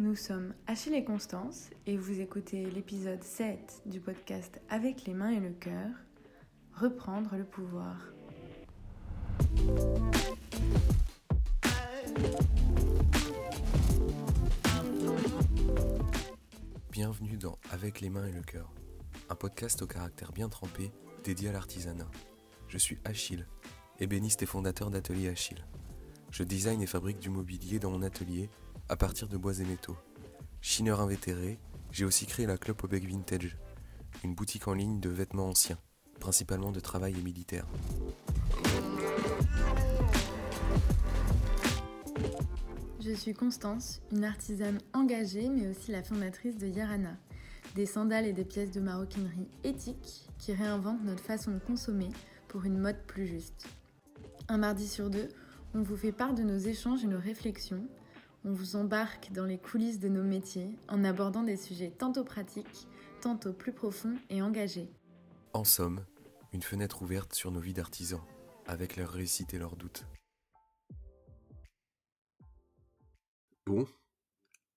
Nous 0.00 0.14
sommes 0.14 0.54
Achille 0.68 0.94
et 0.94 1.02
Constance 1.02 1.70
et 1.84 1.96
vous 1.96 2.20
écoutez 2.20 2.70
l'épisode 2.70 3.24
7 3.24 3.82
du 3.84 3.98
podcast 3.98 4.60
Avec 4.68 5.06
les 5.06 5.12
mains 5.12 5.32
et 5.32 5.40
le 5.40 5.50
cœur, 5.50 5.90
Reprendre 6.72 7.34
le 7.36 7.42
pouvoir. 7.42 7.96
Bienvenue 16.92 17.36
dans 17.36 17.58
Avec 17.72 18.00
les 18.00 18.08
mains 18.08 18.28
et 18.28 18.32
le 18.32 18.42
cœur, 18.42 18.72
un 19.28 19.34
podcast 19.34 19.82
au 19.82 19.88
caractère 19.88 20.30
bien 20.30 20.48
trempé 20.48 20.92
dédié 21.24 21.48
à 21.48 21.52
l'artisanat. 21.52 22.08
Je 22.68 22.78
suis 22.78 22.98
Achille, 23.04 23.48
ébéniste 23.98 24.44
et 24.44 24.46
fondateur 24.46 24.92
d'Atelier 24.92 25.30
Achille. 25.30 25.64
Je 26.30 26.44
design 26.44 26.80
et 26.82 26.86
fabrique 26.86 27.18
du 27.18 27.30
mobilier 27.30 27.80
dans 27.80 27.90
mon 27.90 28.02
atelier 28.02 28.48
à 28.88 28.96
partir 28.96 29.28
de 29.28 29.36
bois 29.36 29.58
et 29.58 29.64
métaux. 29.64 29.96
Chineur 30.60 31.00
invétéré, 31.00 31.58
j'ai 31.92 32.04
aussi 32.04 32.26
créé 32.26 32.46
la 32.46 32.56
Club 32.56 32.76
Obec 32.82 33.04
Vintage, 33.04 33.56
une 34.24 34.34
boutique 34.34 34.68
en 34.68 34.74
ligne 34.74 35.00
de 35.00 35.08
vêtements 35.08 35.48
anciens, 35.48 35.78
principalement 36.20 36.72
de 36.72 36.80
travail 36.80 37.14
et 37.18 37.22
militaire. 37.22 37.66
Je 43.00 43.12
suis 43.12 43.34
Constance, 43.34 44.00
une 44.12 44.24
artisane 44.24 44.78
engagée 44.92 45.48
mais 45.48 45.68
aussi 45.68 45.92
la 45.92 46.02
fondatrice 46.02 46.56
de 46.56 46.66
Yarana, 46.66 47.16
des 47.74 47.86
sandales 47.86 48.26
et 48.26 48.32
des 48.32 48.44
pièces 48.44 48.70
de 48.70 48.80
maroquinerie 48.80 49.48
éthiques 49.64 50.28
qui 50.38 50.52
réinventent 50.52 51.04
notre 51.04 51.22
façon 51.22 51.52
de 51.52 51.58
consommer 51.58 52.08
pour 52.48 52.64
une 52.64 52.78
mode 52.78 53.00
plus 53.06 53.26
juste. 53.26 53.66
Un 54.48 54.58
mardi 54.58 54.88
sur 54.88 55.10
deux, 55.10 55.28
on 55.74 55.82
vous 55.82 55.96
fait 55.96 56.12
part 56.12 56.34
de 56.34 56.42
nos 56.42 56.58
échanges 56.58 57.04
et 57.04 57.06
nos 57.06 57.20
réflexions 57.20 57.86
on 58.48 58.52
vous 58.52 58.76
embarque 58.76 59.30
dans 59.32 59.44
les 59.44 59.58
coulisses 59.58 59.98
de 59.98 60.08
nos 60.08 60.22
métiers 60.22 60.70
en 60.88 61.04
abordant 61.04 61.42
des 61.42 61.58
sujets 61.58 61.90
tantôt 61.90 62.24
pratiques, 62.24 62.88
tantôt 63.20 63.52
plus 63.52 63.72
profonds 63.72 64.16
et 64.30 64.40
engagés. 64.40 64.88
En 65.52 65.64
somme, 65.64 66.02
une 66.54 66.62
fenêtre 66.62 67.02
ouverte 67.02 67.34
sur 67.34 67.50
nos 67.50 67.60
vies 67.60 67.74
d'artisans, 67.74 68.22
avec 68.66 68.96
leurs 68.96 69.10
réussites 69.10 69.52
et 69.52 69.58
leurs 69.58 69.76
doutes. 69.76 70.06
Bon, 73.66 73.86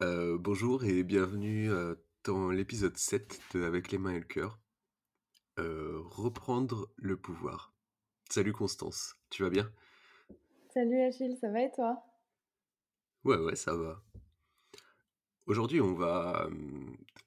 euh, 0.04 0.38
bonjour 0.38 0.84
et 0.84 1.04
bienvenue 1.04 1.72
euh, 1.72 1.96
dans 2.26 2.52
l'épisode 2.52 2.98
7 2.98 3.40
de 3.54 3.64
Avec 3.64 3.90
les 3.92 3.98
mains 3.98 4.12
et 4.12 4.20
le 4.20 4.26
cœur. 4.26 4.60
Euh, 5.60 6.02
reprendre 6.04 6.90
le 6.98 7.16
pouvoir. 7.16 7.74
Salut 8.30 8.52
Constance, 8.52 9.16
tu 9.30 9.44
vas 9.44 9.50
bien? 9.50 9.72
Salut 10.74 11.02
Achille, 11.04 11.38
ça 11.38 11.50
va 11.50 11.62
et 11.62 11.72
toi? 11.72 12.04
Ouais, 13.24 13.38
ouais, 13.38 13.56
ça 13.56 13.76
va. 13.76 14.04
Aujourd'hui, 15.46 15.82
on 15.82 15.94
va. 15.94 16.50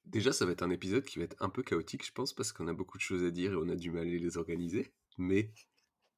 Déjà, 0.06 0.32
ça 0.32 0.46
va 0.46 0.52
être 0.52 0.62
un 0.62 0.70
épisode 0.70 1.04
qui 1.04 1.18
va 1.18 1.24
être 1.24 1.36
un 1.42 1.48
peu 1.48 1.62
chaotique, 1.62 2.04
je 2.06 2.12
pense, 2.12 2.32
parce 2.32 2.52
qu'on 2.52 2.68
a 2.68 2.72
beaucoup 2.72 2.98
de 2.98 3.02
choses 3.02 3.24
à 3.24 3.30
dire 3.30 3.52
et 3.52 3.56
on 3.56 3.68
a 3.68 3.76
du 3.76 3.90
mal 3.90 4.02
à 4.02 4.10
les 4.10 4.36
organiser. 4.36 4.92
Mais 5.18 5.52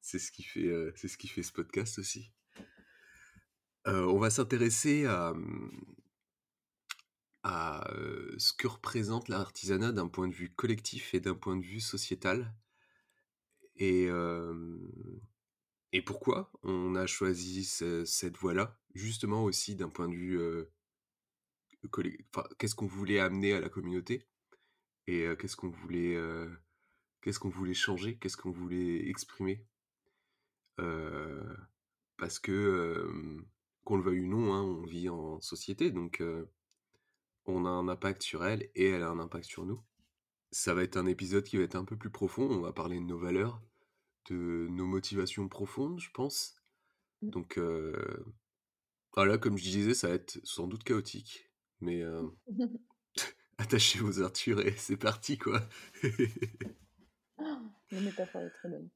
c'est 0.01 0.19
ce 0.19 0.31
qui 0.31 0.43
fait, 0.43 0.71
c'est 0.95 1.07
ce 1.07 1.17
qui 1.17 1.27
fait 1.27 1.43
ce 1.43 1.51
podcast 1.53 1.99
aussi. 1.99 2.31
on 3.85 4.17
va 4.19 4.29
s'intéresser 4.29 5.05
à, 5.05 5.33
à 7.43 7.87
ce 8.37 8.53
que 8.53 8.67
représente 8.67 9.29
l'artisanat 9.29 9.91
d'un 9.91 10.07
point 10.07 10.27
de 10.27 10.33
vue 10.33 10.49
collectif 10.49 11.13
et 11.13 11.19
d'un 11.19 11.35
point 11.35 11.55
de 11.55 11.63
vue 11.63 11.79
sociétal. 11.79 12.53
Et, 13.77 14.09
et 15.93 16.01
pourquoi 16.01 16.51
on 16.63 16.95
a 16.95 17.05
choisi 17.05 17.63
cette 17.63 18.37
voie-là 18.37 18.77
Justement 18.93 19.43
aussi 19.43 19.75
d'un 19.75 19.89
point 19.89 20.09
de 20.09 20.15
vue, 20.15 20.39
qu'est-ce 22.57 22.75
qu'on 22.75 22.87
voulait 22.87 23.19
amener 23.19 23.53
à 23.53 23.59
la 23.59 23.69
communauté? 23.69 24.27
Et 25.07 25.27
qu'est-ce 25.39 25.55
qu'on 25.55 25.69
voulait, 25.69 26.17
qu'est-ce 27.21 27.39
voulait 27.47 27.73
changer? 27.73 28.17
Qu'est-ce 28.17 28.37
qu'on 28.37 28.51
voulait 28.51 29.07
exprimer? 29.09 29.65
parce 32.17 32.39
que, 32.39 33.09
qu'on 33.83 33.97
le 33.97 34.03
veuille 34.03 34.21
ou 34.21 34.27
non, 34.27 34.53
hein, 34.53 34.61
on 34.61 34.85
vit 34.85 35.09
en 35.09 35.39
société, 35.41 35.91
donc 35.91 36.21
on 37.45 37.65
a 37.65 37.69
un 37.69 37.87
impact 37.87 38.21
sur 38.21 38.45
elle 38.45 38.69
et 38.75 38.89
elle 38.89 39.03
a 39.03 39.09
un 39.09 39.19
impact 39.19 39.45
sur 39.45 39.65
nous. 39.65 39.81
Ça 40.51 40.73
va 40.73 40.83
être 40.83 40.97
un 40.97 41.05
épisode 41.05 41.43
qui 41.43 41.57
va 41.57 41.63
être 41.63 41.75
un 41.75 41.85
peu 41.85 41.97
plus 41.97 42.09
profond, 42.09 42.49
on 42.49 42.61
va 42.61 42.73
parler 42.73 42.97
de 42.99 43.05
nos 43.05 43.17
valeurs, 43.17 43.61
de 44.29 44.67
nos 44.69 44.85
motivations 44.85 45.47
profondes, 45.47 45.99
je 45.99 46.11
pense. 46.11 46.55
Mmh. 47.21 47.29
Donc, 47.29 47.59
voilà, 49.13 49.37
comme 49.37 49.57
je 49.57 49.63
disais, 49.63 49.93
ça 49.93 50.09
va 50.09 50.15
être 50.15 50.39
sans 50.43 50.67
doute 50.67 50.83
chaotique, 50.83 51.49
mais 51.81 52.03
attachez 53.57 53.99
vos 53.99 54.21
artures 54.21 54.61
et 54.61 54.75
c'est 54.77 54.97
parti, 54.97 55.37
quoi. 55.37 55.61
La 57.91 58.01
métaphore 58.01 58.41
est 58.41 58.49
très 58.51 58.67
bonne. 58.69 58.89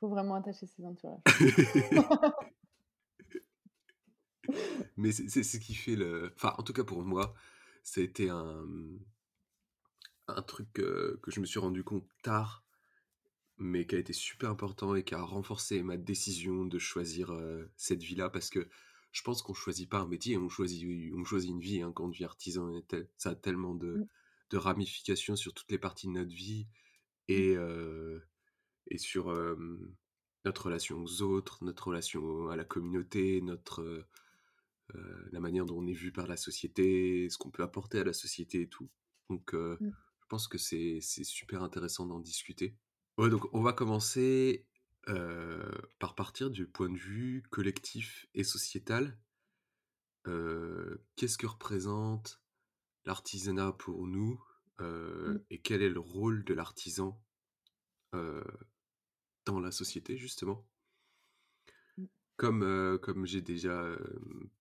Faut 0.00 0.08
vraiment 0.08 0.36
attacher 0.36 0.66
ses 0.66 0.82
ceintures. 0.82 1.20
mais 4.96 5.12
c'est 5.12 5.42
ce 5.42 5.58
qui 5.58 5.74
fait 5.74 5.96
le. 5.96 6.32
Enfin, 6.36 6.54
en 6.58 6.62
tout 6.62 6.72
cas 6.72 6.84
pour 6.84 7.02
moi, 7.02 7.34
ça 7.82 8.00
a 8.00 8.04
été 8.04 8.30
un, 8.30 8.64
un 10.28 10.42
truc 10.42 10.72
que 10.72 11.18
je 11.26 11.40
me 11.40 11.46
suis 11.46 11.58
rendu 11.58 11.82
compte 11.82 12.06
tard 12.22 12.63
mais 13.58 13.86
qui 13.86 13.94
a 13.94 13.98
été 13.98 14.12
super 14.12 14.50
important 14.50 14.94
et 14.94 15.04
qui 15.04 15.14
a 15.14 15.22
renforcé 15.22 15.82
ma 15.82 15.96
décision 15.96 16.64
de 16.64 16.78
choisir 16.78 17.32
cette 17.76 18.02
vie-là 18.02 18.28
parce 18.28 18.50
que 18.50 18.68
je 19.14 19.22
pense 19.22 19.42
qu'on 19.42 19.54
choisit 19.54 19.88
pas 19.88 20.00
un 20.00 20.08
métier, 20.08 20.36
on 20.36 20.48
choisit, 20.48 20.84
on 21.14 21.24
choisit 21.24 21.50
une 21.50 21.60
vie. 21.60 21.80
Hein, 21.80 21.92
quand 21.92 22.06
on 22.06 22.08
devient 22.08 22.24
artisan, 22.24 22.72
ça 23.16 23.30
a 23.30 23.34
tellement 23.36 23.74
de, 23.74 23.98
mmh. 23.98 24.06
de, 24.50 24.56
ramifications 24.56 25.36
sur 25.36 25.54
toutes 25.54 25.70
les 25.70 25.78
parties 25.78 26.08
de 26.08 26.12
notre 26.12 26.34
vie 26.34 26.66
mmh. 27.28 27.32
et, 27.32 27.56
et 28.88 28.98
sur 28.98 29.32
notre 30.44 30.66
relation 30.66 31.00
aux 31.00 31.22
autres, 31.22 31.64
notre 31.64 31.86
relation 31.86 32.48
à 32.48 32.56
la 32.56 32.64
communauté, 32.64 33.40
notre, 33.40 34.04
la 35.30 35.40
manière 35.40 35.64
dont 35.64 35.78
on 35.78 35.86
est 35.86 35.92
vu 35.92 36.10
par 36.10 36.26
la 36.26 36.36
société, 36.36 37.28
ce 37.30 37.38
qu'on 37.38 37.50
peut 37.50 37.62
apporter 37.62 38.00
à 38.00 38.04
la 38.04 38.12
société 38.12 38.62
et 38.62 38.68
tout. 38.68 38.90
Donc, 39.30 39.52
mmh. 39.52 39.76
je 39.80 40.26
pense 40.28 40.48
que 40.48 40.58
c'est 40.58 41.00
super 41.00 41.62
intéressant 41.62 42.04
d'en 42.04 42.18
discuter. 42.18 42.74
Ouais, 43.16 43.30
donc 43.30 43.46
on 43.52 43.62
va 43.62 43.72
commencer 43.72 44.66
par 45.98 46.14
partir 46.14 46.50
du 46.50 46.66
point 46.66 46.88
de 46.88 46.96
vue 46.96 47.42
collectif 47.50 48.26
et 48.34 48.42
sociétal. 48.42 49.18
qu'est-ce 50.24 51.38
que 51.38 51.46
représente 51.46 52.42
l'artisanat 53.04 53.72
pour 53.72 54.06
nous 54.06 54.42
mmh. 54.80 55.36
et 55.50 55.60
quel 55.60 55.82
est 55.82 55.90
le 55.90 56.00
rôle 56.00 56.44
de 56.44 56.54
l'artisan 56.54 57.20
dans 59.44 59.60
la 59.60 59.70
société, 59.70 60.16
justement? 60.16 60.66
Mmh. 61.98 62.04
Comme, 62.36 62.98
comme 63.00 63.26
j'ai 63.26 63.42
déjà 63.42 63.96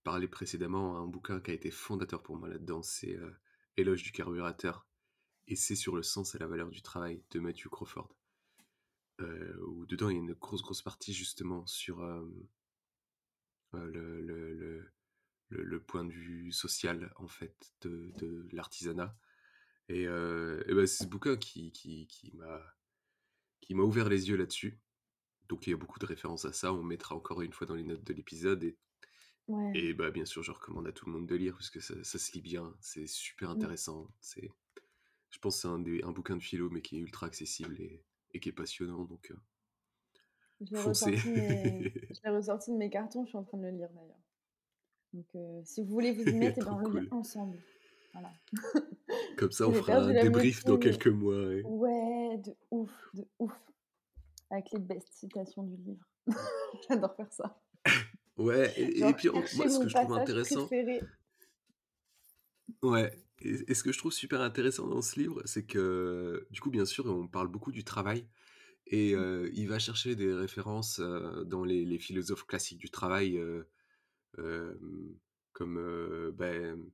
parlé 0.03 0.27
précédemment, 0.27 0.97
un 0.97 1.07
bouquin 1.07 1.39
qui 1.39 1.49
a 1.49 1.55
été 1.55 1.71
fondateur 1.71 2.21
pour 2.21 2.35
moi 2.35 2.49
là-dedans, 2.49 2.83
c'est 2.83 3.17
Éloge 3.77 4.03
du 4.03 4.11
carburateur, 4.11 4.85
et 5.47 5.55
c'est 5.55 5.75
sur 5.75 5.95
le 5.95 6.03
sens 6.03 6.35
et 6.35 6.37
la 6.37 6.45
valeur 6.45 6.69
du 6.69 6.83
travail 6.83 7.23
de 7.31 7.39
Matthew 7.39 7.69
Crawford 7.69 8.13
où 9.19 9.85
dedans 9.85 10.09
il 10.09 10.13
y 10.13 10.19
a 10.19 10.21
une 10.21 10.33
grosse 10.33 10.61
grosse 10.61 10.81
partie 10.81 11.13
justement 11.13 11.65
sur 11.65 12.01
le, 13.73 14.21
le, 14.21 14.91
le, 15.49 15.83
point 15.83 16.03
de 16.03 16.11
vue 16.11 16.51
social 16.51 17.13
en 17.17 17.27
fait 17.27 17.73
de, 17.81 18.11
de 18.19 18.47
l'artisanat. 18.51 19.15
Et, 19.89 20.03
et 20.03 20.73
ben, 20.73 20.87
c'est 20.87 21.03
ce 21.03 21.09
bouquin 21.09 21.37
qui, 21.37 21.71
qui, 21.71 22.07
qui 22.07 22.31
m'a 22.35 22.61
qui 23.63 23.75
m'a 23.75 23.83
ouvert 23.83 24.09
les 24.09 24.29
yeux 24.29 24.35
là-dessus. 24.35 24.79
Donc 25.47 25.67
il 25.67 25.71
y 25.71 25.73
a 25.73 25.77
beaucoup 25.77 25.99
de 25.99 26.05
références 26.05 26.45
à 26.45 26.53
ça. 26.53 26.73
On 26.73 26.83
mettra 26.83 27.15
encore 27.15 27.41
une 27.41 27.53
fois 27.53 27.67
dans 27.67 27.75
les 27.75 27.83
notes 27.83 28.03
de 28.03 28.13
l'épisode. 28.13 28.63
Et, 28.63 28.77
et 29.73 29.93
bah, 29.93 30.11
bien 30.11 30.25
sûr, 30.25 30.41
je 30.43 30.51
recommande 30.51 30.87
à 30.87 30.91
tout 30.91 31.05
le 31.05 31.11
monde 31.11 31.27
de 31.27 31.35
lire 31.35 31.53
parce 31.53 31.69
que 31.69 31.79
ça, 31.79 32.01
ça 32.03 32.19
se 32.19 32.31
lit 32.33 32.41
bien. 32.41 32.75
C'est 32.79 33.07
super 33.07 33.49
mmh. 33.49 33.53
intéressant. 33.53 34.13
C'est, 34.19 34.51
je 35.29 35.39
pense 35.39 35.55
que 35.55 35.61
c'est 35.61 35.67
un, 35.67 36.07
un 36.07 36.11
bouquin 36.11 36.35
de 36.35 36.43
philo, 36.43 36.69
mais 36.69 36.81
qui 36.81 36.97
est 36.97 36.99
ultra 36.99 37.27
accessible 37.27 37.79
et, 37.81 38.03
et 38.33 38.39
qui 38.39 38.49
est 38.49 38.53
passionnant. 38.53 39.05
Donc, 39.05 39.31
euh, 39.31 39.35
je 40.61 40.73
l'ai 40.73 42.29
ressorti, 42.29 42.71
de 42.71 42.77
mes 42.77 42.89
cartons, 42.89 43.25
je 43.25 43.29
suis 43.29 43.37
en 43.37 43.43
train 43.43 43.57
de 43.57 43.63
le 43.63 43.71
lire 43.71 43.89
d'ailleurs. 43.89 44.19
Donc, 45.13 45.25
euh, 45.35 45.61
si 45.63 45.81
vous 45.81 45.89
voulez 45.89 46.11
vous 46.13 46.23
y 46.23 46.33
mettre, 46.37 46.59
eh 46.61 46.65
ben, 46.65 46.73
on 46.73 46.89
le 46.89 47.01
lire 47.01 47.13
ensemble. 47.13 47.57
Voilà. 48.13 48.31
Comme 49.37 49.51
ça, 49.51 49.67
on 49.67 49.73
fera 49.73 49.97
un 49.97 50.13
débrief 50.13 50.63
dans 50.65 50.77
quelques 50.77 51.07
mois. 51.07 51.55
Ouais. 51.63 52.37
de 52.37 52.55
ouf, 52.71 52.91
de 53.13 53.27
ouf. 53.39 53.53
Avec 54.49 54.71
les 54.71 54.79
best 54.79 55.07
citations 55.13 55.63
du 55.63 55.77
livre. 55.77 56.05
J'adore 56.87 57.15
faire 57.15 57.31
ça. 57.31 57.59
Ouais, 58.37 58.71
et, 58.77 59.13
puis 59.13 59.29
moi, 59.29 59.45
ce 59.45 59.79
que 59.79 59.87
je 59.87 59.93
trouve 59.93 60.13
intéressant. 60.13 60.67
Ouais, 62.81 63.22
et, 63.39 63.73
ce 63.73 63.83
que 63.83 63.91
je 63.91 63.97
trouve 63.97 64.11
super 64.11 64.41
intéressant 64.41 64.87
dans 64.87 65.01
ce 65.01 65.19
livre, 65.19 65.41
c'est 65.45 65.65
que, 65.65 66.47
du 66.51 66.61
coup, 66.61 66.69
bien 66.69 66.85
sûr, 66.85 67.05
on 67.05 67.27
parle 67.27 67.47
beaucoup 67.47 67.71
du 67.71 67.83
travail. 67.83 68.27
Et 68.87 69.15
mmh. 69.15 69.49
il 69.53 69.67
va 69.67 69.79
chercher 69.79 70.15
des 70.15 70.33
références 70.33 70.99
dans 70.99 71.63
les, 71.63 71.97
philosophes 71.99 72.45
classiques 72.45 72.79
du 72.79 72.89
travail, 72.89 73.41
comme 75.53 76.31
ben, 76.35 76.85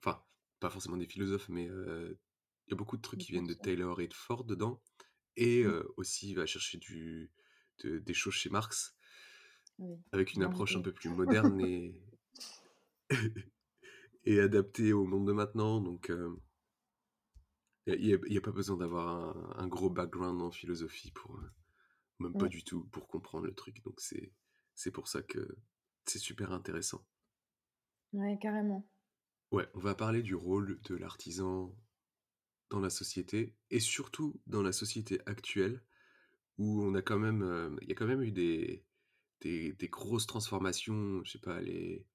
pas 0.00 0.70
forcément 0.70 0.96
des 0.96 1.06
philosophes, 1.06 1.48
mais 1.48 1.64
il 1.64 2.70
y 2.70 2.72
a 2.72 2.76
beaucoup 2.76 2.96
de 2.96 3.02
trucs 3.02 3.20
qui 3.20 3.32
viennent 3.32 3.46
de. 3.46 3.54
Taylor 3.54 4.00
et 4.00 4.08
de 4.08 4.14
Ford 4.14 4.44
dedans. 4.44 4.82
Et 5.36 5.64
Mmh. 5.64 5.84
aussi, 5.96 6.30
il 6.30 6.34
va 6.34 6.46
chercher 6.46 6.78
du, 6.78 7.30
de- 7.82 7.98
des 7.98 8.14
choses 8.14 8.34
chez 8.34 8.50
Marx, 8.50 8.94
Oui, 9.78 9.96
avec 10.12 10.34
une 10.34 10.42
approche 10.42 10.76
un 10.76 10.82
peu 10.82 10.92
plus 10.92 11.08
moderne 11.08 11.60
et, 11.60 11.94
et 14.24 14.40
adaptée 14.40 14.92
au 14.92 15.04
monde 15.04 15.26
de 15.26 15.32
maintenant. 15.32 15.80
Donc, 15.80 16.12
il 17.86 18.20
n'y 18.28 18.36
a, 18.36 18.40
pas 18.40 18.52
besoin 18.52 18.76
d'avoir 18.76 19.08
un, 19.08 19.64
un 19.64 19.66
gros 19.66 19.90
background 19.90 20.40
en 20.40 20.50
philosophie 20.50 21.10
pour, 21.10 21.36
euh, 21.36 21.50
même 22.20 22.34
pas 22.34 22.48
du 22.48 22.62
tout, 22.62 22.84
pour 22.92 23.08
comprendre 23.08 23.46
le 23.46 23.54
truc. 23.54 23.82
Donc, 23.84 24.00
c'est, 24.00 24.32
c'est 24.74 24.92
pour 24.92 25.08
ça 25.08 25.22
que 25.22 25.56
c'est 26.06 26.20
super 26.20 26.52
intéressant. 26.52 27.04
Ouais, 28.12 28.38
carrément. 28.40 28.88
Ouais, 29.50 29.68
on 29.74 29.80
va 29.80 29.94
parler 29.94 30.22
du 30.22 30.34
rôle 30.34 30.80
de 30.82 30.94
l'artisan 30.94 31.74
dans 32.70 32.80
la 32.80 32.90
société 32.90 33.54
et 33.70 33.80
surtout 33.80 34.40
dans 34.46 34.62
la 34.62 34.72
société 34.72 35.20
actuelle 35.26 35.82
où 36.58 36.82
on 36.82 36.94
a 36.94 37.02
quand 37.02 37.18
même, 37.18 37.42
euh, 37.42 37.74
il 37.82 37.88
y 37.88 37.92
a 37.92 37.94
quand 37.94 38.06
même 38.06 38.22
eu 38.22 38.32
des, 38.32 38.84
des, 39.40 39.72
des 39.72 39.88
grosses 39.88 40.26
transformations, 40.26 41.22
je 41.24 41.32
sais 41.32 41.38
pas, 41.38 41.60
les, 41.60 42.06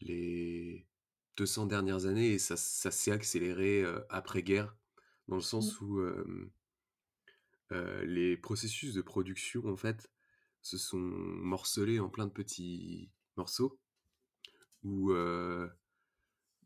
les 0.00 0.86
200 1.36 1.66
dernières 1.66 2.06
années 2.06 2.32
et 2.32 2.38
ça, 2.38 2.56
ça 2.56 2.90
s'est 2.90 3.12
accéléré 3.12 3.84
après-guerre 4.10 4.76
dans 5.28 5.36
le 5.36 5.40
Mmh. 5.40 5.42
sens 5.42 5.80
où 5.80 6.00
les 8.04 8.36
processus 8.36 8.94
de 8.94 9.02
production 9.02 9.66
en 9.66 9.76
fait 9.76 10.10
se 10.62 10.78
sont 10.78 10.98
morcelés 10.98 12.00
en 12.00 12.08
plein 12.08 12.26
de 12.26 12.32
petits 12.32 13.10
morceaux 13.36 13.78
où 14.82 15.12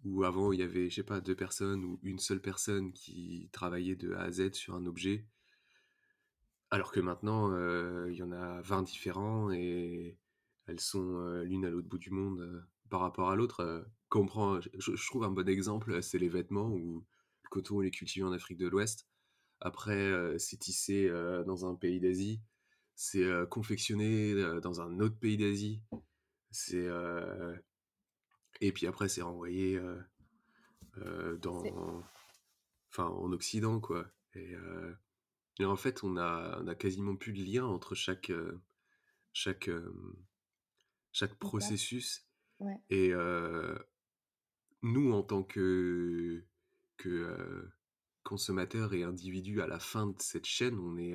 où 0.05 0.25
avant 0.25 0.53
il 0.53 0.61
y 0.61 0.63
avait, 0.63 0.91
je 0.91 0.97
sais 0.97 1.03
pas, 1.03 1.21
deux 1.21 1.35
personnes 1.35 1.85
ou 1.85 1.99
une 2.03 2.19
seule 2.19 2.41
personne 2.41 2.93
qui 2.93 3.49
travaillait 3.53 3.97
de 3.97 4.13
A 4.15 4.23
à 4.23 4.31
Z 4.31 4.53
sur 4.53 4.75
un 4.75 4.87
objet, 4.87 5.27
alors 6.71 6.93
que 6.93 7.01
maintenant 7.01 7.51
euh, 7.53 8.09
il 8.11 8.17
y 8.17 8.23
en 8.23 8.33
a 8.33 8.61
20 8.63 8.83
différents 8.83 9.51
et 9.51 10.19
elles 10.67 10.81
sont 10.81 11.17
euh, 11.19 11.43
l'une 11.45 11.65
à 11.65 11.71
l'autre 11.71 11.89
bout 11.89 11.99
du 11.99 12.11
monde 12.11 12.67
par 12.89 13.01
rapport 13.01 13.31
à 13.31 13.37
l'autre. 13.37 13.61
euh, 13.61 13.83
quand 14.09 14.21
on 14.21 14.27
prend- 14.27 14.61
je, 14.61 14.69
je 14.79 15.07
trouve 15.07 15.25
un 15.25 15.31
bon 15.31 15.49
exemple, 15.49 16.03
c'est 16.03 16.19
les 16.19 16.29
vêtements 16.29 16.69
où 16.71 17.05
le 17.45 17.49
coton 17.51 17.79
on 17.79 17.83
est 17.83 17.91
cultivé 17.91 18.25
en 18.25 18.33
Afrique 18.33 18.59
de 18.59 18.69
l'Ouest. 18.69 19.07
Après, 19.61 19.97
euh, 19.97 20.39
c'est 20.39 20.57
tissé 20.59 21.09
euh, 21.09 21.45
dans 21.45 21.67
un 21.67 21.75
pays 21.75 22.01
d'Asie, 22.01 22.41
c'est 22.95 23.25
euh, 23.25 23.47
confectionné 23.47 24.33
euh, 24.33 24.61
dans 24.61 24.81
un 24.81 25.01
autre 25.01 25.19
pays 25.19 25.37
d'Asie, 25.37 25.83
c'est 26.51 26.87
euh, 26.87 27.57
et 28.61 28.73
puis 28.73 28.87
après 28.87 29.09
c'est 29.09 29.23
renvoyé 29.23 29.77
euh, 29.77 30.01
euh, 30.99 31.37
dans 31.39 32.03
enfin 32.91 33.07
en 33.07 33.33
Occident 33.33 33.81
quoi. 33.81 34.07
Et, 34.35 34.55
euh, 34.55 34.95
et 35.61 35.65
en 35.65 35.77
fait, 35.77 36.05
on 36.05 36.17
a, 36.17 36.61
on 36.63 36.69
a 36.69 36.75
quasiment 36.75 37.17
plus 37.17 37.33
de 37.33 37.43
lien 37.43 37.65
entre 37.67 37.95
chaque, 37.95 38.31
euh, 38.31 38.61
chaque, 39.33 39.69
euh, 39.69 40.17
chaque 41.13 41.35
processus. 41.37 42.28
Ouais. 42.61 42.77
Et 42.91 43.13
nous, 44.83 45.13
en 45.13 45.23
tant 45.23 45.43
que, 45.43 46.45
que 46.97 47.69
consommateurs 48.25 48.93
et 48.95 49.03
individus 49.05 49.61
à 49.61 49.67
la 49.67 49.79
fin 49.79 50.07
de 50.09 50.21
cette 50.21 50.47
chaîne, 50.47 50.79
on 50.79 50.97
est. 50.97 51.15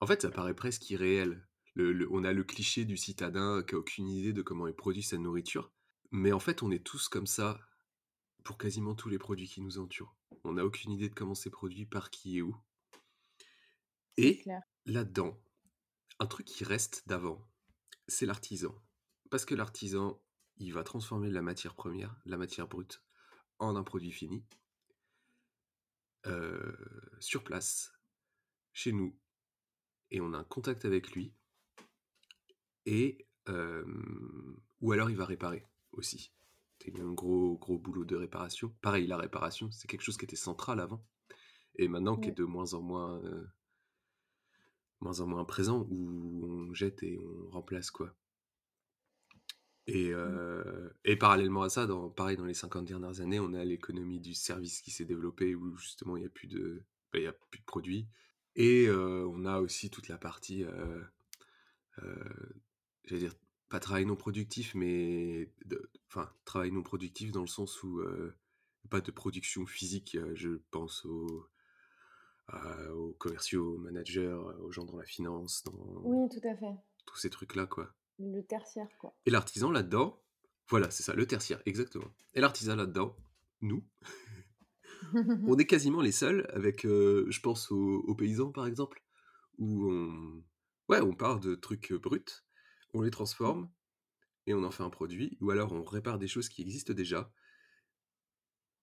En 0.00 0.06
fait, 0.06 0.22
ça 0.22 0.30
paraît 0.30 0.54
presque 0.54 0.88
irréel. 0.90 1.46
Le- 1.74 1.92
le- 1.92 2.08
on 2.10 2.24
a 2.24 2.32
le 2.32 2.42
cliché 2.44 2.84
du 2.84 2.96
citadin 2.96 3.62
qui 3.62 3.74
a 3.74 3.78
aucune 3.78 4.08
idée 4.08 4.32
de 4.32 4.42
comment 4.42 4.66
est 4.66 4.72
produit 4.72 5.02
sa 5.02 5.18
nourriture. 5.18 5.72
Mais 6.10 6.32
en 6.32 6.40
fait, 6.40 6.62
on 6.62 6.70
est 6.70 6.84
tous 6.84 7.08
comme 7.08 7.26
ça 7.26 7.60
pour 8.42 8.58
quasiment 8.58 8.94
tous 8.94 9.08
les 9.08 9.18
produits 9.18 9.46
qui 9.46 9.60
nous 9.60 9.78
entourent. 9.78 10.16
On 10.44 10.54
n'a 10.54 10.64
aucune 10.64 10.90
idée 10.90 11.08
de 11.08 11.14
comment 11.14 11.34
c'est 11.34 11.50
produit, 11.50 11.86
par 11.86 12.10
qui 12.10 12.38
et 12.38 12.42
où. 12.42 12.56
Et 14.16 14.42
là-dedans, 14.86 15.38
un 16.18 16.26
truc 16.26 16.46
qui 16.46 16.64
reste 16.64 17.06
d'avant, 17.06 17.46
c'est 18.08 18.26
l'artisan. 18.26 18.74
Parce 19.30 19.44
que 19.44 19.54
l'artisan, 19.54 20.20
il 20.58 20.72
va 20.72 20.82
transformer 20.82 21.30
la 21.30 21.40
matière 21.40 21.74
première, 21.74 22.14
la 22.26 22.36
matière 22.36 22.66
brute, 22.68 23.02
en 23.60 23.76
un 23.76 23.84
produit 23.84 24.10
fini, 24.10 24.44
euh, 26.26 26.72
sur 27.20 27.44
place, 27.44 27.92
chez 28.72 28.92
nous, 28.92 29.16
et 30.10 30.20
on 30.20 30.32
a 30.34 30.38
un 30.38 30.44
contact 30.44 30.84
avec 30.84 31.12
lui, 31.12 31.32
et 32.86 33.26
euh, 33.48 33.84
ou 34.80 34.92
alors 34.92 35.10
il 35.10 35.16
va 35.16 35.24
réparer 35.24 35.64
aussi. 35.92 36.32
C'est 36.82 36.98
un 36.98 37.12
gros 37.12 37.56
gros 37.58 37.78
boulot 37.78 38.04
de 38.04 38.16
réparation. 38.16 38.74
Pareil, 38.80 39.06
la 39.06 39.16
réparation, 39.16 39.70
c'est 39.70 39.86
quelque 39.86 40.02
chose 40.02 40.16
qui 40.16 40.24
était 40.24 40.36
central 40.36 40.80
avant, 40.80 41.06
et 41.76 41.88
maintenant 41.88 42.16
qui 42.18 42.30
est 42.30 42.32
de 42.32 42.44
moins 42.44 42.74
en 42.74 42.82
moins, 42.82 43.22
euh, 43.24 43.46
moins 45.00 45.20
en 45.20 45.26
moins 45.26 45.44
présent, 45.44 45.86
où 45.88 46.44
on 46.44 46.74
jette 46.74 47.02
et 47.04 47.18
on 47.18 47.50
remplace 47.50 47.90
quoi. 47.90 48.14
Et, 49.92 50.10
Mmh. 50.10 50.14
euh, 50.14 50.90
et 51.04 51.16
parallèlement 51.16 51.62
à 51.62 51.68
ça, 51.68 51.86
dans, 51.86 52.10
pareil, 52.10 52.36
dans 52.36 52.44
les 52.44 52.54
50 52.54 52.84
dernières 52.84 53.20
années, 53.20 53.40
on 53.40 53.54
a 53.54 53.64
l'économie 53.64 54.20
du 54.20 54.34
service 54.34 54.82
qui 54.82 54.90
s'est 54.92 55.04
développée 55.04 55.54
où 55.54 55.76
justement 55.76 56.16
il 56.16 56.20
n'y 56.20 56.26
a, 56.26 56.30
plus 56.30 56.46
de- 56.46 56.82
y 57.14 57.26
a 57.26 57.32
plus 57.32 57.58
de 57.60 57.64
produits. 57.64 58.06
Et 58.54 58.86
euh, 58.86 59.26
on 59.28 59.44
a 59.46 59.60
aussi 59.60 59.90
toute 59.90 60.08
la 60.08 60.16
partie, 60.18 60.64
euh, 60.64 61.00
euh, 62.02 62.24
j'allais 63.04 63.22
dire, 63.22 63.34
pas 63.68 63.80
travail 63.80 64.06
non 64.06 64.16
productif, 64.16 64.74
mais 64.74 65.52
de- 65.64 65.90
enfin, 66.08 66.30
travail 66.44 66.70
non 66.72 66.82
productif 66.82 67.32
dans 67.32 67.40
le 67.42 67.46
sens 67.48 67.82
où 67.82 68.00
pas 68.90 69.00
de 69.00 69.10
production 69.10 69.66
physique. 69.66 70.16
Je 70.34 70.50
pense 70.70 71.04
aux 71.04 71.48
commerciaux, 73.18 73.74
aux 73.74 73.78
managers, 73.78 74.36
aux 74.60 74.72
gens 74.72 74.84
dans 74.84 74.96
la 74.96 75.04
finance, 75.04 75.62
dans 75.64 76.02
Oui, 76.04 76.28
tout 76.28 76.46
à 76.48 76.56
fait. 76.56 76.74
tous 77.06 77.16
ces 77.16 77.30
trucs-là, 77.30 77.66
quoi. 77.66 77.92
Le 78.20 78.42
tertiaire, 78.42 78.88
quoi. 78.98 79.14
Et 79.26 79.30
l'artisan 79.30 79.70
là-dedans, 79.70 80.22
voilà, 80.68 80.90
c'est 80.90 81.02
ça, 81.02 81.14
le 81.14 81.26
tertiaire, 81.26 81.60
exactement. 81.66 82.12
Et 82.34 82.40
l'artisan 82.40 82.76
là-dedans, 82.76 83.16
nous, 83.62 83.84
on 85.46 85.58
est 85.58 85.66
quasiment 85.66 86.00
les 86.02 86.12
seuls, 86.12 86.46
avec, 86.52 86.84
euh, 86.84 87.26
je 87.30 87.40
pense 87.40 87.70
aux, 87.70 87.76
aux 88.06 88.14
paysans 88.14 88.52
par 88.52 88.66
exemple, 88.66 89.02
où 89.58 89.90
on, 89.90 90.44
ouais, 90.88 91.00
on 91.00 91.14
part 91.14 91.40
de 91.40 91.54
trucs 91.54 91.92
bruts, 91.92 92.44
on 92.92 93.02
les 93.02 93.10
transforme 93.10 93.70
et 94.46 94.54
on 94.54 94.64
en 94.64 94.70
fait 94.70 94.82
un 94.82 94.90
produit, 94.90 95.38
ou 95.40 95.50
alors 95.50 95.72
on 95.72 95.82
répare 95.82 96.18
des 96.18 96.28
choses 96.28 96.48
qui 96.48 96.62
existent 96.62 96.92
déjà. 96.92 97.32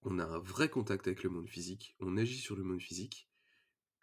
On 0.03 0.19
a 0.19 0.25
un 0.25 0.39
vrai 0.39 0.69
contact 0.69 1.07
avec 1.07 1.23
le 1.23 1.29
monde 1.29 1.47
physique, 1.49 1.95
on 1.99 2.17
agit 2.17 2.37
sur 2.39 2.55
le 2.55 2.63
monde 2.63 2.81
physique, 2.81 3.29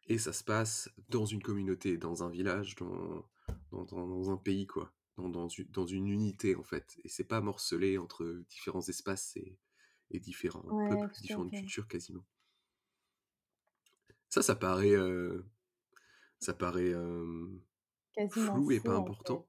et 0.06 0.18
ça 0.18 0.32
se 0.32 0.44
passe 0.44 0.90
dans 1.08 1.26
une 1.26 1.42
communauté, 1.42 1.96
dans 1.96 2.22
un 2.22 2.30
village, 2.30 2.74
dans, 2.76 3.28
dans, 3.72 3.84
dans- 3.84 4.06
dans 4.06 4.30
un 4.30 4.36
pays, 4.36 4.66
quoi. 4.66 4.92
Dans, 5.16 5.28
dans 5.28 5.48
une, 5.48 5.66
dans 5.66 5.86
une 5.86 6.08
unité, 6.08 6.56
en 6.56 6.64
fait. 6.64 6.98
Et 7.04 7.08
c'est 7.08 7.24
pas 7.24 7.40
morcelé 7.40 7.98
entre 7.98 8.26
différents 8.48 8.82
espaces 8.88 9.36
et, 9.36 9.58
et 10.10 10.20
différents 10.20 10.62
Ouais, 10.68 10.88
peuples, 10.88 11.10
différentes 11.20 11.50
fait. 11.50 11.54
cultures, 11.54 11.88
quasiment. 11.88 12.24
Ça, 14.28 14.42
ça 14.42 14.54
paraît, 14.54 14.92
euh, 14.94 15.42
ça 16.40 16.54
paraît 16.54 16.92
euh, 16.94 17.48
flou 18.28 18.72
et 18.72 18.80
pas 18.80 18.96
en 18.96 19.12
fait. 19.24 19.34
important. 19.34 19.48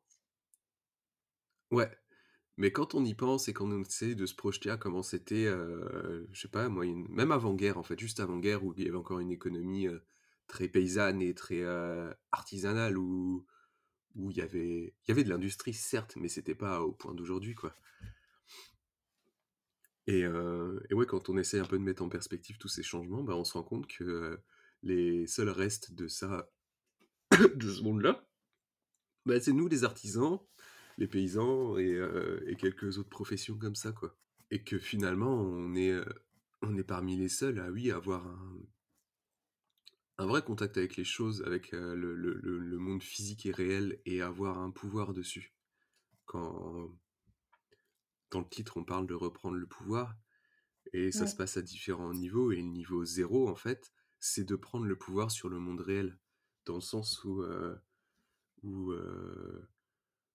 Ouais. 1.71 1.89
Mais 2.57 2.71
quand 2.71 2.95
on 2.95 3.05
y 3.05 3.15
pense 3.15 3.47
et 3.49 3.53
quand 3.53 3.65
on 3.71 3.81
essaie 3.81 4.15
de 4.15 4.25
se 4.27 4.35
projeter 4.35 4.69
à 4.71 4.77
comment 4.77 5.03
c'était, 5.03 5.45
euh, 5.47 6.27
je 6.33 6.41
sais 6.41 6.47
pas, 6.49 6.69
moi, 6.69 6.85
une- 6.85 7.07
même 7.09 7.31
avant-guerre, 7.31 7.77
en 7.79 7.83
fait, 7.83 7.99
juste 7.99 8.19
avant-guerre, 8.21 8.63
où 8.65 8.73
il 8.77 8.85
y 8.85 8.89
avait 8.89 8.97
encore 8.97 9.19
une 9.19 9.31
économie 9.31 9.87
euh, 9.87 9.99
très 10.47 10.67
paysanne 10.69 11.21
et 11.21 11.35
très 11.35 11.61
euh, 11.63 12.13
artisanale, 12.31 12.97
où, 12.97 13.45
où 14.15 14.31
il 14.31 14.37
y 14.37 14.41
avait, 14.41 14.93
de 15.07 15.29
l'industrie, 15.29 15.73
certes, 15.73 16.15
mais 16.17 16.27
c'était 16.27 16.55
pas 16.55 16.81
au 16.81 16.91
point 16.91 17.13
d'aujourd'hui, 17.13 17.53
quoi. 17.55 17.75
Et, 20.07 20.23
euh, 20.23 20.79
ouais, 20.91 21.05
quand 21.05 21.29
on 21.29 21.37
essaie 21.37 21.59
un 21.59 21.65
peu 21.65 21.77
de 21.77 21.83
mettre 21.83 22.03
en 22.03 22.09
perspective 22.09 22.57
tous 22.57 22.67
ces 22.67 22.83
changements, 22.83 23.23
bah, 23.23 23.35
on 23.35 23.43
se 23.43 23.53
rend 23.53 23.63
compte 23.63 23.87
que 23.87 24.03
euh, 24.03 24.37
les 24.83 25.27
seuls 25.27 25.49
restes 25.49 25.93
de 25.93 26.07
ça, 26.07 26.49
de 27.55 27.69
ce 27.69 27.81
monde-là, 27.83 28.25
bah, 29.25 29.39
c'est 29.39 29.53
nous, 29.53 29.67
les 29.67 29.83
artisans, 29.83 30.39
les 30.97 31.07
paysans 31.07 31.77
et, 31.77 31.93
euh, 31.93 32.43
et 32.47 32.55
quelques 32.55 32.97
autres 32.99 33.09
professions 33.09 33.57
comme 33.57 33.75
ça, 33.75 33.91
quoi. 33.91 34.15
Et 34.51 34.63
que 34.63 34.77
finalement, 34.77 35.33
on 35.33 35.75
est, 35.75 35.93
on 36.61 36.77
est 36.77 36.83
parmi 36.83 37.17
les 37.17 37.29
seuls 37.29 37.59
à, 37.59 37.71
oui, 37.71 37.91
avoir 37.91 38.27
un, 38.27 38.59
un 40.17 40.25
vrai 40.25 40.43
contact 40.43 40.77
avec 40.77 40.97
les 40.97 41.05
choses, 41.05 41.41
avec 41.43 41.73
euh, 41.73 41.95
le, 41.95 42.15
le- 42.15 42.33
le- 42.33 42.59
le 42.59 42.77
monde 42.77 43.01
physique 43.03 43.45
et 43.45 43.51
réel, 43.53 44.01
et 44.05 44.21
avoir 44.21 44.57
un 44.59 44.71
pouvoir 44.71 45.13
dessus. 45.13 45.53
Quand 46.25 46.91
dans 48.31 48.39
le 48.39 48.47
titre, 48.49 48.77
on 48.77 48.83
parle 48.83 49.07
de 49.07 49.13
reprendre 49.13 49.57
le 49.57 49.65
pouvoir, 49.67 50.15
et 50.93 51.11
ça 51.11 51.25
Ouais. 51.25 51.27
se 51.27 51.35
passe 51.35 51.57
à 51.57 51.61
différents 51.63 52.13
niveaux, 52.13 52.51
et 52.51 52.57
le 52.57 52.63
niveau 52.63 53.05
zéro, 53.05 53.49
en 53.49 53.55
fait, 53.55 53.93
c'est 54.19 54.45
de 54.45 54.55
prendre 54.55 54.85
le 54.85 54.97
pouvoir 54.97 55.31
sur 55.31 55.49
le 55.49 55.59
monde 55.59 55.81
réel, 55.81 56.19
dans 56.65 56.75
le 56.75 56.81
sens 56.81 57.23
où, 57.25 57.43
euh, 57.43 57.75
où 58.63 58.91
euh, 58.91 59.69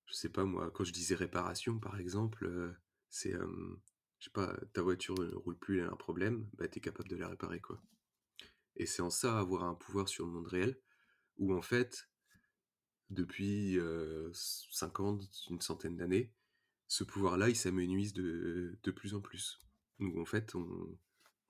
je 0.06 0.14
sais 0.14 0.30
pas 0.30 0.44
moi, 0.44 0.70
quand 0.72 0.84
je 0.84 0.92
disais 0.92 1.14
réparation, 1.16 1.78
par 1.80 1.98
exemple, 2.00 2.46
euh, 2.46 2.72
c'est... 3.10 3.32
je 3.32 4.24
sais 4.24 4.30
pas, 4.32 4.56
ta 4.72 4.82
voiture 4.82 5.16
ne 5.20 5.34
roule 5.34 5.58
plus, 5.58 5.80
elle 5.80 5.86
a 5.88 5.92
un 5.92 5.96
problème, 5.96 6.48
bah, 6.54 6.68
tu 6.68 6.78
es 6.78 6.82
capable 6.82 7.08
de 7.08 7.16
la 7.16 7.28
réparer, 7.28 7.60
quoi. 7.60 7.82
Et 8.80 8.86
c'est 8.86 9.02
en 9.02 9.10
ça 9.10 9.38
avoir 9.38 9.64
un 9.64 9.74
pouvoir 9.74 10.08
sur 10.08 10.24
le 10.24 10.32
monde 10.32 10.46
réel, 10.46 10.80
où 11.36 11.54
en 11.54 11.60
fait, 11.60 12.08
depuis 13.10 13.78
50, 14.32 15.22
une 15.50 15.60
centaine 15.60 15.96
d'années, 15.96 16.32
ce 16.88 17.04
pouvoir-là, 17.04 17.50
il 17.50 17.56
s'amenuise 17.56 18.14
de, 18.14 18.78
de 18.82 18.90
plus 18.90 19.14
en 19.14 19.20
plus. 19.20 19.60
Donc 19.98 20.16
en 20.16 20.24
fait, 20.24 20.54
on, 20.54 20.66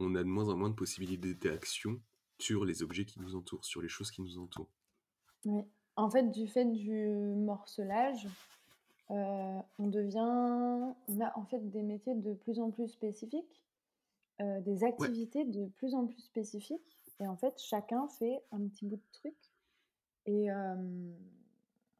on 0.00 0.16
a 0.16 0.24
de 0.24 0.28
moins 0.28 0.48
en 0.48 0.56
moins 0.56 0.70
de 0.70 0.74
possibilités 0.74 1.34
d'action 1.34 2.02
sur 2.40 2.64
les 2.64 2.82
objets 2.82 3.04
qui 3.04 3.20
nous 3.20 3.36
entourent, 3.36 3.64
sur 3.64 3.80
les 3.80 3.88
choses 3.88 4.10
qui 4.10 4.22
nous 4.22 4.36
entourent. 4.36 4.72
Oui. 5.44 5.62
En 5.94 6.10
fait, 6.10 6.32
du 6.32 6.48
fait 6.48 6.64
du 6.64 7.06
morcelage, 7.36 8.26
euh, 9.12 9.60
on 9.78 9.86
devient, 9.86 10.18
on 10.18 11.20
a 11.20 11.38
en 11.38 11.44
fait 11.44 11.60
des 11.70 11.82
métiers 11.82 12.16
de 12.16 12.34
plus 12.34 12.58
en 12.58 12.72
plus 12.72 12.88
spécifiques, 12.88 13.62
euh, 14.40 14.60
des 14.62 14.82
activités 14.82 15.44
de 15.44 15.66
plus 15.76 15.94
en 15.94 16.06
plus 16.06 16.22
spécifiques, 16.22 16.99
et 17.20 17.26
en 17.26 17.36
fait, 17.36 17.58
chacun 17.60 18.08
fait 18.08 18.42
un 18.50 18.66
petit 18.66 18.86
bout 18.86 18.96
de 18.96 19.12
truc. 19.12 19.36
Et, 20.26 20.50
euh, 20.50 21.12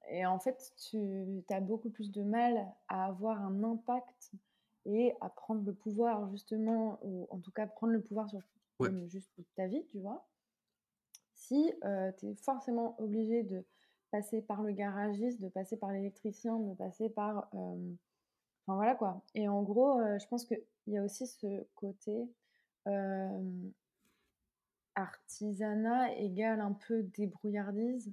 et 0.08 0.26
en 0.26 0.38
fait, 0.38 0.72
tu 0.90 1.44
as 1.50 1.60
beaucoup 1.60 1.90
plus 1.90 2.10
de 2.10 2.22
mal 2.22 2.66
à 2.88 3.06
avoir 3.06 3.40
un 3.40 3.62
impact 3.62 4.32
et 4.86 5.14
à 5.20 5.28
prendre 5.28 5.62
le 5.64 5.74
pouvoir, 5.74 6.28
justement, 6.30 6.98
ou 7.02 7.28
en 7.30 7.38
tout 7.38 7.50
cas 7.50 7.66
prendre 7.66 7.92
le 7.92 8.00
pouvoir 8.00 8.28
sur 8.28 8.40
juste 9.08 9.30
ta 9.56 9.66
vie, 9.66 9.84
tu 9.90 10.00
vois. 10.00 10.26
Si 11.34 11.70
tu 12.18 12.26
es 12.26 12.34
forcément 12.34 12.94
obligé 12.98 13.42
de 13.42 13.62
passer 14.10 14.40
par 14.40 14.62
le 14.62 14.72
garagiste, 14.72 15.40
de 15.40 15.48
passer 15.48 15.76
par 15.76 15.92
l'électricien, 15.92 16.58
de 16.58 16.74
passer 16.74 17.10
par... 17.10 17.48
enfin 17.52 18.74
voilà 18.74 18.94
quoi. 18.94 19.22
Et 19.34 19.48
en 19.48 19.62
gros, 19.62 20.00
je 20.18 20.26
pense 20.28 20.44
qu'il 20.44 20.62
y 20.86 20.96
a 20.96 21.04
aussi 21.04 21.26
ce 21.26 21.66
côté 21.74 22.26
artisanat 25.02 26.14
égale 26.14 26.60
un 26.60 26.72
peu 26.72 27.02
débrouillardise, 27.02 28.12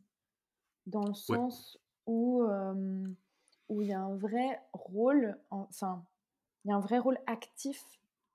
dans 0.85 1.05
le 1.05 1.13
sens 1.13 1.79
où 2.05 2.43
où 3.69 3.81
il 3.81 3.89
y 3.89 3.93
a 3.93 3.99
un 3.99 4.15
vrai 4.15 4.61
rôle, 4.71 5.37
enfin, 5.49 6.03
il 6.63 6.69
y 6.69 6.71
a 6.71 6.75
un 6.75 6.79
vrai 6.79 6.99
rôle 6.99 7.19
actif, 7.27 7.83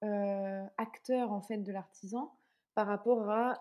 acteur 0.03 1.33
en 1.33 1.41
fait 1.41 1.59
de 1.59 1.73
l'artisan 1.73 2.33
par 2.75 2.87
rapport 2.87 3.31
à 3.31 3.59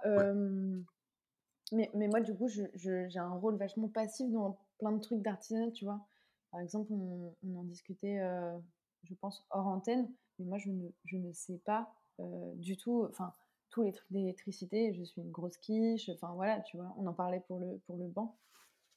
mais, 1.71 1.89
mais 1.93 2.07
moi, 2.07 2.19
du 2.19 2.35
coup, 2.35 2.47
j'ai 2.49 3.19
un 3.19 3.33
rôle 3.35 3.55
vachement 3.55 3.87
passif 3.87 4.29
dans 4.31 4.57
plein 4.77 4.91
de 4.91 4.99
trucs 4.99 5.21
d'artisanat, 5.21 5.71
tu 5.71 5.85
vois. 5.85 6.05
Par 6.51 6.59
exemple, 6.59 6.91
on, 6.91 7.33
on 7.47 7.59
en 7.59 7.63
discutait, 7.63 8.19
euh, 8.19 8.57
je 9.03 9.13
pense, 9.15 9.45
hors 9.51 9.67
antenne, 9.67 10.09
mais 10.37 10.45
moi, 10.45 10.57
je 10.57 10.69
ne, 10.69 10.89
je 11.05 11.17
ne 11.17 11.31
sais 11.31 11.59
pas 11.59 11.93
euh, 12.19 12.53
du 12.55 12.75
tout, 12.75 13.07
enfin, 13.09 13.33
tous 13.71 13.83
les 13.83 13.91
trucs 13.91 14.11
d'électricité, 14.11 14.93
je 14.93 15.03
suis 15.03 15.21
une 15.21 15.31
grosse 15.31 15.57
quiche, 15.57 16.09
enfin, 16.09 16.33
voilà, 16.35 16.59
tu 16.61 16.77
vois, 16.77 16.93
on 16.97 17.07
en 17.07 17.13
parlait 17.13 17.41
pour 17.47 17.59
le, 17.59 17.79
pour 17.87 17.97
le 17.97 18.07
banc. 18.07 18.37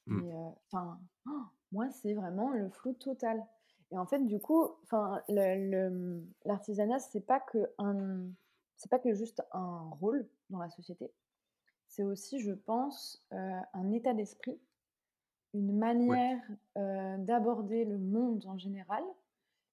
Mais, 0.07 0.35
euh, 0.35 0.49
enfin, 0.67 0.99
oh, 1.27 1.41
moi, 1.71 1.89
c'est 1.89 2.13
vraiment 2.13 2.51
le 2.51 2.69
flou 2.69 2.93
total. 2.93 3.43
Et 3.91 3.97
en 3.97 4.05
fait, 4.05 4.19
du 4.19 4.39
coup, 4.39 4.67
enfin, 4.83 5.21
l'artisanat, 6.45 6.99
c'est 6.99 7.25
pas 7.25 7.39
que 7.39 7.71
un, 7.79 8.27
c'est 8.75 8.89
pas 8.89 8.99
que 8.99 9.13
juste 9.13 9.41
un 9.51 9.89
rôle 9.99 10.27
dans 10.49 10.59
la 10.59 10.69
société, 10.69 11.11
c'est 11.87 12.03
aussi, 12.03 12.39
je 12.39 12.51
pense, 12.51 13.25
euh, 13.31 13.59
un 13.73 13.91
état 13.91 14.13
d'esprit, 14.13 14.59
une 15.53 15.77
manière 15.77 16.41
euh, 16.77 17.17
d'aborder 17.19 17.85
le 17.85 17.97
monde 17.97 18.45
en 18.47 18.57
général, 18.57 19.03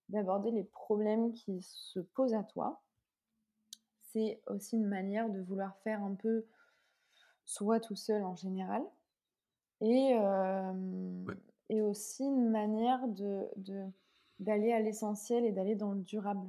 d'aborder 0.09 0.51
les 0.51 0.65
problèmes 0.65 1.33
qui 1.33 1.63
se 1.63 2.01
posent 2.01 2.35
à 2.35 2.45
toi. 2.45 2.81
C'est 4.13 4.41
aussi 4.47 4.77
une 4.77 4.87
manière 4.87 5.31
de 5.31 5.41
vouloir 5.41 5.77
faire 5.79 6.03
un 6.03 6.15
peu 6.15 6.45
soi 7.45 7.81
tout 7.81 7.97
seul 7.97 8.23
en 8.25 8.37
général. 8.37 8.83
Et, 9.81 10.15
euh, 10.15 11.25
et 11.69 11.81
aussi 11.83 12.25
une 12.25 12.51
manière 12.51 13.09
de, 13.09 13.49
d'aller 14.39 14.73
à 14.73 14.81
l'essentiel 14.81 15.45
et 15.45 15.53
d'aller 15.53 15.75
dans 15.75 15.93
le 15.93 16.03
durable. 16.03 16.49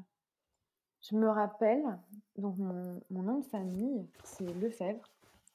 Je 1.02 1.16
me 1.16 1.28
rappelle, 1.28 1.84
donc 2.38 2.58
mon, 2.58 3.02
mon 3.10 3.24
nom 3.24 3.40
de 3.40 3.46
famille, 3.46 4.06
c'est 4.24 4.54
Lefebvre. 4.54 5.10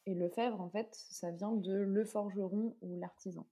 Et 0.06 0.14
Lefebvre, 0.14 0.60
en 0.60 0.70
fait, 0.70 0.88
ça 0.92 1.30
vient 1.30 1.52
de 1.52 1.72
le 1.72 2.04
forgeron 2.04 2.74
ou 2.82 2.96
l'artisan. 2.98 3.46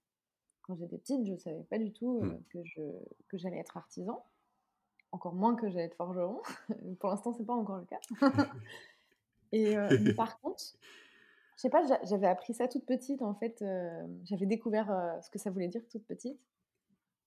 Quand 0.63 0.75
j'étais 0.75 0.97
petite, 0.97 1.25
je 1.25 1.33
ne 1.33 1.37
savais 1.37 1.63
pas 1.63 1.77
du 1.77 1.93
tout 1.93 2.19
euh, 2.21 2.25
mmh. 2.25 2.43
que, 2.49 2.63
je, 2.63 2.81
que 3.29 3.37
j'allais 3.37 3.59
être 3.59 3.77
artisan. 3.77 4.23
Encore 5.11 5.33
moins 5.33 5.55
que 5.55 5.69
j'allais 5.69 5.85
être 5.85 5.95
forgeron. 5.95 6.41
Pour 6.99 7.09
l'instant, 7.09 7.33
c'est 7.33 7.45
pas 7.45 7.53
encore 7.53 7.77
le 7.77 7.85
cas. 7.85 7.99
Et 9.51 9.77
euh, 9.77 9.97
mais 10.01 10.13
par 10.13 10.39
contre, 10.41 10.61
je 11.55 11.61
sais 11.61 11.69
pas, 11.69 11.81
j'avais 12.03 12.27
appris 12.27 12.53
ça 12.53 12.67
toute 12.67 12.85
petite 12.85 13.21
en 13.21 13.33
fait. 13.33 13.61
Euh, 13.61 14.05
j'avais 14.23 14.45
découvert 14.45 14.87
ce 15.21 15.29
que 15.29 15.39
ça 15.39 15.49
voulait 15.49 15.69
dire 15.69 15.81
toute 15.89 16.05
petite. 16.05 16.39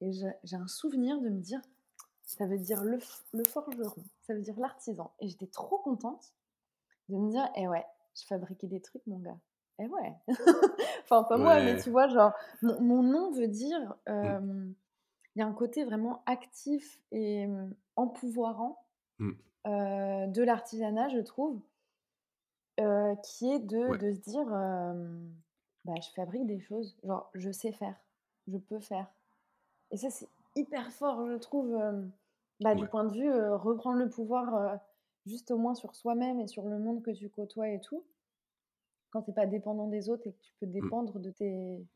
Et 0.03 0.13
j'ai 0.13 0.57
un 0.57 0.67
souvenir 0.67 1.21
de 1.21 1.29
me 1.29 1.41
dire, 1.41 1.61
ça 2.25 2.47
veut 2.47 2.59
dire 2.59 2.83
le, 2.85 2.99
le 3.33 3.45
forgeron, 3.45 4.03
ça 4.23 4.35
veut 4.35 4.41
dire 4.41 4.59
l'artisan. 4.59 5.13
Et 5.21 5.29
j'étais 5.29 5.47
trop 5.47 5.79
contente 5.79 6.33
de 7.11 7.17
me 7.17 7.31
dire, 7.31 7.47
eh 7.57 7.69
ouais, 7.69 7.85
je 8.15 8.25
fabriquais 8.27 8.67
des 8.67 8.81
trucs, 8.81 9.07
mon 9.07 9.19
gars. 9.19 9.39
Eh 9.79 9.87
ouais. 9.87 10.15
enfin, 11.05 11.25
pas 11.25 11.39
moi, 11.39 11.61
mais 11.61 11.81
tu 11.81 11.91
vois, 11.91 12.09
genre, 12.09 12.33
mon, 12.63 13.03
nom 13.03 13.31
veut 13.33 13.49
dire. 13.49 13.95
Mmh. 14.07 14.73
Il 15.35 15.41
y 15.41 15.43
a 15.43 15.47
un 15.47 15.53
côté 15.53 15.85
vraiment 15.85 16.23
actif 16.27 17.01
et 17.13 17.47
empouvoirant 17.97 18.85
mmh. 19.19 19.33
de 19.67 20.43
l'artisanat, 20.43 21.09
je 21.09 21.21
trouve, 21.21 21.61
qui 22.77 23.51
est 23.53 23.61
de, 23.61 23.97
de 23.97 24.13
se 24.13 24.19
dire 24.19 24.47
bah, 25.85 25.95
je 26.03 26.11
fabrique 26.11 26.47
des 26.47 26.61
choses, 26.61 26.97
genre, 27.05 27.31
je 27.35 27.51
sais 27.51 27.73
faire, 27.73 27.97
je 28.49 28.59
peux 28.59 28.81
faire. 28.81 29.07
Et 29.93 29.97
ça, 29.97 30.11
c'est 30.11 30.29
hyper 30.57 30.91
fort, 30.93 31.27
je 31.29 31.37
trouve, 31.37 31.79
bah, 32.61 32.75
du 32.75 32.87
point 32.89 33.05
de 33.05 33.13
vue 33.13 33.33
reprendre 33.53 33.99
le 33.99 34.09
pouvoir 34.09 34.81
juste 35.27 35.51
au 35.51 35.59
moins 35.59 35.75
sur 35.75 35.95
soi-même 35.95 36.41
et 36.41 36.47
sur 36.47 36.69
le 36.69 36.79
monde 36.79 37.03
que 37.03 37.11
tu 37.11 37.29
côtoies 37.29 37.71
et 37.71 37.81
tout, 37.81 38.05
quand 39.11 39.23
tu 39.23 39.31
n'es 39.31 39.35
pas 39.35 39.47
dépendant 39.47 39.87
des 39.87 40.09
autres 40.09 40.27
et 40.27 40.33
que 40.33 40.41
tu 40.43 40.55
peux 40.61 40.67
mmh. 40.67 40.71
dépendre 40.71 41.19
de 41.19 41.31
tes... 41.31 41.87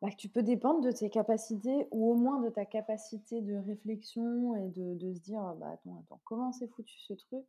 Bah, 0.00 0.10
tu 0.16 0.28
peux 0.28 0.44
dépendre 0.44 0.80
de 0.80 0.92
tes 0.92 1.10
capacités 1.10 1.88
ou 1.90 2.12
au 2.12 2.14
moins 2.14 2.40
de 2.40 2.50
ta 2.50 2.64
capacité 2.64 3.40
de 3.40 3.56
réflexion 3.56 4.54
et 4.54 4.68
de, 4.68 4.94
de 4.94 5.12
se 5.12 5.18
dire 5.20 5.42
bah 5.56 5.70
attends 5.72 6.00
attends 6.04 6.20
comment 6.24 6.52
c'est 6.52 6.68
foutu 6.68 6.98
ce 7.00 7.14
truc? 7.14 7.44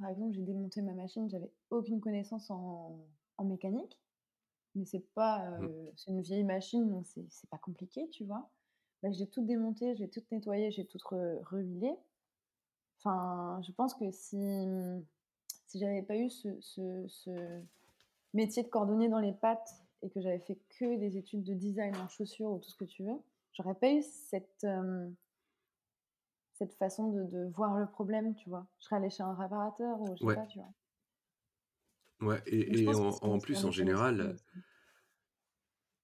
Par 0.00 0.10
exemple 0.10 0.32
j'ai 0.32 0.42
démonté 0.42 0.82
ma 0.82 0.92
machine 0.92 1.30
j'avais 1.30 1.50
aucune 1.70 2.00
connaissance 2.00 2.50
en, 2.50 2.98
en 3.38 3.44
mécanique 3.44 3.96
mais 4.74 4.84
c'est 4.84 5.04
pas 5.14 5.48
mmh. 5.50 5.64
euh, 5.64 5.90
c'est 5.96 6.10
une 6.10 6.20
vieille 6.20 6.44
machine 6.44 6.88
donc 6.90 7.06
c'est 7.06 7.50
pas 7.50 7.58
compliqué 7.58 8.08
tu 8.10 8.24
vois. 8.24 8.50
Bah, 9.02 9.12
j'ai 9.12 9.26
tout 9.28 9.44
démonté 9.44 9.94
j'ai 9.96 10.08
tout 10.08 10.22
nettoyé 10.32 10.70
j'ai 10.72 10.84
tout 10.84 10.98
rehuilé. 11.08 11.96
Enfin, 12.98 13.60
je 13.62 13.70
pense 13.72 13.94
que 13.94 14.10
si, 14.10 14.36
si 15.66 15.78
j'avais 15.78 16.02
pas 16.02 16.16
eu 16.16 16.28
ce, 16.30 16.48
ce, 16.60 17.60
métier 18.34 18.62
de 18.62 18.68
cordonnier 18.68 19.08
dans 19.08 19.18
les 19.18 19.32
pattes 19.32 19.85
et 20.06 20.10
que 20.10 20.20
j'avais 20.20 20.38
fait 20.38 20.58
que 20.78 20.98
des 20.98 21.16
études 21.16 21.42
de 21.42 21.54
design 21.54 21.94
en 21.96 22.08
chaussures 22.08 22.50
ou 22.50 22.58
tout 22.58 22.70
ce 22.70 22.76
que 22.76 22.84
tu 22.84 23.02
veux, 23.02 23.18
j'aurais 23.52 23.74
pas 23.74 23.92
eu 23.92 24.02
cette, 24.02 24.64
euh, 24.64 25.08
cette 26.54 26.74
façon 26.74 27.10
de, 27.10 27.24
de, 27.24 27.50
voir 27.54 27.78
le 27.78 27.86
problème, 27.86 28.34
tu 28.36 28.48
vois. 28.48 28.66
Je 28.78 28.84
serais 28.84 28.96
allée 28.96 29.10
chez 29.10 29.22
un 29.22 29.34
réparateur 29.34 30.00
ou 30.00 30.16
je 30.16 30.26
sais 30.26 30.34
pas, 30.34 30.46
tu 30.46 30.58
vois. 30.58 30.72
Ouais, 32.20 32.42
et, 32.46 32.82
et 32.82 32.88
en, 32.94 33.10
en 33.10 33.38
plus, 33.38 33.64
en 33.64 33.70
général, 33.70 34.36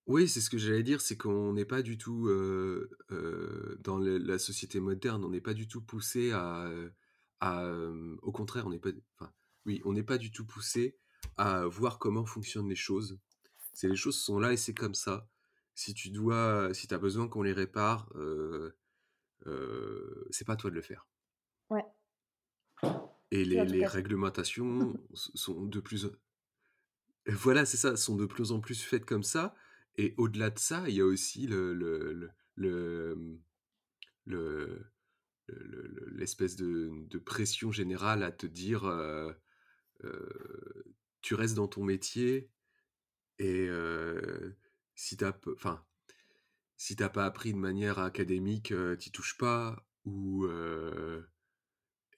oui, 0.06 0.28
c'est 0.28 0.40
ce 0.40 0.50
que 0.50 0.58
j'allais 0.58 0.82
dire, 0.82 1.00
c'est 1.00 1.16
qu'on 1.16 1.52
n'est 1.52 1.64
pas 1.64 1.82
du 1.82 1.96
tout 1.96 2.28
dans 3.08 3.98
la 3.98 4.38
société 4.38 4.80
moderne, 4.80 5.24
on 5.24 5.30
n'est 5.30 5.40
pas 5.40 5.54
du 5.54 5.68
tout 5.68 5.80
poussé 5.80 6.32
à, 6.32 6.68
au 8.22 8.32
contraire, 8.32 8.66
on 8.66 8.70
n'est 8.70 8.78
pas, 8.78 8.90
enfin, 9.18 9.32
oui, 9.64 9.80
on 9.84 9.92
n'est 9.92 10.02
pas 10.02 10.18
du 10.18 10.32
tout 10.32 10.44
poussé 10.44 10.98
à 11.36 11.66
voir 11.66 11.98
comment 11.98 12.26
fonctionnent 12.26 12.68
les 12.68 12.74
choses. 12.74 13.18
C'est 13.72 13.88
les 13.88 13.96
choses 13.96 14.18
sont 14.18 14.38
là 14.38 14.52
et 14.52 14.56
c'est 14.56 14.74
comme 14.74 14.94
ça. 14.94 15.28
Si 15.74 15.94
tu 15.94 16.10
dois, 16.10 16.72
si 16.74 16.92
as 16.92 16.98
besoin 16.98 17.28
qu'on 17.28 17.42
les 17.42 17.52
répare, 17.52 18.10
euh, 18.16 18.76
c'est 20.30 20.46
pas 20.46 20.56
toi 20.56 20.70
de 20.70 20.74
le 20.74 20.82
faire. 20.82 21.06
Ouais. 21.70 21.84
Et 23.30 23.44
les, 23.44 23.64
les 23.64 23.86
réglementations 23.86 24.94
sont 25.14 25.64
de 25.64 25.80
plus, 25.80 26.10
voilà, 27.26 27.64
c'est 27.64 27.76
ça, 27.76 27.96
sont 27.96 28.16
de 28.16 28.26
plus 28.26 28.52
en 28.52 28.60
plus 28.60 28.82
faites 28.82 29.06
comme 29.06 29.22
ça. 29.22 29.54
Et 29.96 30.14
au-delà 30.16 30.50
de 30.50 30.58
ça, 30.58 30.84
il 30.88 30.94
y 30.94 31.00
a 31.00 31.04
aussi 31.04 31.46
le, 31.46 31.74
le, 31.74 32.30
le, 32.56 33.38
le, 34.26 34.92
l'espèce 36.12 36.56
de, 36.56 36.90
de, 37.08 37.18
pression 37.18 37.72
générale 37.72 38.22
à 38.22 38.32
te 38.32 38.46
dire 38.46 38.84
euh, 38.84 39.32
euh, 40.04 40.84
tu 41.20 41.34
restes 41.34 41.56
dans 41.56 41.68
ton 41.68 41.84
métier 41.84 42.48
et 43.38 43.66
euh, 43.68 44.56
si 44.94 45.16
t'as 45.16 45.32
enfin 45.54 45.84
si 46.76 46.96
t'as 46.96 47.08
pas 47.10 47.26
appris 47.26 47.52
de 47.54 47.58
manière 47.58 47.98
académique 48.00 48.74
tu 49.00 49.10
touches 49.12 49.38
pas 49.38 49.86
Ou, 50.06 50.46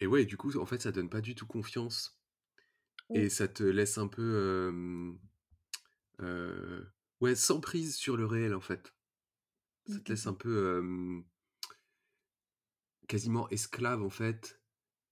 et 0.01 0.07
ouais, 0.07 0.25
du 0.25 0.37
coup, 0.37 0.57
en 0.59 0.67
fait, 0.67 0.83
ça 0.83 0.93
donne 0.93 1.11
pas 1.11 1.21
du 1.21 1.35
tout 1.35 1.47
confiance 1.47 2.21
et 3.15 3.29
Oui. 3.29 3.31
ça 3.31 3.49
te 3.49 3.63
laisse 3.65 3.99
un 3.99 4.09
peu, 4.09 4.73
ouais, 7.21 7.35
sans 7.35 7.61
prise 7.61 7.97
sur 7.97 8.17
le 8.17 8.27
réel, 8.27 8.55
en 8.55 8.61
fait. 8.61 8.95
Mmh, 9.89 9.95
Ça 9.95 10.01
te 10.01 10.11
mmh 10.11 10.13
laisse 10.13 10.27
un 10.27 10.35
mh. 10.35 10.35
peu, 10.35 11.25
quasiment 13.09 13.49
esclave, 13.49 14.03
en 14.03 14.11
fait, 14.11 14.61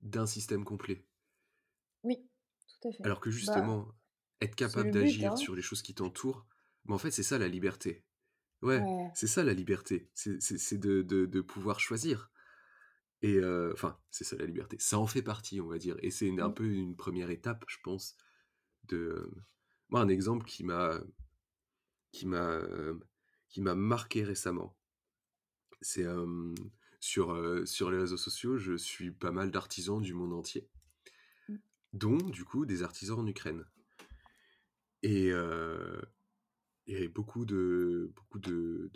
d'un 0.02 0.26
système 0.26 0.62
complet. 0.64 1.08
Oui, 2.04 2.28
tout 2.80 2.88
à 2.88 2.92
fait. 2.92 3.04
Alors 3.04 3.20
que 3.20 3.30
Bah, 3.40 3.70
justement, 3.70 3.86
être 4.42 4.56
c'est 4.64 4.80
capable 4.80 4.82
le 4.82 4.92
but, 4.92 5.00
d'agir 5.00 5.24
hein. 5.24 5.36
sur 5.36 5.54
les 5.56 5.62
choses 5.62 5.82
qui 5.82 5.94
t'entourent, 5.94 6.46
bah, 6.86 6.94
en 6.94 6.98
fait, 6.98 7.10
c'est 7.12 7.22
ça 7.22 7.38
la 7.38 7.48
liberté. 7.48 8.04
Ouais, 8.62 8.80
Ouais. 8.80 9.10
c'est 9.14 9.26
ça 9.28 9.44
la 9.44 9.54
liberté, 9.54 10.10
c'est 10.14 10.40
c'est 10.42 10.58
c'est 10.58 10.78
de 10.78 11.02
de 11.02 11.26
de 11.26 11.40
pouvoir 11.42 11.80
choisir 11.80 12.30
et 13.22 13.38
enfin, 13.72 13.98
c'est 14.10 14.24
ça 14.24 14.36
la 14.36 14.46
liberté. 14.46 14.76
Ça 14.80 14.98
en 14.98 15.06
fait 15.06 15.22
partie, 15.22 15.60
on 15.60 15.68
va 15.68 15.78
dire 15.78 15.96
et 16.02 16.10
c'est 16.10 16.26
une 16.26 16.40
un 16.40 16.48
Mmh. 16.48 16.54
peu 16.54 16.66
une 16.66 16.96
première 16.96 17.30
étape, 17.30 17.64
je 17.68 17.78
pense, 17.84 18.16
de 18.84 19.30
moi, 19.90 20.00
un 20.02 20.08
exemple 20.08 20.46
qui 20.46 20.64
m'a 20.64 21.00
qui 22.12 22.26
m'a, 22.26 22.58
hem, 22.60 23.00
qui 23.48 23.60
m'a 23.60 23.74
marqué 23.74 24.22
récemment, 24.24 24.76
c'est, 25.80 26.04
sur 27.00 27.90
les 27.90 27.98
réseaux 27.98 28.16
sociaux, 28.16 28.56
je 28.58 28.74
suis 28.76 29.10
pas 29.10 29.30
mal 29.32 29.50
d'artisans 29.50 30.00
du 30.00 30.14
monde 30.14 30.32
entier 30.32 30.68
Mmh. 31.48 31.58
dont, 31.92 32.16
du 32.18 32.44
coup, 32.44 32.66
des 32.66 32.82
artisans 32.82 33.18
en 33.18 33.26
Ukraine 33.26 33.64
et 35.02 35.30
heu, 35.32 36.02
il 36.86 36.94
y 36.94 36.96
avait 36.98 37.08
beaucoup 37.08 37.44
de 37.46 38.12
beaucoup 38.16 38.40
de 38.40 38.90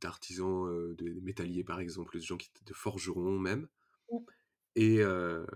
d'artisans, 0.00 0.66
heu, 0.68 0.94
de 0.96 1.20
métalliers, 1.20 1.64
par 1.64 1.80
exemple, 1.80 2.16
de 2.18 2.22
gens 2.24 2.36
qui 2.38 2.50
de 2.66 2.74
forgerons 2.74 3.38
même 3.40 3.68
Mmh. 4.10 4.28
et 4.76 4.98
heu, 5.02 5.46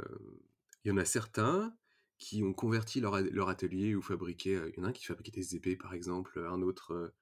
il 0.85 0.89
y 0.89 0.91
en 0.93 0.97
a 0.97 1.05
certains 1.05 1.77
qui 2.19 2.43
ont 2.43 2.55
converti 2.55 3.01
leur 3.01 3.21
leur 3.21 3.49
atelier 3.49 3.95
fabriquaient, 4.03 4.55
heu, 4.57 4.71
il 4.75 4.79
y 4.79 4.81
en 4.81 4.85
a 4.85 4.89
un 4.89 4.93
qui 4.93 5.05
fabriquait 5.07 5.33
des 5.33 5.57
épées, 5.57 5.77
par 5.77 5.95
exemple, 5.95 6.39
un 6.49 6.63
autre, 6.63 7.15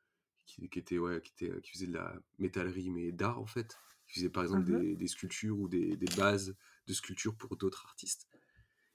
qui 0.46 0.68
qui 0.70 0.78
était, 0.80 0.98
ouais, 0.98 1.22
qui 1.22 1.32
était, 1.46 1.60
qui 1.62 1.72
faisait 1.72 1.86
de 1.88 1.94
la 1.94 2.16
métallerie, 2.38 2.90
mais 2.90 3.12
d'art, 3.12 3.40
en 3.40 3.46
fait. 3.46 3.80
Qui 4.08 4.14
faisait, 4.20 4.30
par 4.30 4.42
exemple, 4.44 4.64
Mmh 4.64 4.76
mh. 4.76 4.84
des 4.84 4.96
des 4.96 5.08
sculptures 5.08 5.58
ou 5.60 5.68
des 5.68 5.96
des 5.96 6.08
bases 6.10 6.56
de 6.88 6.94
sculptures 6.94 7.36
pour 7.36 7.56
d'autres 7.56 7.86
artistes 7.86 8.28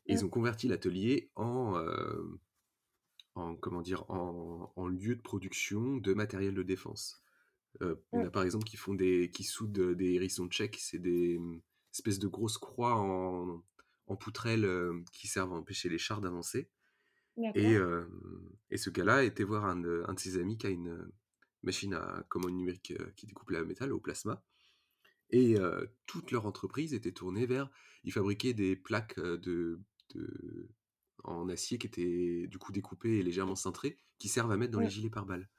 et 0.08 0.13
ils 0.13 0.24
Mmh. 0.24 0.25
ont 0.25 0.29
converti 0.29 0.67
l'atelier 0.70 1.32
en, 1.36 1.77
en 3.35 3.55
comment 3.55 3.81
dire? 3.81 4.09
En 4.09 4.71
en 4.75 4.87
lieu 4.87 5.15
de 5.15 5.21
production 5.21 5.97
de 5.97 6.13
matériel 6.13 6.53
de 6.55 6.63
défense. 6.63 7.21
Heu, 7.81 8.03
il 8.13 8.19
y 8.19 8.23
en 8.23 8.27
a, 8.27 8.31
par 8.31 8.43
exemple, 8.43 8.65
qui 8.65 8.77
font 8.77 8.95
des 8.95 9.31
qui 9.31 9.43
soudent 9.43 9.93
des 9.95 10.13
hérissons 10.15 10.47
tchèques, 10.49 10.77
c'est 10.79 10.99
des, 10.99 11.39
mmh, 11.39 11.61
espèces 11.93 12.19
de 12.19 12.27
grosses 12.27 12.57
croix 12.59 12.95
en 12.95 13.63
en 14.07 14.15
poutrelle, 14.17 14.65
heu, 14.65 15.03
qui 15.13 15.27
servent 15.27 15.53
à 15.53 15.57
empêcher 15.57 15.89
les 15.89 15.97
chars 15.99 16.21
d'avancer 16.21 16.69
et 17.55 17.73
hem 17.73 18.09
et 18.71 18.77
ce 18.77 18.89
gars-là 18.89 19.23
était 19.23 19.43
voir 19.43 19.65
un 19.65 19.77
de 19.77 20.03
un 20.07 20.13
de 20.13 20.19
ses 20.19 20.37
amis 20.39 20.57
qui 20.57 20.67
a 20.67 20.69
une 20.71 21.09
machine 21.63 21.93
à 21.95 22.25
commande 22.29 22.53
numérique, 22.55 22.93
qui 23.15 23.27
découpe 23.27 23.49
le 23.51 23.65
métal 23.65 23.93
au 23.93 23.99
plasma 23.99 24.43
et 25.31 25.55
toute 26.05 26.31
leur 26.31 26.45
entreprise 26.45 26.93
était 26.93 27.11
tournée 27.13 27.45
vers 27.45 27.69
ils 28.03 28.13
fabriquaient 28.13 28.53
des 28.53 28.75
plaques, 28.75 29.19
de 29.19 29.81
de 30.15 30.69
en 31.27 31.50
acier 31.50 31.77
qui 31.77 31.88
étaient, 31.88 32.48
du 32.48 32.58
coup, 32.58 32.72
découpées 32.72 33.17
et 33.20 33.24
légèrement 33.24 33.55
cintrées, 33.55 33.98
qui 34.17 34.29
servent 34.29 34.51
à 34.51 34.58
mettre 34.58 34.72
dans 34.72 34.79
les 34.79 34.89
gilets 34.89 35.10
pare-balles 35.10 35.50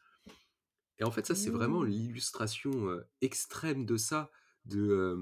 et 0.98 1.04
en 1.04 1.10
fait, 1.10 1.26
ça, 1.26 1.34
c'est 1.34 1.50
vraiment 1.50 1.82
Mmh. 1.82 1.88
l'illustration, 1.88 3.00
extrême 3.20 3.84
de 3.84 3.96
ça, 3.96 4.30
de, 4.64 5.16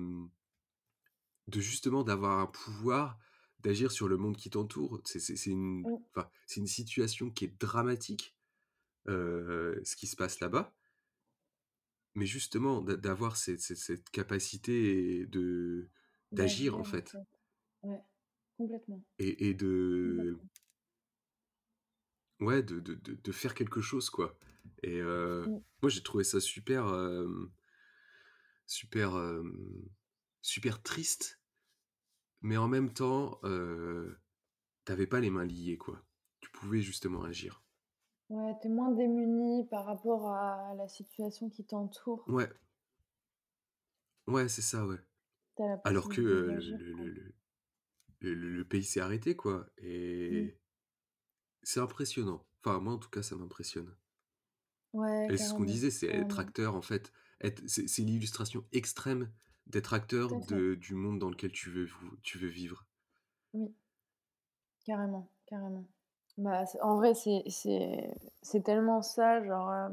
justement 1.56 2.04
d'avoir 2.04 2.38
un 2.38 2.46
pouvoir 2.46 3.18
d'agir 3.60 3.90
sur 3.90 4.08
le 4.08 4.16
monde 4.16 4.36
qui 4.36 4.50
t'entoure. 4.50 5.00
C'est 5.04 5.46
une 5.46 5.82
Mmh. 5.84 6.66
situation 6.66 7.30
qui 7.30 7.46
est 7.46 7.60
dramatique, 7.60 8.36
ce 9.06 9.96
qui 9.96 10.06
se 10.06 10.16
passe 10.16 10.40
là-bas 10.40 10.74
mais 12.14 12.26
justement, 12.26 12.80
d'a 12.80 12.96
d'avoir 12.96 13.36
cette 13.36 13.60
cette 13.60 13.78
cette 13.78 14.10
capacité 14.10 15.26
de 15.26 15.90
d'agir, 16.32 16.76
en 16.78 16.84
fait 16.84 17.12
fait. 17.12 17.16
Ouais, 17.82 18.00
complètement. 18.56 19.02
et 19.18 19.48
et 19.48 19.54
de 19.54 20.38
Complètement. 20.38 20.48
ouais, 22.40 22.62
de 22.62 22.80
de 22.80 22.94
de 22.94 23.14
de 23.14 23.32
faire 23.32 23.54
quelque 23.54 23.80
chose, 23.80 24.10
quoi 24.10 24.38
et 24.82 24.98
heu, 25.00 25.46
Mmh. 25.46 25.58
moi, 25.82 25.88
j'ai 25.90 26.02
trouvé 26.02 26.24
ça 26.24 26.40
super, 26.40 26.86
super, 28.66 29.16
super 30.42 30.82
triste 30.82 31.38
mais 32.42 32.56
en 32.56 32.68
même 32.68 32.92
temps, 32.92 33.38
heu, 33.44 34.18
tu 34.86 34.92
avais 34.92 35.06
pas 35.06 35.20
les 35.20 35.30
mains 35.30 35.44
liées, 35.46 35.78
quoi. 35.78 36.02
Tu 36.40 36.50
pouvais 36.50 36.82
justement 36.82 37.24
agir. 37.24 37.62
Ouais, 38.28 38.54
tu 38.60 38.66
es 38.66 38.70
moins 38.70 38.90
démuni 38.90 39.64
par 39.68 39.86
rapport 39.86 40.28
à 40.28 40.74
la 40.76 40.88
situation 40.88 41.48
qui 41.48 41.64
t'entoure. 41.64 42.26
Ouais. 42.26 42.48
Ouais, 44.26 44.48
c'est 44.48 44.62
ça, 44.62 44.86
ouais. 44.86 44.98
Alors 45.84 46.08
que, 46.08 46.20
le 46.20 46.60
le. 46.60 47.23
Le 48.24 48.50
le 48.50 48.64
pays 48.68 48.84
s'est 48.84 49.00
arrêté, 49.00 49.36
quoi 49.36 49.66
Mmh. 50.30 50.48
et 50.48 50.60
c'est 51.64 51.80
impressionnant. 51.80 52.46
Enfin, 52.64 52.78
moi, 52.78 52.92
en 52.92 52.98
tout 52.98 53.10
cas, 53.10 53.22
ça 53.24 53.34
m'impressionne 53.34 53.96
Ouais, 54.94 55.28
et 55.28 55.36
c'est 55.36 55.48
ce 55.48 55.54
qu'on 55.54 55.64
carrément, 55.64 55.64
disait, 55.64 55.90
c'est 55.90 56.06
être 56.08 56.38
carrément. 56.38 56.40
acteur, 56.40 56.74
en 56.74 56.82
fait, 56.82 57.12
être 57.40 57.62
c'est 57.66 57.88
c'est 57.88 58.02
l'illustration 58.02 58.66
extrême 58.72 59.32
d'être 59.66 59.92
Tout 60.18 60.34
acteur 60.34 60.34
à 60.34 60.40
fait. 60.40 60.64
de 60.64 60.74
du 60.74 60.94
monde 60.94 61.18
dans 61.18 61.30
lequel 61.30 61.52
tu 61.52 61.70
veux 61.70 61.84
vou 61.86 62.16
tu 62.22 62.38
veux 62.38 62.48
vivre. 62.48 62.86
Oui. 63.52 63.74
Carrément, 64.84 65.28
carrément. 65.46 65.84
Bah, 66.38 66.66
c'est 66.66 66.80
en 66.82 66.96
vrai, 66.96 67.14
c'est 67.14 67.42
c'est 67.48 68.14
c'est 68.42 68.62
tellement 68.62 69.02
ça, 69.02 69.42
genre, 69.44 69.90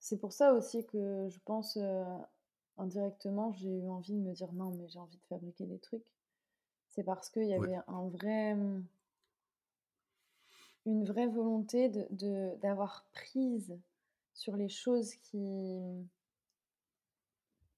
c'est 0.00 0.18
pour 0.18 0.32
ça 0.34 0.52
aussi 0.52 0.84
que 0.84 1.28
je 1.30 1.38
pense, 1.46 1.78
indirectement, 2.76 3.50
j'ai 3.54 3.70
eu 3.70 3.88
envie 3.88 4.12
de 4.12 4.18
me 4.18 4.34
dire: 4.34 4.52
«Non, 4.52 4.72
mais 4.72 4.86
j'ai 4.86 4.98
envie 4.98 5.16
de 5.16 5.24
fabriquer 5.24 5.64
des 5.64 5.78
trucs». 5.78 6.04
C'est 6.92 7.02
parce 7.02 7.28
qu'il 7.28 7.46
y 7.48 7.54
Ouais. 7.56 7.68
avait 7.68 7.80
un 7.88 8.06
vrai, 8.06 8.54
mmh 8.54 8.84
une 10.86 11.04
vraie 11.04 11.26
volonté 11.26 11.88
de 11.88 12.06
de 12.10 12.56
d'avoir 12.60 13.06
prise 13.12 13.78
sur 14.32 14.56
les 14.56 14.68
choses 14.68 15.14
qui, 15.16 15.36
mmh 15.80 16.06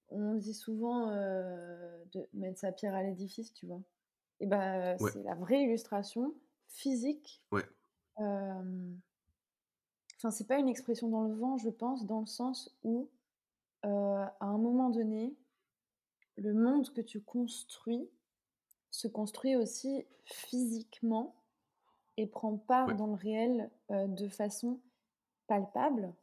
on 0.09 0.35
dit 0.35 0.55
souvent, 0.55 1.11
heu, 1.11 2.05
de 2.13 2.29
mettre 2.35 2.59
sa 2.61 2.73
pierre 2.73 2.95
à 2.95 3.03
l'édifice, 3.03 3.53
tu 3.53 3.67
vois? 3.67 3.83
Et 4.41 4.47
bah, 4.47 4.99
Ouais. 4.99 5.13
c'est 5.13 5.23
la 5.23 5.35
vraie 5.35 5.63
illustration 5.65 6.35
physique, 6.69 7.45
Ouais. 7.51 7.65
enfin, 10.17 10.31
c'est 10.33 10.47
pas 10.49 10.59
une 10.59 10.69
expression 10.69 11.09
dans 11.09 11.23
le 11.23 11.35
vent, 11.35 11.57
je 11.57 11.69
pense, 11.71 12.05
dans 12.07 12.19
le 12.21 12.27
sens 12.27 12.77
où, 12.83 13.11
heu, 13.87 13.89
à 13.89 14.37
un 14.41 14.59
moment 14.59 14.91
donné, 14.91 15.37
le 16.37 16.55
monde 16.55 16.93
que 16.93 17.01
tu 17.01 17.21
construis 17.23 18.09
se 18.95 19.09
construit 19.09 19.57
aussi 19.57 20.07
physiquement 20.25 21.35
et 22.19 22.27
prend 22.27 22.57
part 22.59 22.93
Ouais. 22.93 22.97
dans 22.97 23.09
le 23.09 23.15
réel, 23.15 23.71
heu, 23.93 24.09
de 24.09 24.29
façon 24.29 24.81
palpable. 25.49 26.15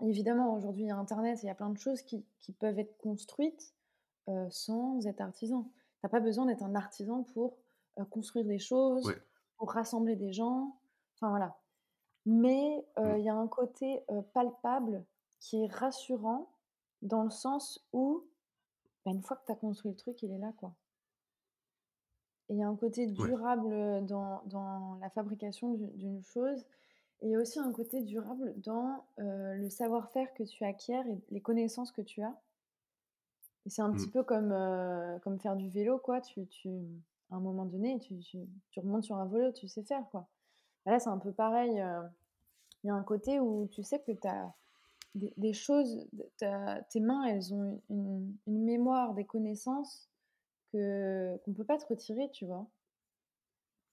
Évidemment, 0.00 0.54
aujourd'hui, 0.54 0.84
il 0.84 0.86
y 0.88 0.90
a 0.90 0.96
internet, 0.96 1.42
il 1.42 1.46
y 1.46 1.50
a 1.50 1.54
plein 1.54 1.70
de 1.70 1.78
choses 1.78 2.02
qui 2.02 2.24
qui 2.38 2.52
peuvent 2.52 2.78
être 2.78 2.96
construites, 2.98 3.74
heu, 4.28 4.48
sans 4.50 5.06
être 5.06 5.20
artisan. 5.22 5.70
Tu 6.00 6.06
as 6.06 6.10
pas 6.10 6.20
besoin 6.20 6.46
d'être 6.46 6.62
un 6.64 6.74
artisan 6.76 7.24
pour, 7.24 7.58
heu, 7.98 8.04
construire 8.06 8.46
des 8.46 8.58
choses, 8.60 9.04
Ouais. 9.04 9.18
pour 9.58 9.72
rassembler 9.72 10.16
des 10.16 10.32
gens, 10.32 10.78
enfin, 11.16 11.30
voilà. 11.30 11.58
Mais, 12.26 12.86
Mmh. 13.04 13.18
il 13.18 13.22
y 13.24 13.28
a 13.30 13.34
un 13.36 13.48
côté, 13.48 14.04
palpable 14.34 15.06
qui 15.40 15.64
est 15.64 15.72
rassurant 15.72 16.52
dans 17.02 17.24
le 17.24 17.30
sens 17.30 17.86
où, 17.94 18.26
bah, 19.06 19.12
une 19.12 19.22
fois 19.22 19.36
que 19.38 19.46
tu 19.46 19.52
as 19.52 19.56
construit 19.56 19.92
le 19.92 19.96
truc, 19.98 20.22
il 20.22 20.32
est 20.32 20.38
là, 20.38 20.52
quoi. 20.58 20.74
Et 22.48 22.54
il 22.54 22.58
y 22.58 22.62
a 22.62 22.68
un 22.68 22.76
côté 22.76 23.06
durable, 23.06 24.04
dans 24.06 24.42
dans 24.46 24.98
la 25.00 25.10
fabrication 25.10 25.74
d'u 25.74 25.86
d'une 25.94 26.22
chose 26.24 26.64
et 27.20 27.26
il 27.26 27.30
y 27.30 27.36
a 27.36 27.40
aussi 27.40 27.58
un 27.58 27.72
côté 27.72 28.00
durable 28.00 28.54
dans, 28.58 29.04
le 29.16 29.68
savoir-faire 29.70 30.32
que 30.34 30.44
tu 30.44 30.64
acquiers 30.64 31.00
et 31.00 31.18
les 31.30 31.40
connaissances 31.40 31.90
que 31.92 32.02
tu 32.02 32.22
as. 32.22 32.34
Et 33.66 33.70
c'est 33.70 33.82
un 33.82 33.92
petit 33.92 34.06
Mmh. 34.06 34.12
peu 34.12 34.22
comme, 34.22 34.54
comme 35.22 35.38
faire 35.40 35.56
du 35.56 35.68
vélo, 35.68 35.98
quoi. 35.98 36.20
Tu 36.20 36.46
tu 36.46 36.70
à 37.30 37.36
un 37.36 37.40
moment 37.40 37.66
donné, 37.66 37.98
tu 37.98 38.18
tu 38.20 38.38
tu 38.70 38.80
remontes 38.80 39.04
sur 39.04 39.16
un 39.16 39.26
vélo, 39.26 39.52
tu 39.52 39.68
sais 39.68 39.82
faire, 39.82 40.08
quoi. 40.10 40.28
Bah, 40.86 40.92
là, 40.92 41.00
c'est 41.00 41.10
un 41.10 41.18
peu 41.18 41.32
pareil, 41.32 41.72
il 42.84 42.86
y 42.86 42.90
a 42.90 42.94
un 42.94 43.02
côté 43.02 43.40
où 43.40 43.66
tu 43.68 43.82
sais 43.82 44.00
que 44.00 44.12
tu 44.12 44.28
as 44.28 44.54
des 45.14 45.32
des 45.36 45.52
choses, 45.52 46.06
as 46.42 46.82
tes 46.90 47.00
mains, 47.00 47.24
elles 47.24 47.52
ont 47.52 47.80
une 47.90 48.36
mémoire, 48.46 49.14
des 49.14 49.24
connaissances 49.24 50.07
que 50.72 51.36
qu'on 51.44 51.52
peut 51.52 51.64
pas 51.64 51.78
te 51.78 51.86
retirer, 51.86 52.30
tu 52.32 52.46
vois? 52.46 52.66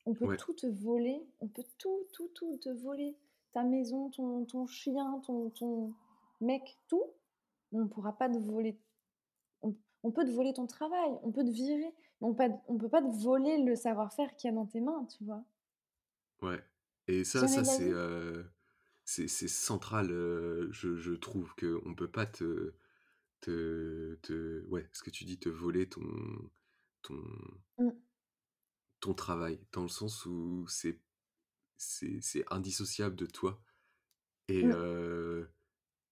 On 0.06 0.14
peut 0.14 0.28
Ouais. 0.28 0.38
tout 0.38 0.54
te 0.54 0.68
voler, 0.68 1.26
on 1.40 1.48
peut 1.48 1.64
tout, 1.78 2.06
tout, 2.14 2.30
tout 2.36 2.58
te 2.58 2.70
voler. 2.70 3.16
Ta 3.54 3.64
maison, 3.64 4.10
ton 4.10 4.46
ton 4.46 4.68
chien, 4.68 5.22
ton 5.26 5.50
ton 5.52 5.94
mec, 6.42 6.78
tout, 6.88 7.04
on 7.72 7.88
pourra 7.88 8.14
pas 8.18 8.30
te 8.30 8.38
voler 8.38 8.78
on, 10.04 10.12
peut 10.12 10.26
te 10.26 10.32
voler 10.32 10.54
ton 10.54 10.68
travail, 10.68 11.10
on 11.24 11.32
peut 11.32 11.44
te 11.44 11.50
virer, 11.50 11.92
mais 12.22 12.28
on, 12.28 12.74
ne 12.74 12.80
peut 12.80 12.90
pas 12.90 13.02
te 13.02 13.24
voler 13.24 13.64
le 13.64 13.76
savoir-faire 13.76 14.36
qu'il 14.36 14.50
y 14.50 14.54
a 14.54 14.56
dans 14.56 14.66
tes 14.66 14.82
mains, 14.82 15.08
tu 15.18 15.24
vois. 15.24 15.44
Ouais. 16.42 16.64
Et 17.08 17.24
ça, 17.24 17.48
ça 17.48 17.64
c'est 17.64 19.28
c'est 19.28 19.48
central, 19.48 20.08
je, 20.72 20.96
je 20.96 21.14
trouve 21.14 21.54
qu'on 21.56 21.90
ne 21.90 21.96
peut 21.96 22.10
pas 22.10 22.26
te, 22.26 22.74
te, 23.42 24.16
te, 24.24 24.66
ouais, 24.68 24.88
ce 24.94 25.04
que 25.04 25.12
tu 25.12 25.26
dis, 25.26 25.38
te 25.40 25.50
voler 25.50 25.88
ton, 25.88 26.02
ton, 27.08 27.22
mmh. 27.78 27.90
ton 29.00 29.14
travail, 29.14 29.60
dans 29.72 29.84
le 29.84 29.90
sens 29.90 30.26
où 30.26 30.66
c'est 30.68 31.00
c'est 31.78 32.46
indissociable 32.52 33.18
de 33.18 33.26
toi 33.26 33.62
et 34.48 34.64
mmh. 34.64 35.48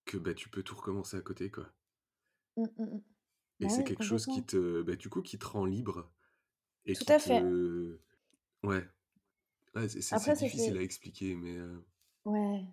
que 0.06 0.18
bah, 0.18 0.34
tu 0.34 0.50
peux 0.50 0.62
tout 0.62 0.76
recommencer 0.76 1.16
à 1.16 1.22
côté, 1.22 1.50
quoi. 1.50 1.72
Mmh, 2.58 2.66
et 3.60 3.66
bah 3.66 3.70
c'est 3.70 3.84
quelque 3.84 4.04
chose 4.04 4.26
qui 4.26 4.44
te, 4.44 4.82
bah, 4.82 4.96
du 4.96 5.10
coup, 5.10 5.22
qui 5.22 5.40
te 5.40 5.46
rend 5.46 5.66
libre 5.66 6.12
et 6.86 6.94
tout 6.94 7.06
qui 7.06 7.12
à 7.14 7.20
fait. 7.20 7.42
ouais, 8.64 8.88
c'est 9.88 10.34
difficile 10.36 10.78
à 10.78 10.82
expliquer, 10.82 11.36
mais 11.36 11.58
ouais. 12.26 12.66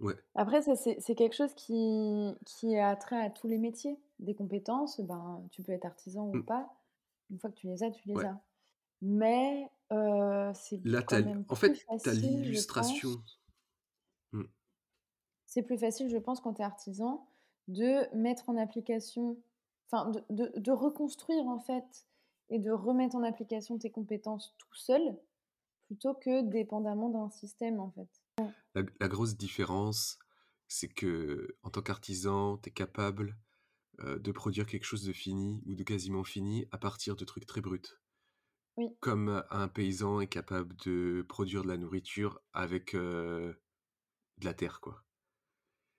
Ouais. 0.00 0.14
Après, 0.34 0.62
c'est 0.62 1.14
quelque 1.14 1.34
chose 1.34 1.54
qui, 1.54 2.34
qui 2.44 2.76
a 2.76 2.94
trait 2.96 3.20
à 3.20 3.30
tous 3.30 3.48
les 3.48 3.58
métiers. 3.58 3.98
Des 4.20 4.34
compétences, 4.34 5.00
ben, 5.00 5.42
tu 5.50 5.62
peux 5.62 5.72
être 5.72 5.86
artisan 5.86 6.28
ou 6.28 6.42
pas. 6.42 6.77
Une 7.30 7.38
fois 7.38 7.50
que 7.50 7.56
tu 7.56 7.66
les 7.66 7.82
as, 7.82 7.90
tu 7.90 8.08
les 8.08 8.18
as. 8.18 8.40
Mais 9.00 9.70
c'est 10.54 10.80
quand 11.06 11.24
même 11.24 11.44
en 11.48 11.54
plus 11.54 11.74
fait, 11.74 11.98
tu 12.02 12.08
as 12.08 12.14
l'illustration. 12.14 13.10
Mmh. 14.32 14.44
C'est 15.46 15.62
plus 15.62 15.78
facile, 15.78 16.08
je 16.08 16.18
pense, 16.18 16.40
quand 16.40 16.54
tu 16.54 16.62
es 16.62 16.64
artisan, 16.64 17.26
de 17.68 18.14
mettre 18.16 18.48
en 18.48 18.56
application, 18.56 19.38
enfin, 19.86 20.10
de, 20.10 20.22
de, 20.30 20.52
de 20.58 20.72
reconstruire 20.72 21.46
en 21.46 21.60
fait 21.60 22.06
et 22.50 22.58
de 22.58 22.70
remettre 22.70 23.16
en 23.16 23.22
application 23.22 23.78
tes 23.78 23.90
compétences 23.90 24.54
tout 24.58 24.74
seul, 24.74 25.18
plutôt 25.86 26.14
que 26.14 26.42
dépendamment 26.42 27.08
d'un 27.08 27.30
système 27.30 27.80
en 27.80 27.90
fait. 27.90 28.08
La, 28.74 29.08
grosse 29.08 29.36
différence, 29.36 30.18
c'est 30.68 30.88
que 30.88 31.56
en 31.62 31.70
tant 31.70 31.82
qu'artisan, 31.82 32.58
tu 32.58 32.68
es 32.68 32.72
capable 32.72 33.36
de 34.04 34.32
produire 34.32 34.66
quelque 34.66 34.84
chose 34.84 35.04
de 35.04 35.12
fini 35.12 35.62
ou 35.66 35.74
de 35.74 35.82
quasiment 35.82 36.24
fini 36.24 36.66
à 36.70 36.78
partir 36.78 37.16
de 37.16 37.24
trucs 37.24 37.46
très 37.46 37.60
bruts. 37.60 37.98
Oui. 38.76 38.86
Comme 39.00 39.42
un 39.50 39.66
paysan 39.66 40.20
est 40.20 40.28
capable 40.28 40.76
de 40.84 41.24
produire 41.28 41.62
de 41.62 41.68
la 41.68 41.76
nourriture 41.76 42.40
avec 42.52 42.94
de 44.38 44.44
la 44.44 44.54
terre, 44.54 44.80
quoi. 44.80 45.02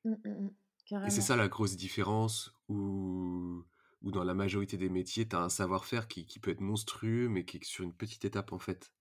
Mmh, 0.06 0.12
mmh, 0.12 0.30
mmh. 0.30 1.06
Et 1.06 1.10
c'est 1.10 1.22
ça 1.22 1.36
la 1.36 1.48
grosse 1.48 1.76
différence 1.76 2.52
où, 2.68 3.64
où 4.02 4.12
dans 4.12 4.24
la 4.24 4.34
majorité 4.34 4.78
des 4.78 4.90
métiers, 4.90 5.28
tu 5.28 5.36
as 5.36 5.42
un 5.42 5.50
savoir-faire 5.50 6.08
qui, 6.08 6.26
qui, 6.26 6.40
peut 6.40 6.52
être 6.52 6.62
monstrueux, 6.62 7.30
mais 7.30 7.46
qui 7.46 7.58
est 7.58 7.64
sur 7.64 7.84
une 7.84 7.94
petite 7.94 8.26
étape 8.26 8.54
en 8.54 8.60
fait. 8.60 8.92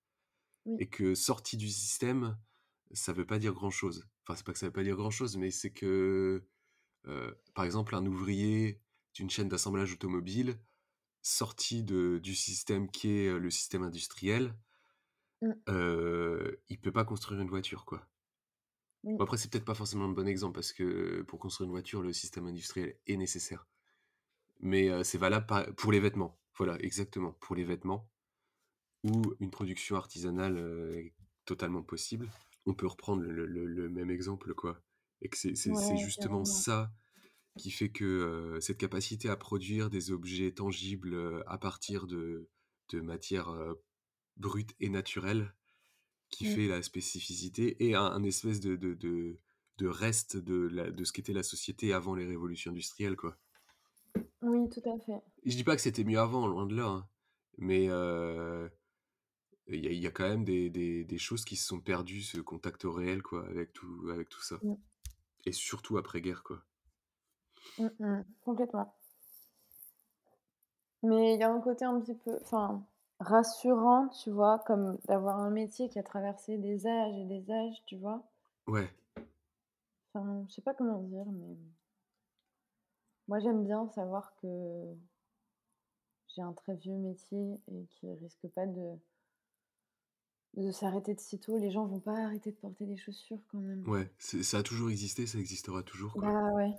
Et 0.79 0.87
que 0.87 1.15
sorti 1.15 1.57
du 1.57 1.69
système, 1.69 2.37
ça 2.93 3.15
veut 3.15 3.25
pas 3.25 3.39
dire 3.39 3.55
grand-chose. 3.55 4.07
Enfin, 4.23 4.37
c'est 4.37 4.45
pas 4.45 4.53
que 4.53 4.59
ça 4.59 4.67
veut 4.67 4.73
pas 4.73 4.83
dire 4.83 4.97
grand-chose, 4.97 5.39
mais 5.39 5.51
c'est 5.51 5.71
que, 5.71 6.45
par 7.55 7.65
exemple, 7.65 7.95
un 7.95 8.05
ouvrier 8.05 8.79
d'une 9.15 9.31
chaîne 9.31 9.49
d'assemblage 9.49 9.93
automobile, 9.93 10.59
sorti 11.23 11.83
de, 11.83 12.19
du 12.19 12.35
système 12.35 12.91
qui 12.91 13.11
est 13.11 13.39
le 13.39 13.51
système 13.51 13.83
industriel, 13.83 14.55
mmh. 15.43 15.53
il 16.69 16.81
peut 16.81 16.93
pas 16.93 17.05
construire 17.05 17.41
une 17.41 17.49
voiture, 17.49 17.85
quoi. 17.85 18.07
après, 19.21 19.37
c'est 19.37 19.51
peut-être 19.51 19.65
pas 19.65 19.75
forcément 19.75 20.05
un 20.05 20.13
bon 20.13 20.29
exemple, 20.29 20.55
parce 20.55 20.73
que 20.73 21.23
pour 21.23 21.39
construire 21.39 21.67
une 21.67 21.73
voiture, 21.73 22.03
le 22.03 22.13
système 22.13 22.47
industriel 22.47 22.97
est 23.07 23.17
nécessaire. 23.17 23.67
Mais 24.61 25.05
c'est 25.05 25.19
valable 25.19 25.75
pour 25.75 25.93
les 25.93 26.01
vêtements. 26.01 26.39
Voilà, 26.57 26.77
exactement, 26.81 27.33
pour 27.41 27.55
les 27.55 27.65
vêtements, 27.65 28.09
où 29.05 29.35
une 29.41 29.51
production 29.51 29.97
artisanale 29.97 30.59
est 30.97 31.15
totalement 31.45 31.83
possible 31.83 32.29
on 32.69 32.75
peut 32.75 32.87
reprendre 32.87 33.23
le, 33.23 33.89
même 33.89 34.11
exemple, 34.11 34.55
quoi. 34.55 34.81
Et 35.23 35.29
que 35.29 35.37
c'est 35.37 35.97
justement 35.97 36.45
ça 36.45 36.93
qui 37.59 37.71
fait 37.71 37.91
que 37.91 38.57
cette 38.61 38.79
capacité 38.79 39.29
à 39.29 39.37
produire 39.37 39.91
des 39.91 40.11
objets 40.11 40.53
tangibles 40.53 41.43
à 41.47 41.59
partir 41.59 42.07
de, 42.07 42.49
de 42.91 43.01
matières 43.01 43.53
brutes 44.39 44.75
et 44.81 44.89
naturelles 44.89 45.53
qui 46.31 46.47
mmh. 46.47 46.55
fait 46.55 46.69
la 46.69 46.83
spécificité 46.83 47.85
et 47.87 47.95
un, 47.95 48.23
espèce 48.23 48.61
de, 48.61 48.77
de, 48.77 48.95
de, 48.95 49.87
reste 49.87 50.37
de, 50.37 50.69
la, 50.69 50.91
de 50.91 51.05
ce 51.05 51.13
qu'était 51.13 51.33
la 51.33 51.43
société 51.43 51.93
avant 51.93 52.15
les 52.15 52.27
révolutions 52.27 52.71
industrielles, 52.71 53.17
quoi. 53.17 53.37
Oui, 54.43 54.69
tout 54.71 54.89
à 54.89 54.99
fait. 54.99 55.21
je 55.45 55.57
dis 55.57 55.65
pas 55.65 55.77
que 55.77 55.83
c'était 55.83 56.05
mieux 56.05 56.19
avant, 56.19 56.47
loin 56.47 56.67
de 56.67 56.75
là, 56.75 56.87
hein, 56.87 57.09
mais 57.57 57.85
il 57.85 57.91
y, 60.01 60.07
a, 60.07 60.11
quand 60.11 60.29
même 60.29 60.45
des, 60.45 61.19
choses 61.19 61.45
qui 61.45 61.57
se 61.57 61.67
sont 61.67 61.81
perdues, 61.81 62.23
ce 62.23 62.39
contact 62.39 62.83
réel, 62.85 63.23
quoi, 63.23 63.47
avec 63.49 63.73
tout, 63.73 64.09
avec 64.13 64.29
tout 64.29 64.43
ça. 64.43 64.59
Mmh. 64.63 64.77
Et 65.47 65.53
surtout 65.53 65.99
après-guerre, 65.99 66.43
quoi. 66.43 66.65
Mmh, 67.79 67.87
mmh. 68.01 68.25
complètement. 68.45 68.95
Mais 71.03 71.35
il 71.35 71.41
y 71.41 71.43
a 71.43 71.51
un 71.51 71.61
côté 71.61 71.85
un 71.85 72.01
petit 72.01 72.15
peu, 72.15 72.37
enfin, 72.43 72.83
rassurant, 73.21 74.09
tu 74.09 74.31
vois, 74.31 74.59
comme 74.67 74.99
d'avoir 75.07 75.39
un 75.39 75.51
métier 75.51 75.89
qui 75.89 75.99
a 75.99 76.03
traversé 76.03 76.59
des 76.59 76.87
âges 76.87 77.17
et 77.17 77.25
des 77.25 77.51
âges, 77.51 77.83
tu 77.87 77.97
vois. 77.97 78.23
Ouais. 78.67 78.89
Enfin, 80.13 80.45
je 80.49 80.55
sais 80.55 80.63
pas 80.63 80.75
comment 80.75 81.01
dire, 81.03 81.27
mais 81.27 81.57
moi 83.29 83.39
j'aime 83.41 83.65
bien 83.65 83.89
savoir 83.91 84.35
que 84.41 84.47
j'ai 86.35 86.43
un 86.43 86.53
très 86.53 86.75
vieux 86.75 86.97
métier 86.97 87.61
et 87.69 87.87
qui 87.91 88.13
risque 88.15 88.49
pas 88.55 88.67
de 88.67 88.97
de 90.57 90.73
s'arrêter 90.73 91.15
de 91.15 91.21
sitôt. 91.21 91.59
Les 91.59 91.71
gens 91.71 91.87
vont 91.87 92.01
pas 92.01 92.19
arrêter 92.19 92.51
de 92.51 92.57
porter 92.57 92.87
des 92.87 92.97
chaussures 92.97 93.39
quand 93.49 93.59
même. 93.59 93.87
Ouais, 93.87 94.11
ça 94.19 94.59
a 94.59 94.63
toujours 94.63 94.91
existé, 94.91 95.27
ça 95.27 95.39
existera 95.39 95.83
toujours, 95.83 96.13
quoi. 96.15 96.23
Bah 96.23 96.55
ouais, 96.55 96.73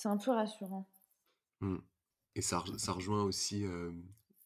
c'est 0.00 0.08
un 0.08 0.16
peu 0.16 0.30
rassurant. 0.30 0.88
Mmh. 1.60 1.76
Et 2.34 2.42
ça, 2.42 2.64
ça 2.78 2.92
rejoint 2.92 3.22
aussi 3.22 3.64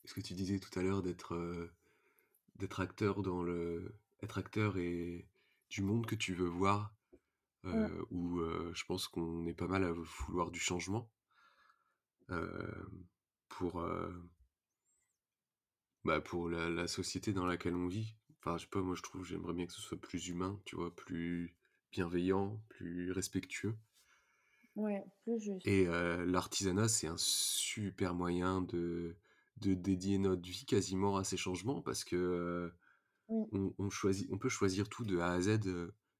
ce 0.05 0.15
que 0.15 0.21
tu 0.21 0.35
disais 0.35 0.59
tout 0.59 0.77
à 0.79 0.83
l'heure 0.83 1.03
d'être 1.03 1.71
d'être 2.57 2.81
acteur 2.81 3.23
dans 3.23 3.43
le 3.43 3.95
être 4.23 4.39
acteur 4.39 4.79
et 4.79 5.29
du 5.71 5.83
monde 5.83 6.07
que 6.07 6.15
tu 6.15 6.35
veux 6.35 6.49
voir 6.49 6.95
mmh. 7.63 7.87
où 8.11 8.41
je 8.73 8.85
pense 8.85 9.07
qu'on 9.07 9.47
est 9.47 9.55
pas 9.55 9.69
mal 9.69 9.85
à 9.85 9.93
vouloir 9.93 10.51
du 10.51 10.61
changement 10.61 11.09
pour 13.49 13.87
bah 16.05 16.21
pour 16.21 16.49
la, 16.49 16.69
la, 16.69 16.87
société 16.87 17.33
dans 17.33 17.47
laquelle 17.47 17.77
on 17.77 17.87
vit 17.87 18.17
Enfin, 18.45 18.59
je 18.59 18.65
sais 18.65 18.71
pas, 18.71 18.83
moi 18.83 18.95
je 18.95 19.01
trouve, 19.01 19.25
j'aimerais 19.25 19.55
bien 19.55 19.65
que 19.65 19.73
ce 19.73 19.81
soit 19.81 19.99
plus 19.99 20.29
humain, 20.29 20.61
tu 20.67 20.77
vois, 20.77 20.95
plus 20.95 21.57
bienveillant, 21.93 22.61
plus 22.69 23.11
respectueux. 23.11 23.75
Ouais, 24.77 25.05
plus 25.23 25.39
juste. 25.41 25.67
Et 25.67 25.87
l'artisanat, 26.27 26.89
c'est 26.89 27.07
un 27.07 27.17
super 27.17 28.15
moyen 28.15 28.61
de, 28.63 29.17
de 29.59 29.75
dédier 29.75 30.19
notre 30.19 30.43
vie 30.43 30.65
quasiment 30.67 31.17
à 31.17 31.25
ces 31.25 31.37
changements 31.37 31.81
parce 31.81 32.05
que 32.05 32.73
on, 33.29 33.91
choisit, 33.91 34.29
on 34.31 34.39
peut 34.39 34.49
choisir 34.49 34.89
tout 34.89 35.05
de 35.05 35.19
A 35.19 35.33
à 35.33 35.41
Z. 35.41 35.61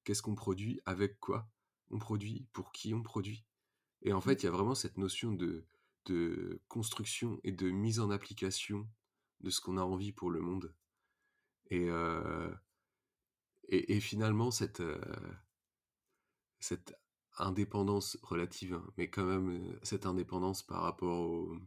Qu'est-ce 0.03 0.21
qu'on 0.21 0.35
produit, 0.35 0.81
avec 0.85 1.19
quoi 1.19 1.47
on 1.91 1.99
produit, 1.99 2.47
pour 2.53 2.71
qui 2.71 2.93
on 2.93 3.03
produit. 3.03 3.45
Et 4.01 4.13
en 4.13 4.21
fait, 4.21 4.41
il 4.41 4.45
y 4.45 4.49
a 4.49 4.51
vraiment 4.51 4.75
cette 4.75 4.97
notion 4.97 5.31
de, 5.31 5.65
de 6.05 6.61
construction 6.67 7.39
et 7.43 7.51
de 7.51 7.69
mise 7.69 7.99
en 7.99 8.09
application 8.09 8.87
de 9.41 9.49
ce 9.49 9.61
qu'on 9.61 9.77
a 9.77 9.81
envie 9.81 10.11
pour 10.11 10.31
le 10.31 10.41
monde. 10.41 10.73
Et, 11.69 11.87
et, 13.69 13.99
finalement, 13.99 14.51
cette, 14.51 14.83
cette 16.59 16.95
indépendance 17.37 18.17
relative, 18.21 18.73
hein, 18.73 18.85
mais 18.97 19.09
quand 19.09 19.25
même 19.25 19.77
cette 19.83 20.05
indépendance 20.05 20.63
par 20.63 20.81
rapport 20.81 21.21
au, 21.21 21.57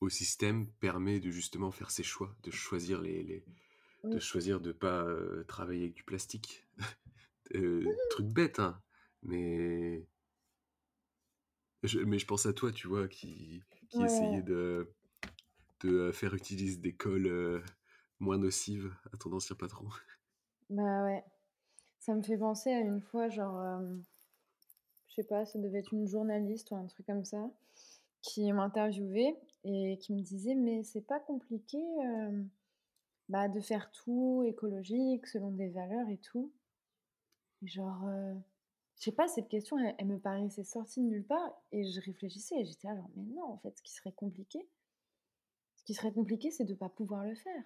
au, 0.00 0.08
système 0.08 0.66
permet 0.80 1.20
de 1.20 1.30
justement 1.30 1.70
faire 1.70 1.90
ses 1.90 2.02
choix, 2.02 2.34
de 2.42 2.50
choisir 2.50 3.00
les, 3.00 3.22
les 3.22 3.44
de 4.04 4.18
choisir 4.18 4.60
de 4.60 4.72
pas 4.72 5.06
travailler 5.46 5.84
avec 5.84 5.94
du 5.94 6.02
plastique. 6.02 6.66
truc 8.10 8.26
bête, 8.26 8.58
hein, 8.58 8.82
mais 9.22 10.04
je, 11.84 12.00
mais 12.00 12.18
je 12.18 12.26
pense 12.26 12.46
à 12.46 12.52
toi, 12.52 12.72
tu 12.72 12.88
vois, 12.88 13.06
qui, 13.06 13.62
qui 13.90 14.02
essayait 14.02 14.42
de 14.42 14.92
de 15.82 16.12
faire 16.12 16.34
utiliser 16.34 16.76
des 16.76 16.94
cols 16.94 17.62
moins 18.18 18.38
nocives 18.38 18.94
à 19.12 19.16
ton 19.16 19.32
ancien 19.32 19.56
patron. 19.56 19.88
Bah 20.70 21.04
ouais. 21.04 21.22
Ça 22.02 22.16
me 22.16 22.22
fait 22.22 22.36
penser 22.36 22.72
à 22.72 22.80
une 22.80 23.00
fois, 23.00 23.28
genre, 23.28 23.80
je 25.06 25.14
sais 25.14 25.22
pas, 25.22 25.46
ça 25.46 25.60
devait 25.60 25.78
être 25.78 25.92
une 25.94 26.08
journaliste 26.08 26.72
ou 26.72 26.74
un 26.74 26.84
truc 26.86 27.06
comme 27.06 27.24
ça, 27.24 27.48
qui 28.22 28.52
m'interviewait 28.52 29.36
et 29.62 29.96
qui 29.98 30.12
me 30.12 30.20
disait, 30.20 30.56
mais 30.56 30.82
c'est 30.82 31.06
pas 31.06 31.20
compliqué 31.20 31.78
bah, 33.28 33.46
de 33.46 33.60
faire 33.60 33.92
tout 33.92 34.42
écologique, 34.44 35.28
selon 35.28 35.52
des 35.52 35.68
valeurs 35.68 36.08
et 36.08 36.18
tout. 36.18 36.50
genre, 37.62 38.02
je 38.96 39.02
sais 39.04 39.12
pas, 39.12 39.28
cette 39.28 39.48
question, 39.48 39.78
elle, 39.78 39.94
elle 39.98 40.06
me 40.08 40.18
paraissait 40.18 40.64
sortie 40.64 41.00
de 41.02 41.06
nulle 41.06 41.24
part 41.24 41.52
et 41.70 41.84
je 41.84 42.00
réfléchissais 42.00 42.56
et 42.60 42.64
j'étais 42.64 42.88
là 42.88 42.96
genre: 42.96 43.10
«Mais 43.14 43.22
non, 43.32 43.44
en 43.44 43.58
fait, 43.58 43.78
ce 43.78 43.82
qui 43.84 43.92
serait 43.92 44.10
compliqué 44.12 44.66
ce 45.76 45.84
qui 45.84 45.94
serait 45.94 46.12
compliqué, 46.12 46.50
c'est 46.50 46.64
de 46.64 46.74
pas 46.74 46.88
pouvoir 46.88 47.24
le 47.24 47.36
faire». 47.36 47.62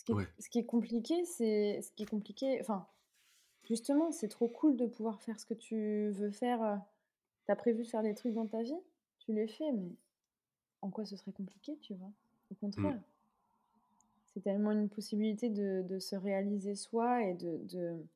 Ce 0.00 0.04
qui 0.04 0.12
est 0.12 0.18
Ouais. 0.18 0.30
ce 0.38 0.48
qui 0.48 0.58
est 0.60 0.64
compliqué, 0.64 1.26
c'est 1.26 1.82
ce 1.82 1.92
qui 1.92 2.04
est 2.04 2.06
compliqué 2.06 2.56
enfin, 2.62 2.88
justement, 3.64 4.12
c'est 4.12 4.28
trop 4.28 4.48
cool 4.48 4.76
de 4.76 4.86
pouvoir 4.86 5.22
faire 5.22 5.40
ce 5.40 5.46
que 5.46 5.54
tu 5.54 6.10
veux 6.12 6.30
faire, 6.32 6.62
heu, 6.62 6.78
tu 7.46 7.52
as 7.52 7.56
prévu 7.56 7.84
de 7.84 7.88
faire 7.88 8.02
des 8.02 8.14
trucs 8.14 8.34
dans 8.34 8.46
ta 8.48 8.62
vie, 8.62 8.76
tu 9.18 9.32
les 9.34 9.48
fais, 9.48 9.72
mais 9.72 9.96
en 10.82 10.90
quoi 10.90 11.06
ce 11.06 11.16
serait 11.16 11.32
compliqué, 11.32 11.78
tu 11.80 11.94
vois? 11.94 12.12
Au 12.50 12.56
Mmh. 12.76 12.94
contraire. 12.94 13.02
C'est 14.34 14.40
tellement 14.42 14.72
une 14.72 14.88
possibilité 14.88 15.50
de 15.50 15.82
de 15.86 15.98
se 15.98 16.16
réaliser 16.16 16.74
soi 16.74 17.22
et 17.24 17.34
de 17.34 17.58
de 17.64 18.06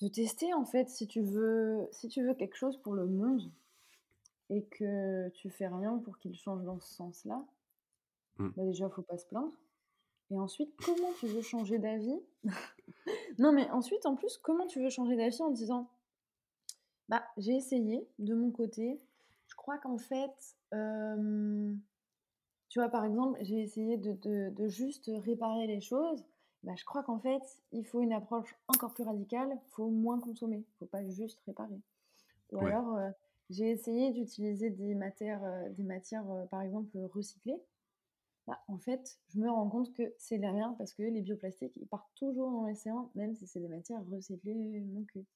de 0.00 0.08
tester, 0.08 0.52
en 0.54 0.64
fait, 0.64 0.88
si 0.88 1.06
tu 1.06 1.20
veux 1.20 1.86
si 1.92 2.08
tu 2.08 2.24
veux 2.26 2.34
quelque 2.34 2.56
chose 2.56 2.76
pour 2.78 2.94
le 2.94 3.06
monde 3.06 3.52
et 4.50 4.64
que 4.66 5.30
tu 5.30 5.50
fais 5.50 5.68
rien 5.68 5.98
pour 5.98 6.18
qu'il 6.18 6.36
change 6.36 6.64
dans 6.64 6.78
ce 6.80 6.92
sens-là, 6.94 7.46
Mmh. 8.38 8.54
bah, 8.56 8.64
déjà, 8.64 8.88
faut 8.88 9.02
pas 9.02 9.18
se 9.18 9.26
plaindre 9.26 9.52
et 10.30 10.38
ensuite, 10.38 10.74
comment 10.82 11.12
tu 11.12 11.28
veux 11.28 11.42
changer 11.42 11.78
d'avis? 11.78 12.20
Non, 13.38 13.52
mais 13.52 13.68
ensuite, 13.70 14.06
en 14.06 14.14
plus, 14.14 14.38
comment 14.38 14.66
tu 14.66 14.80
veux 14.80 14.90
changer 14.90 15.16
d'avis 15.16 15.42
en 15.42 15.50
disant: 15.50 15.88
«Bah, 17.08 17.24
j'ai 17.36 17.56
essayé 17.56 18.08
de 18.18 18.34
mon 18.34 18.50
côté, 18.50 19.00
je 19.46 19.54
crois 19.54 19.78
qu'en 19.78 19.98
fait, 19.98 20.56
hem» 20.72 21.80
tu 22.70 22.80
vois, 22.80 22.88
par 22.90 23.04
exemple, 23.04 23.38
j'ai 23.42 23.60
essayé 23.62 23.98
de 23.98 24.14
de 24.14 24.50
de 24.50 24.68
juste 24.68 25.10
réparer 25.24 25.66
les 25.68 25.80
choses, 25.80 26.24
bah, 26.64 26.74
je 26.76 26.84
crois 26.84 27.02
qu'en 27.04 27.18
fait, 27.20 27.42
il 27.72 27.84
faut 27.86 28.00
une 28.02 28.12
approche 28.12 28.56
encore 28.68 28.94
plus 28.94 29.04
radicale, 29.04 29.58
faut 29.70 29.88
moins 29.90 30.20
consommer, 30.20 30.64
faut 30.78 30.86
pas 30.86 31.06
juste 31.08 31.40
réparer. 31.46 31.80
Ou 32.52 32.58
Ouais. 32.60 32.66
alors, 32.66 32.96
heu, 32.98 33.12
j'ai 33.50 33.70
essayé 33.70 34.12
d'utiliser 34.12 34.70
des 34.70 34.94
matères, 34.96 35.44
heu, 35.44 35.70
des 35.70 35.84
matières, 35.84 36.30
heu, 36.32 36.46
par 36.50 36.62
exemple, 36.62 36.98
recyclées. 37.14 37.62
Bah, 38.46 38.62
en 38.68 38.78
fait, 38.78 39.18
je 39.28 39.38
me 39.40 39.50
rends 39.50 39.68
compte 39.70 39.94
que 39.94 40.14
c'est 40.18 40.36
la 40.38 40.52
merde 40.52 40.76
parce 40.78 40.92
que 40.94 41.02
les 41.02 41.22
bioplastiques, 41.22 41.72
ils 41.76 41.86
partent 41.88 42.14
toujours 42.16 42.50
dans 42.50 42.66
l'océan, 42.68 43.10
même 43.14 43.34
si 43.34 43.46
c'est 43.46 43.60
des 43.60 43.68
matières 43.68 44.04
recyclées 44.06 44.54
non 44.54 45.04
cuites. 45.04 45.28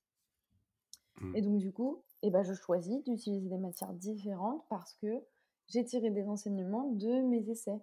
Mmh. 1.20 1.34
Et 1.34 1.42
donc 1.42 1.58
du 1.58 1.72
coup, 1.72 2.02
et 2.22 2.30
bah, 2.30 2.42
je 2.42 2.54
choisis 2.54 3.02
d'utiliser 3.04 3.48
des 3.48 3.58
matières 3.58 3.92
différentes 3.92 4.64
parce 4.70 4.94
que 4.94 5.22
j'ai 5.68 5.84
tiré 5.84 6.10
des 6.10 6.28
enseignements 6.28 6.90
de 6.92 7.20
mes 7.22 7.48
essais. 7.50 7.78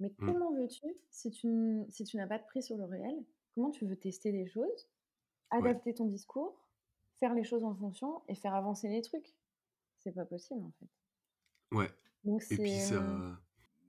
Mais 0.00 0.10
Mmh. 0.18 0.32
comment 0.32 0.52
veux-tu, 0.54 0.86
si 1.10 1.30
tu 1.30 1.84
si 1.88 2.04
tu 2.04 2.16
n'as 2.16 2.26
pas 2.26 2.38
de 2.38 2.44
prise 2.46 2.66
sur 2.66 2.76
le 2.76 2.84
réel, 2.84 3.24
comment 3.54 3.70
tu 3.70 3.86
veux 3.86 3.96
tester 3.96 4.32
des 4.32 4.46
choses, 4.46 4.88
Ouais. 5.58 5.74
adapter 5.74 5.94
ton 5.94 6.06
discours, 6.06 6.66
faire 7.20 7.34
les 7.34 7.44
choses 7.44 7.64
en 7.64 7.74
fonction 7.74 8.22
et 8.28 8.34
faire 8.36 8.54
avancer 8.54 8.88
les 8.88 9.02
trucs? 9.02 9.36
C'est 9.98 10.12
pas 10.12 10.26
possible, 10.26 10.64
en 10.64 10.72
fait. 10.80 10.88
Ouais 11.72 11.90
Donc 12.24 12.42
et 12.50 12.58
puis 12.58 12.78
c'est, 12.78 12.80
ça 12.80 13.40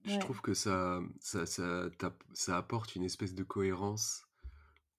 je 0.05 0.17
ouais. 0.17 0.19
trouve 0.19 0.41
que 0.41 0.53
ça, 0.53 1.01
ça 1.19 1.45
ça 1.45 2.57
apporte 2.57 2.95
une 2.95 3.03
espèce 3.03 3.35
de 3.35 3.43
cohérence 3.43 4.27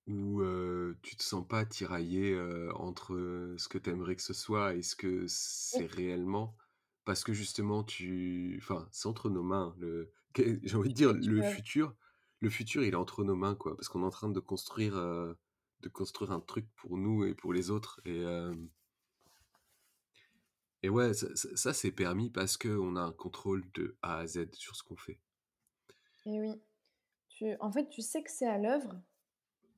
où, 0.07 0.41
heu, 0.43 0.99
tu 1.03 1.17
te 1.17 1.23
sens 1.23 1.47
pas 1.49 1.65
tiraillé, 1.67 2.39
entre, 2.75 3.55
ce 3.59 3.69
que 3.69 3.79
tu 3.79 3.91
aimerais 3.91 4.17
que 4.17 4.23
ce 4.23 4.35
soit 4.35 4.75
et 4.75 4.83
ce 4.83 4.97
que 4.97 5.27
c'est 5.29 5.87
réellement. 5.87 6.57
Parce 7.05 7.25
que 7.25 7.33
justement 7.35 7.85
tu 7.85 8.59
enfin, 8.63 8.89
c'est 8.93 9.09
entre 9.09 9.31
nos 9.31 9.43
mains, 9.43 9.75
le 9.79 10.13
j'ai 10.65 10.77
envie 10.77 10.89
de 10.91 10.95
dire 10.95 11.13
le 11.15 11.43
futur 11.43 11.95
le 12.41 12.51
futur, 12.51 12.85
il 12.85 12.93
est 12.93 12.97
entre 12.97 13.25
nos 13.25 13.37
mains, 13.37 13.55
quoi. 13.55 13.77
Parce 13.77 13.89
qu'on 13.89 14.03
est 14.03 14.07
en 14.07 14.11
train 14.11 14.29
de 14.31 14.41
construire, 14.41 14.97
de 14.97 15.89
construire 15.89 16.33
un 16.33 16.41
truc 16.41 16.67
pour 16.77 16.99
nous 16.99 17.25
et 17.25 17.35
pour 17.35 17.53
les 17.55 17.71
autres 17.71 18.01
et 18.05 18.23
et 20.85 20.91
ouais, 20.91 21.15
ça 21.15 21.35
ça 21.35 21.49
ça 21.57 21.73
c'est 21.73 21.93
permis 21.93 22.29
parce 22.29 22.59
qu'on 22.59 22.97
a 22.97 23.01
un 23.01 23.13
contrôle 23.13 23.65
de 23.73 23.97
A 24.03 24.19
à 24.19 24.27
Z 24.27 24.53
sur 24.53 24.77
ce 24.77 24.83
qu'on 24.83 24.97
fait. 24.97 25.19
et 26.27 26.41
oui. 26.41 26.61
Tu 27.31 27.57
en 27.61 27.73
fait, 27.73 27.89
tu 27.89 28.03
sais 28.03 28.23
que 28.23 28.31
c'est 28.31 28.47
à 28.47 28.59
l'œuvre, 28.59 28.95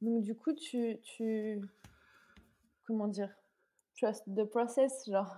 donc 0.03 0.25
du 0.25 0.35
coup, 0.35 0.53
tu 0.53 0.99
tu 1.05 1.61
comment 2.85 3.07
dire? 3.07 3.33
Trust 3.97 4.25
the 4.35 4.43
process, 4.45 5.09
genre. 5.09 5.37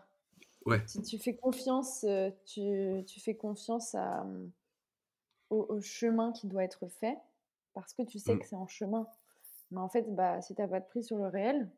Ouais, 0.64 0.82
Tu 0.86 1.02
tu 1.02 1.18
fais 1.18 1.36
confiance, 1.36 2.06
tu 2.46 3.04
tu 3.06 3.20
fais 3.20 3.36
confiance 3.36 3.94
à, 3.94 4.26
au 5.50 5.66
au 5.68 5.82
chemin 5.82 6.32
qui 6.32 6.46
doit 6.46 6.64
être 6.64 6.88
fait, 6.88 7.18
parce 7.74 7.92
que 7.92 8.02
tu 8.04 8.18
sais 8.18 8.36
mmh, 8.36 8.38
que 8.38 8.46
c'est 8.46 8.56
en 8.56 8.68
chemin. 8.68 9.06
Mais 9.70 9.80
en 9.80 9.90
fait, 9.90 10.06
bah, 10.14 10.40
si 10.40 10.54
tu 10.54 10.62
as 10.62 10.68
pas 10.68 10.80
de 10.80 10.86
prise 10.86 11.08
sur 11.08 11.18
le 11.18 11.28
réel, 11.28 11.70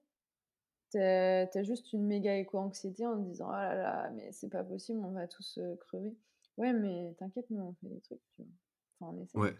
tu 0.90 0.98
as 0.98 1.46
tu 1.48 1.58
as 1.58 1.62
juste 1.62 1.92
une 1.92 2.06
méga 2.06 2.36
éco-anxiété 2.36 3.06
en 3.06 3.16
te 3.22 3.28
disant: 3.28 3.48
«Oh 3.48 3.52
là 3.52 3.74
là, 3.74 4.10
mais 4.10 4.32
c'est 4.32 4.48
pas 4.50 4.64
possible, 4.64 5.00
on 5.04 5.12
va 5.12 5.28
tous, 5.28 5.58
crever». 5.80 6.16
Ouais, 6.56 6.72
mais 6.72 7.14
t'inquiète, 7.18 7.50
nous, 7.50 7.62
on 7.62 7.74
fait 7.74 7.88
des 7.88 8.00
trucs, 8.00 8.20
tu 8.36 8.42
vois? 8.42 8.52
Enfin, 9.00 9.16
on 9.18 9.22
essaye 9.24 9.44
en 9.44 9.50
ouais. 9.50 9.56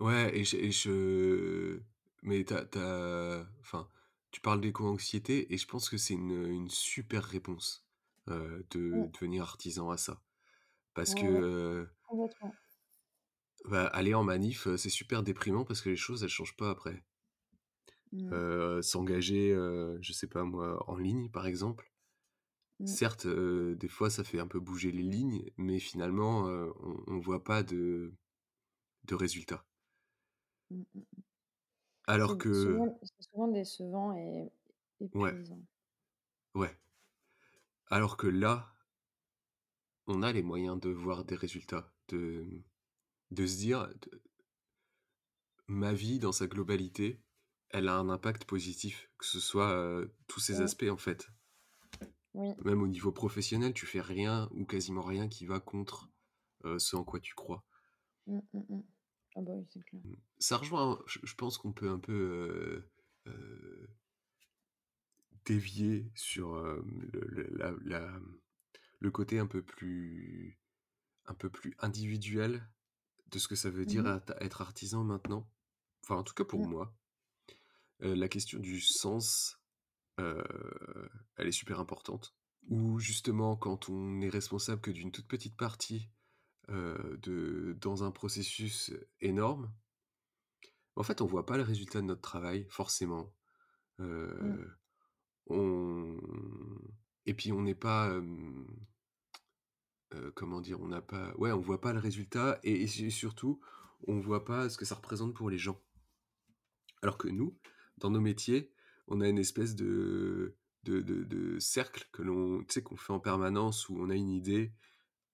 Ouais 0.00 0.36
et 0.38 0.44
je 0.44 0.56
et 0.58 0.72
je 0.72 1.80
mais 2.22 2.44
tu 2.44 2.54
as 2.54 2.66
tu 2.66 2.78
as 2.78 3.46
enfin, 3.60 3.88
tu 4.32 4.40
parles 4.42 4.60
d'éco-anxiété 4.62 5.52
et 5.54 5.58
je 5.58 5.66
pense 5.68 5.90
que 5.90 5.98
c'est 5.98 6.14
une, 6.14 6.46
une 6.46 6.70
super 6.70 7.24
réponse, 7.24 7.88
heu, 8.30 8.66
de 8.72 9.08
devenir 9.14 9.44
artisan 9.44 9.90
à 9.90 9.98
ça. 9.98 10.22
Parce 10.94 11.14
que, 11.14 11.26
ouais, 11.28 11.42
complètement. 12.02 12.58
bah, 13.66 13.86
aller 13.88 14.14
en 14.14 14.24
manif, 14.24 14.74
c'est 14.76 14.88
super 14.88 15.22
déprimant 15.22 15.64
parce 15.66 15.82
que 15.82 15.90
les 15.90 15.96
choses, 15.96 16.22
elles 16.22 16.28
changent 16.30 16.56
pas 16.56 16.70
après. 16.70 17.04
Mmh. 18.14 18.40
S'engager, 18.82 19.50
je 20.00 20.12
sais 20.12 20.26
pas 20.28 20.44
moi, 20.44 20.82
en 20.90 20.96
ligne, 20.96 21.30
par 21.30 21.46
exemple, 21.46 21.92
Mmh. 22.78 22.98
certes, 22.98 23.26
des 23.28 23.88
fois, 23.88 24.10
ça 24.10 24.24
fait 24.24 24.40
un 24.40 24.46
peu 24.48 24.60
bouger 24.60 24.92
les 24.92 25.02
lignes, 25.02 25.50
mais 25.58 25.78
finalement, 25.80 26.44
on 26.46 27.04
on 27.08 27.18
voit 27.20 27.44
pas 27.44 27.62
de 27.62 28.14
de 29.04 29.14
résultats. 29.16 29.66
Mmh 30.70 30.84
mh. 30.94 31.04
Alors 32.06 32.38
C'est 32.44 32.52
que 32.52 32.52
souvent 32.52 32.98
c'est 33.02 33.22
souvent 33.30 33.46
décevant 33.48 34.12
et 34.16 34.50
ouais, 35.14 35.34
épuisant. 35.38 35.60
ouais. 36.54 36.76
Alors 37.86 38.18
que 38.18 38.26
là 38.26 38.74
On 40.06 40.22
a 40.22 40.32
les 40.32 40.42
moyens 40.42 40.80
de 40.80 40.88
voir 40.88 41.26
des 41.26 41.34
résultats, 41.34 41.92
de 42.08 42.62
de 43.32 43.46
se 43.46 43.56
dire 43.58 43.88
de 43.88 44.22
ma 45.68 45.92
vie 45.92 46.18
dans 46.18 46.32
sa 46.32 46.46
globalité, 46.46 47.22
elle 47.74 47.88
a 47.90 47.96
un 47.98 48.08
impact 48.08 48.46
positif, 48.46 49.10
que 49.18 49.26
ce 49.26 49.38
soit, 49.40 49.74
heu, 49.76 50.16
tous 50.28 50.40
ces 50.40 50.62
Oui, 50.62 50.62
aspects 50.62 50.86
en 50.90 50.96
fait. 50.96 51.28
oui. 52.34 52.54
Même 52.64 52.82
au 52.82 52.88
niveau 52.88 53.12
professionnel, 53.12 53.74
tu 53.74 53.86
fais 53.86 54.00
rien 54.00 54.48
ou 54.50 54.64
quasiment 54.64 55.02
rien 55.02 55.28
qui 55.28 55.46
va 55.46 55.60
contre, 55.60 56.10
heu, 56.64 56.80
ce 56.80 56.96
en 56.96 57.04
quoi 57.04 57.20
tu 57.20 57.34
crois. 57.34 57.64
Mmh, 58.26 58.40
mmh 58.52 58.64
mh. 58.68 58.82
Ah 59.36 59.40
bah 59.42 59.52
oui, 59.54 59.66
c'est 59.70 59.82
clair. 59.84 60.02
Mmh. 60.04 60.14
Ça 60.38 60.56
rejoint 60.58 60.98
je 61.06 61.34
pense 61.34 61.58
qu'on 61.58 61.72
peut 61.72 61.88
un 61.90 61.98
peu, 61.98 62.90
heu, 63.26 63.88
dévier 65.44 66.10
sur, 66.14 66.54
le 66.56 66.82
le 67.10 67.46
la 67.56 67.72
la, 67.84 68.00
mmh, 68.18 68.38
le 69.00 69.10
côté 69.12 69.38
un 69.40 69.46
peu 69.46 69.62
plus 69.64 70.60
un 71.26 71.34
peu 71.34 71.50
plus 71.50 71.76
individuel 71.80 72.68
de 73.32 73.38
ce 73.40 73.48
que 73.48 73.56
ça 73.56 73.70
veut 73.70 73.86
Mmh 73.86 73.94
dire 73.94 74.06
mh. 74.06 74.08
at 74.08 74.24
être 74.40 74.62
artisan 74.62 75.04
maintenant. 75.04 75.50
Enfin, 76.04 76.16
en 76.16 76.24
tout 76.24 76.34
cas 76.34 76.44
pour 76.44 76.62
Mmh. 76.62 76.66
moi. 76.66 76.96
Heu, 78.04 78.14
la 78.14 78.28
question 78.28 78.58
du 78.58 78.80
sens, 78.80 79.58
heu, 80.20 80.42
elle 81.36 81.48
est 81.48 81.52
super 81.52 81.80
importante. 81.80 82.36
Ou 82.68 82.98
justement 82.98 83.56
quand 83.56 83.88
on 83.88 84.20
est 84.20 84.28
responsable 84.28 84.80
que 84.80 84.90
d'une 84.90 85.12
toute 85.12 85.28
petite 85.28 85.56
partie, 85.56 86.10
heu, 86.70 87.18
de 87.22 87.76
dans 87.80 88.04
un 88.04 88.10
processus 88.10 88.92
énorme, 89.20 89.72
en 90.96 91.02
fait, 91.02 91.20
on 91.20 91.26
voit 91.26 91.46
pas 91.46 91.56
le 91.56 91.62
résultat 91.62 92.00
de 92.00 92.06
notre 92.06 92.20
travail 92.20 92.66
forcément. 92.70 93.34
Mmh. 93.98 94.64
On 95.48 96.18
et 97.26 97.34
puis 97.34 97.52
on 97.52 97.62
n'est 97.62 97.74
pas, 97.74 98.20
comment 100.34 100.60
dire? 100.60 100.80
On 100.80 100.88
n'a 100.88 101.02
pas 101.02 101.34
ouais, 101.36 101.52
on 101.52 101.60
voit 101.60 101.80
pas 101.80 101.92
le 101.92 101.98
résultat 101.98 102.60
et 102.62 102.82
et 102.82 102.86
su 102.86 103.10
surtout, 103.10 103.60
on 104.06 104.20
voit 104.20 104.44
pas 104.44 104.68
ce 104.68 104.76
que 104.78 104.84
ça 104.84 104.94
représente 104.94 105.34
pour 105.34 105.50
les 105.50 105.58
gens. 105.58 105.80
Alors 107.02 107.18
que 107.18 107.28
nous, 107.28 107.58
dans 107.98 108.10
nos 108.10 108.20
métiers, 108.20 108.72
on 109.08 109.20
a 109.20 109.28
une 109.28 109.38
espèce 109.38 109.74
de 109.76 110.56
de 110.84 111.00
de 111.00 111.24
de 111.24 111.58
cercle 111.60 112.08
que 112.12 112.22
l'on 112.22 112.64
qu'on 112.84 112.96
fait 112.96 113.12
en 113.12 113.20
permanence 113.20 113.88
où 113.88 113.96
on 114.00 114.10
a 114.10 114.14
une 114.16 114.30
idée, 114.30 114.74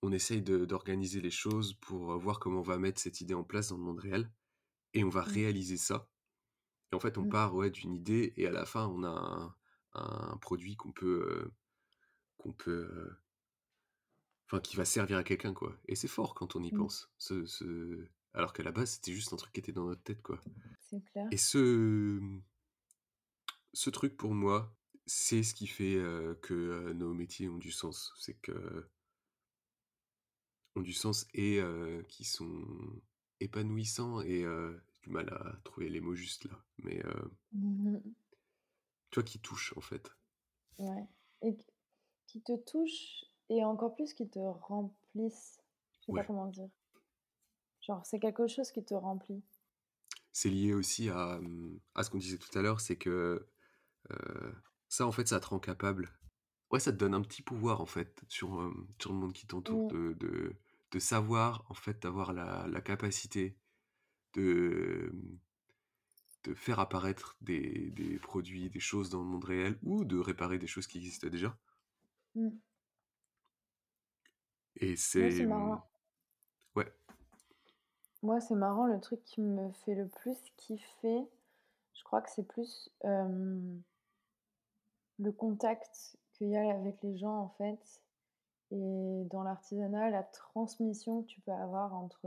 on 0.03 0.13
essaye 0.13 0.43
d'organiser 0.43 1.21
les 1.23 1.31
choses 1.33 1.75
pour, 1.75 2.13
heu, 2.15 2.19
voir 2.19 2.41
comment 2.41 2.61
on 2.61 2.63
va 2.63 2.79
mettre 2.79 3.01
cette 3.01 3.21
idée 3.23 3.35
en 3.35 3.45
place 3.45 3.69
dans 3.71 3.79
le 3.79 3.85
monde 3.85 4.01
réel 4.01 4.33
et 4.95 5.05
on 5.05 5.11
va 5.11 5.23
Mmh. 5.25 5.37
réaliser 5.37 5.77
ça 5.79 6.11
et 6.93 6.97
en 6.97 7.01
fait, 7.01 7.19
on 7.19 7.25
Mmh. 7.25 7.27
part, 7.27 7.55
ouais, 7.57 7.71
d'une 7.71 7.93
idée 7.95 8.35
et 8.37 8.47
à 8.47 8.53
la 8.53 8.67
fin, 8.67 8.87
on 8.89 9.05
a 9.05 9.09
un 9.11 9.57
un 9.95 10.37
produit 10.39 10.77
qu'on 10.77 10.93
peut, 10.93 11.27
heu, 11.47 11.53
qu'on 12.39 12.53
peut, 12.53 13.13
enfin, 14.47 14.61
qui 14.61 14.77
va 14.77 14.85
servir 14.85 15.17
à 15.19 15.25
quelqu'un, 15.25 15.55
quoi 15.55 15.77
et 15.87 15.95
c'est 15.95 16.09
fort 16.09 16.35
quand 16.35 16.57
on 16.57 16.63
y 16.63 16.73
Mmh. 16.73 16.73
pense, 16.73 17.13
ce 17.19 17.45
ce 17.47 18.07
alors 18.35 18.53
qu'à 18.53 18.63
la 18.63 18.73
base, 18.73 18.93
c'était 18.93 19.13
juste 19.13 19.33
un 19.33 19.37
truc 19.37 19.53
qui 19.53 19.61
était 19.61 19.73
dans 19.73 19.87
notre 19.87 20.03
tête, 20.03 20.23
quoi 20.23 20.45
C'est 20.79 21.01
clair. 21.05 21.33
et 21.33 21.39
ce, 21.39 22.21
Ce 23.73 23.91
truc 23.91 24.17
pour 24.17 24.35
moi, 24.35 24.75
c'est 25.07 25.43
ce 25.43 25.55
qui 25.55 25.67
fait, 25.67 25.99
que, 26.43 26.93
nos 26.93 27.15
métiers 27.15 27.49
ont 27.49 27.59
du 27.59 27.73
sens. 27.73 28.13
C'est 28.19 28.35
que 28.35 28.89
ont 30.77 30.83
du 30.83 30.93
sens 30.93 31.27
et 31.35 31.61
qui 32.09 32.25
sont 32.25 32.65
épanouissants 33.41 34.21
et 34.23 34.45
du 35.03 35.11
mal 35.11 35.29
à 35.31 35.57
trouver 35.65 35.89
les 35.89 36.01
mots 36.01 36.15
justes 36.15 36.45
là, 36.45 36.65
mais 36.79 37.03
Mmh 37.53 37.99
vois, 39.15 39.25
qui 39.25 39.41
touchent 39.41 39.75
en 39.77 39.81
fait. 39.81 40.11
Ouais 40.79 41.09
et 41.43 41.57
qui 42.27 42.41
te 42.43 42.57
touchent 42.57 43.25
et 43.49 43.65
encore 43.65 43.95
plus 43.95 44.15
qui 44.15 44.29
te 44.29 44.39
remplissent. 44.39 45.61
Je 46.01 46.07
sais 46.07 46.13
pas 46.13 46.25
comment 46.25 46.47
dire. 46.47 46.69
Genre, 47.81 48.05
c'est 48.05 48.21
quelque 48.21 48.47
chose 48.47 48.71
qui 48.71 48.85
te 48.85 48.95
remplit. 48.95 49.43
C'est 50.33 50.51
lié 50.51 50.75
aussi 50.75 51.09
à, 51.09 51.39
mmh, 51.41 51.81
à 51.95 52.05
ce 52.05 52.11
qu'on 52.11 52.19
disait 52.19 52.39
tout 52.39 52.57
à 52.57 52.63
l'heure, 52.63 52.81
c'est 52.81 52.97
que, 52.97 53.49
heu, 54.13 54.55
ça 54.89 55.07
en 55.07 55.13
fait, 55.13 55.29
ça 55.29 55.41
te 55.41 55.47
rend 55.47 55.59
capable 55.61 56.13
ouais, 56.73 56.81
ça 56.81 56.93
te 56.93 56.99
donne 56.99 57.15
un 57.15 57.23
petit 57.23 57.43
pouvoir 57.43 57.81
en 57.83 57.87
fait 57.87 58.23
sur, 58.29 58.51
hem, 58.63 58.89
sur 59.01 59.13
le 59.13 59.19
monde 59.19 59.33
qui 59.35 59.47
t'entoure, 59.49 59.83
Mmh. 59.83 59.91
de 59.91 60.15
de 60.15 60.57
de 60.93 60.99
savoir 61.01 61.65
en 61.71 61.75
fait, 61.75 62.03
d'avoir 62.03 62.33
la 62.35 62.67
la 62.69 62.81
capacité 62.83 63.57
de, 64.35 65.13
de 66.45 66.53
faire 66.53 66.81
apparaître 66.81 67.39
des 67.41 67.91
des 67.93 68.19
produits, 68.19 68.69
des 68.69 68.79
choses 68.79 69.09
dans 69.09 69.21
le 69.21 69.25
monde 69.25 69.45
réel 69.47 69.79
ou 69.83 70.05
de 70.05 70.19
réparer 70.19 70.59
des 70.59 70.67
choses 70.67 70.87
qui 70.87 70.99
existent 70.99 71.29
déjà. 71.29 71.57
Mmh. 72.35 72.51
Et 74.77 74.97
c'est 74.97 75.47
mmh 75.47 75.47
marrant. 75.47 75.85
ouais. 76.77 76.93
Moi, 78.23 78.41
c'est 78.41 78.55
marrant, 78.55 78.87
le 78.87 78.99
truc 78.99 79.23
qui 79.27 79.43
me 79.43 79.71
fait 79.73 79.95
le 79.95 80.09
plus 80.09 80.39
kiffer, 80.57 81.29
je 81.95 82.05
crois 82.05 82.23
que 82.23 82.31
c'est 82.31 82.47
plus, 82.47 82.91
le 85.21 85.33
contact 85.33 86.17
qu'il 86.33 86.49
y 86.49 86.57
a 86.57 86.75
avec 86.75 87.01
les 87.03 87.17
gens, 87.17 87.39
en 87.39 87.51
fait 87.51 88.03
et 88.73 89.25
dans 89.31 89.43
l'artisanat, 89.43 90.11
la 90.11 90.23
transmission 90.23 91.23
que 91.23 91.27
tu 91.29 91.41
peux 91.41 91.53
avoir 91.53 91.95
entre, 91.95 92.27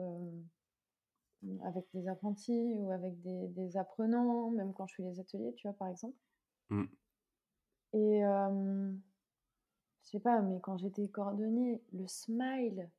avec 1.63 1.85
des 1.93 2.07
apprentis 2.07 2.73
ou 2.75 2.91
avec 2.91 3.21
des 3.21 3.47
des 3.49 3.77
apprenants, 3.77 4.49
même 4.51 4.73
quand 4.73 4.87
je 4.87 4.95
fais 4.95 5.03
les 5.03 5.19
ateliers, 5.19 5.53
tu 5.55 5.67
vois, 5.67 5.77
par 5.77 5.87
exemple. 5.87 6.17
Mmh. 6.69 6.87
Et 7.93 8.17
hem, 8.19 9.01
je 10.03 10.09
sais 10.11 10.19
pas, 10.19 10.41
mais 10.41 10.59
quand 10.59 10.77
j'étais 10.77 11.07
cordonnier, 11.09 11.81
le 11.93 12.07
smile 12.07 12.89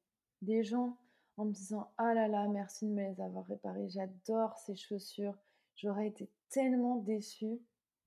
des 0.42 0.64
gens 0.64 0.98
en 1.36 1.46
me 1.46 1.52
disant: 1.52 1.90
«Ah 1.98 2.14
là 2.14 2.28
là, 2.28 2.48
merci 2.48 2.86
de 2.86 2.92
me 2.92 3.02
les 3.10 3.20
avoir 3.20 3.46
réparées, 3.46 3.88
j'adore 3.88 4.56
ces 4.58 4.76
chaussures, 4.76 5.36
j'aurais 5.76 6.08
été 6.08 6.30
tellement 6.50 6.96
déçu 6.96 7.60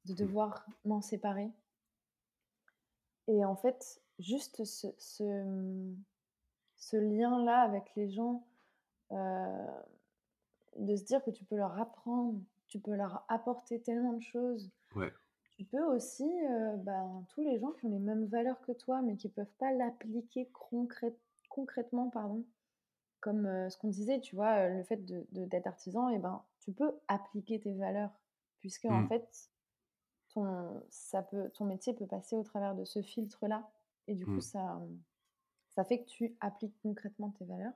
de 0.05 0.13
Mmh. 0.13 0.15
devoir 0.15 0.65
m'en 0.85 1.01
séparer». 1.01 1.51
Et 3.27 3.45
en 3.45 3.55
fait, 3.55 4.01
juste 4.19 4.63
ce 4.65 4.87
ce, 4.97 5.23
mmh, 5.23 5.97
ce 6.77 6.97
lien-là 6.97 7.61
avec 7.61 7.95
les 7.95 8.09
gens, 8.09 8.47
heu, 9.13 9.17
de 10.77 10.95
se 10.95 11.03
dire 11.03 11.23
que 11.23 11.31
tu 11.31 11.45
peux 11.45 11.55
leur 11.55 11.79
apprendre, 11.79 12.39
tu 12.67 12.79
peux 12.79 12.95
leur 12.95 13.25
apporter 13.29 13.81
tellement 13.81 14.13
de 14.13 14.21
choses. 14.21 14.71
Ouais. 14.95 15.13
Tu 15.57 15.65
peux 15.65 15.83
aussi, 15.83 16.25
heu, 16.25 16.77
ben, 16.77 17.25
tous 17.29 17.41
les 17.43 17.59
gens 17.59 17.71
qui 17.73 17.85
ont 17.85 17.89
les 17.89 17.99
mêmes 17.99 18.25
valeurs 18.27 18.61
que 18.61 18.73
toi, 18.73 19.01
mais 19.03 19.17
qui 19.17 19.29
peuvent 19.29 19.53
pas 19.59 19.73
l'appliquer 19.73 20.49
concrète 20.51 21.19
concrètement, 21.49 22.09
pardon, 22.09 22.45
comme, 23.21 23.47
heu, 23.47 23.69
ce 23.69 23.77
qu'on 23.77 23.89
disait, 23.89 24.21
tu 24.21 24.35
vois, 24.35 24.69
le 24.69 24.83
fait 24.83 24.97
de 25.05 25.27
de 25.31 25.45
d'être 25.45 25.67
artisan 25.67 26.09
et 26.09 26.19
ben, 26.19 26.43
tu 26.59 26.73
peux 26.73 26.93
appliquer 27.09 27.59
tes 27.61 27.73
valeurs 27.75 28.11
puisqu'en 28.59 29.03
Mmh. 29.03 29.07
fait, 29.07 29.51
ton 30.43 30.83
ça 30.89 31.23
peut 31.23 31.49
ton 31.51 31.65
métier 31.65 31.93
peut 31.93 32.07
passer 32.07 32.35
au 32.35 32.43
travers 32.43 32.75
de 32.75 32.85
ce 32.85 33.01
filtre-là 33.01 33.69
et 34.07 34.15
du 34.15 34.27
coup, 34.27 34.39
Mmh. 34.39 34.41
ça, 34.41 34.81
ça 35.69 35.83
fait 35.85 36.01
que 36.03 36.09
tu 36.09 36.37
appliques 36.41 36.77
concrètement 36.81 37.31
tes 37.31 37.45
valeurs 37.45 37.73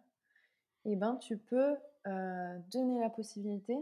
et 0.85 0.95
ben, 0.95 1.17
tu 1.17 1.37
peux, 1.37 1.77
heu, 2.07 2.59
donner 2.71 2.99
la 2.99 3.09
possibilité 3.09 3.77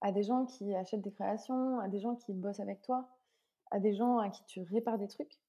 à 0.00 0.12
des 0.12 0.22
gens 0.24 0.46
qui 0.46 0.74
achètent 0.74 1.02
des 1.02 1.12
créations, 1.12 1.80
à 1.80 1.88
des 1.88 2.00
gens 2.00 2.16
qui 2.16 2.32
bossent 2.34 2.60
avec 2.60 2.82
toi, 2.82 3.08
à 3.70 3.80
des 3.80 3.94
gens 3.94 4.18
à 4.18 4.30
qui 4.30 4.44
tu 4.46 4.62
répares 4.62 4.98
des 4.98 5.08
trucs. 5.08 5.40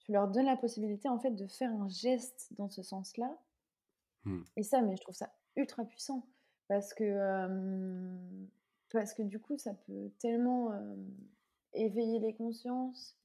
Tu 0.00 0.12
leur 0.12 0.28
donnes 0.28 0.46
la 0.46 0.56
possibilité, 0.58 1.08
en 1.08 1.18
fait, 1.20 1.32
de 1.32 1.46
faire 1.48 1.72
un 1.72 1.88
geste 1.88 2.48
dans 2.58 2.70
ce 2.70 2.82
sens-là 2.82 3.38
Mmh. 4.24 4.44
et 4.56 4.62
ça, 4.62 4.80
mais 4.82 4.96
je 4.96 5.02
trouve 5.02 5.14
ça 5.14 5.32
ultra 5.56 5.84
puissant 5.84 6.26
parce 6.68 6.92
que, 6.94 7.04
parce 8.92 9.14
que 9.14 9.22
du 9.22 9.38
coup, 9.40 9.56
ça 9.58 9.74
peut 9.74 10.10
tellement, 10.18 10.72
éveiller 11.74 12.18
les 12.20 12.34
consciences 12.34 13.16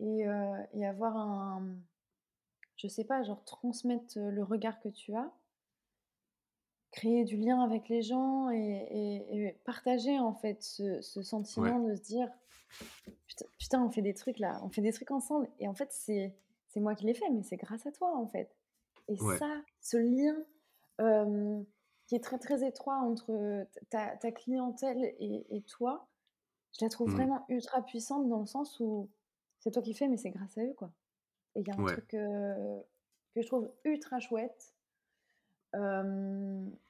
et 0.00 0.26
heu 0.26 0.54
et 0.74 0.86
avoir 0.86 1.16
un, 1.16 1.76
je 2.76 2.88
sais 2.88 3.04
pas, 3.04 3.22
genre 3.24 3.44
transmettre, 3.44 4.18
heu, 4.18 4.30
le 4.30 4.44
regard 4.44 4.80
que 4.80 4.88
tu 4.90 5.14
as 5.16 5.32
créer 6.92 7.24
du 7.24 7.36
lien 7.36 7.62
avec 7.62 7.88
les 7.88 8.02
gens 8.02 8.50
et 8.50 8.56
et 8.58 9.46
et 9.46 9.52
partager, 9.64 10.18
en 10.18 10.34
fait, 10.34 10.62
ce 10.62 11.00
ce 11.00 11.22
Ouais. 11.56 11.74
sentiment 11.74 11.78
de 11.80 11.94
se 11.94 12.02
dire: 12.02 12.28
«Put 13.28 13.44
putain, 13.58 13.84
on 13.84 13.90
fait 13.90 14.02
des 14.02 14.14
trucs 14.14 14.38
là, 14.40 14.60
on 14.64 14.70
fait 14.70 14.82
des 14.82 14.92
trucs 14.92 15.10
ensemble 15.12 15.50
et 15.60 15.68
en 15.68 15.74
fait, 15.74 15.92
c'est 15.92 16.36
c'est 16.68 16.80
moi 16.80 16.94
qui 16.96 17.06
l'ai 17.06 17.14
fait, 17.14 17.30
mais 17.30 17.42
c'est 17.44 17.56
grâce 17.58 17.86
à 17.86 17.92
toi, 17.92 18.16
en 18.16 18.26
fait» 18.28 18.56
et 19.08 19.16
Ouais. 19.18 19.40
ça, 19.40 19.62
ce 19.80 19.96
lien, 19.98 20.36
qui 22.06 22.14
est 22.16 22.20
très, 22.24 22.38
très 22.38 22.66
étroit 22.66 22.96
entre, 22.98 23.66
ta 23.88 24.16
ta 24.16 24.32
clientèle 24.32 25.14
et 25.18 25.46
et 25.56 25.62
toi, 25.62 26.09
je 26.78 26.84
la 26.84 26.88
trouve 26.90 27.10
Mmh. 27.10 27.10
vraiment 27.10 27.44
ultra 27.48 27.82
puissante 27.82 28.28
dans 28.28 28.40
le 28.40 28.46
sens 28.46 28.80
où 28.80 29.10
c'est 29.60 29.70
toi 29.72 29.82
qui 29.82 29.94
fais, 29.94 30.08
mais 30.08 30.16
c'est 30.16 30.30
grâce 30.30 30.58
à 30.58 30.64
eux, 30.64 30.74
quoi 30.76 30.92
et 31.56 31.60
il 31.62 31.68
y 31.68 31.72
a 31.72 31.76
un 31.76 31.78
Ouais. 31.78 32.00
truc, 32.00 32.08
que 32.08 33.42
je 33.42 33.46
trouve 33.46 33.72
ultra 33.84 34.20
chouette, 34.20 34.74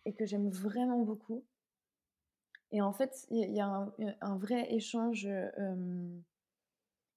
et 0.06 0.14
que 0.14 0.26
j'aime 0.26 0.50
vraiment 0.50 1.00
beaucoup 1.02 1.44
et 2.72 2.80
en 2.82 2.92
fait, 2.92 3.26
il 3.30 3.50
y 3.52 3.60
a 3.60 3.92
un 4.20 4.36
vrai 4.38 4.72
échange, 4.72 5.28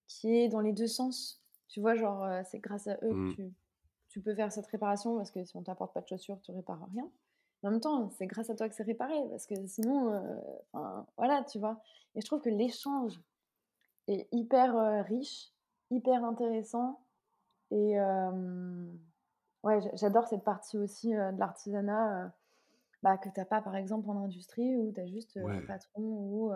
qui 0.07 0.29
est 0.35 0.49
dans 0.49 0.61
les 0.61 0.73
2 0.73 0.87
sens. 0.87 1.43
Tu 1.67 1.81
vois, 1.81 1.95
genre, 1.95 2.27
c'est 2.45 2.59
grâce 2.59 2.87
à 2.87 2.97
eux 3.03 3.15
que 3.15 3.21
Mmh. 3.21 3.33
tu 3.33 3.53
tu 4.09 4.21
peux 4.21 4.35
faire 4.35 4.51
cette 4.51 4.67
réparation 4.67 5.17
parce 5.17 5.31
que 5.31 5.43
si 5.43 5.57
on 5.57 5.63
t'apporte 5.63 5.93
pas 5.93 6.01
de 6.01 6.07
chaussures, 6.07 6.39
tu 6.41 6.51
répares 6.51 6.87
rien. 6.93 7.11
En 7.63 7.71
même 7.71 7.79
temps, 7.81 8.09
c'est 8.09 8.27
grâce 8.27 8.49
à 8.49 8.55
toi 8.55 8.67
que 8.69 8.75
c'est 8.75 8.83
réparé 8.83 9.15
parce 9.29 9.45
que 9.47 9.55
sinon, 9.67 10.11
enfin, 10.73 11.07
voilà, 11.17 11.43
tu 11.43 11.59
vois? 11.59 11.81
Et 12.15 12.21
je 12.21 12.25
trouve 12.25 12.41
que 12.41 12.49
l'échange 12.49 13.21
est 14.07 14.27
hyper, 14.33 14.75
heu, 14.77 15.01
riche, 15.01 15.51
hyper 15.91 16.25
intéressant 16.25 17.01
et 17.71 17.91
hem, 17.93 18.99
ouais, 19.63 19.81
j'a 19.81 19.95
j'adore 19.95 20.27
cette 20.27 20.43
partie 20.45 20.77
aussi, 20.79 21.11
de 21.11 21.39
l'artisanat, 21.39 22.33
bah, 23.03 23.17
que 23.19 23.29
tu 23.29 23.39
as 23.41 23.45
pas, 23.45 23.61
par 23.61 23.75
exemple, 23.77 24.09
en 24.09 24.23
industrie 24.25 24.75
où 24.77 24.91
tu 24.93 25.01
as 25.01 25.07
juste, 25.07 25.37
un 25.37 25.61
patron 25.63 26.01
ou 26.03 26.51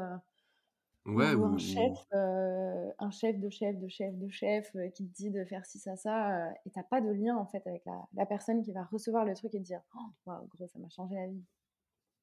Ouais, 1.07 1.33
ou 1.35 1.45
un 1.45 1.57
chef, 1.57 1.93
heu, 2.13 2.93
un 2.99 3.11
chef 3.11 3.39
de 3.39 3.49
chef 3.49 3.77
de 3.79 3.87
chef 3.87 4.15
de 4.17 4.29
chef, 4.29 4.75
heu, 4.75 4.89
qui 4.89 5.07
te 5.07 5.13
dit 5.15 5.31
de 5.31 5.45
faire 5.45 5.65
ci, 5.65 5.79
ça, 5.79 5.95
ça, 5.95 6.49
heu 6.51 6.53
et 6.65 6.71
tu 6.71 6.79
as 6.79 6.83
pas 6.83 7.01
de 7.01 7.09
lien, 7.11 7.37
en 7.37 7.45
fait, 7.47 7.65
avec 7.67 7.85
la 7.85 8.07
la 8.13 8.25
personne 8.25 8.61
qui 8.63 8.73
va 8.73 8.83
recevoir 8.85 9.25
le 9.25 9.33
truc 9.35 9.53
et 9.55 9.59
te 9.59 9.63
dire: 9.63 9.81
«Waouh, 10.25 10.47
gros, 10.47 10.67
ça 10.67 10.79
m'a 10.79 10.89
changé 10.89 11.15
la 11.15 11.27
vie». 11.27 11.47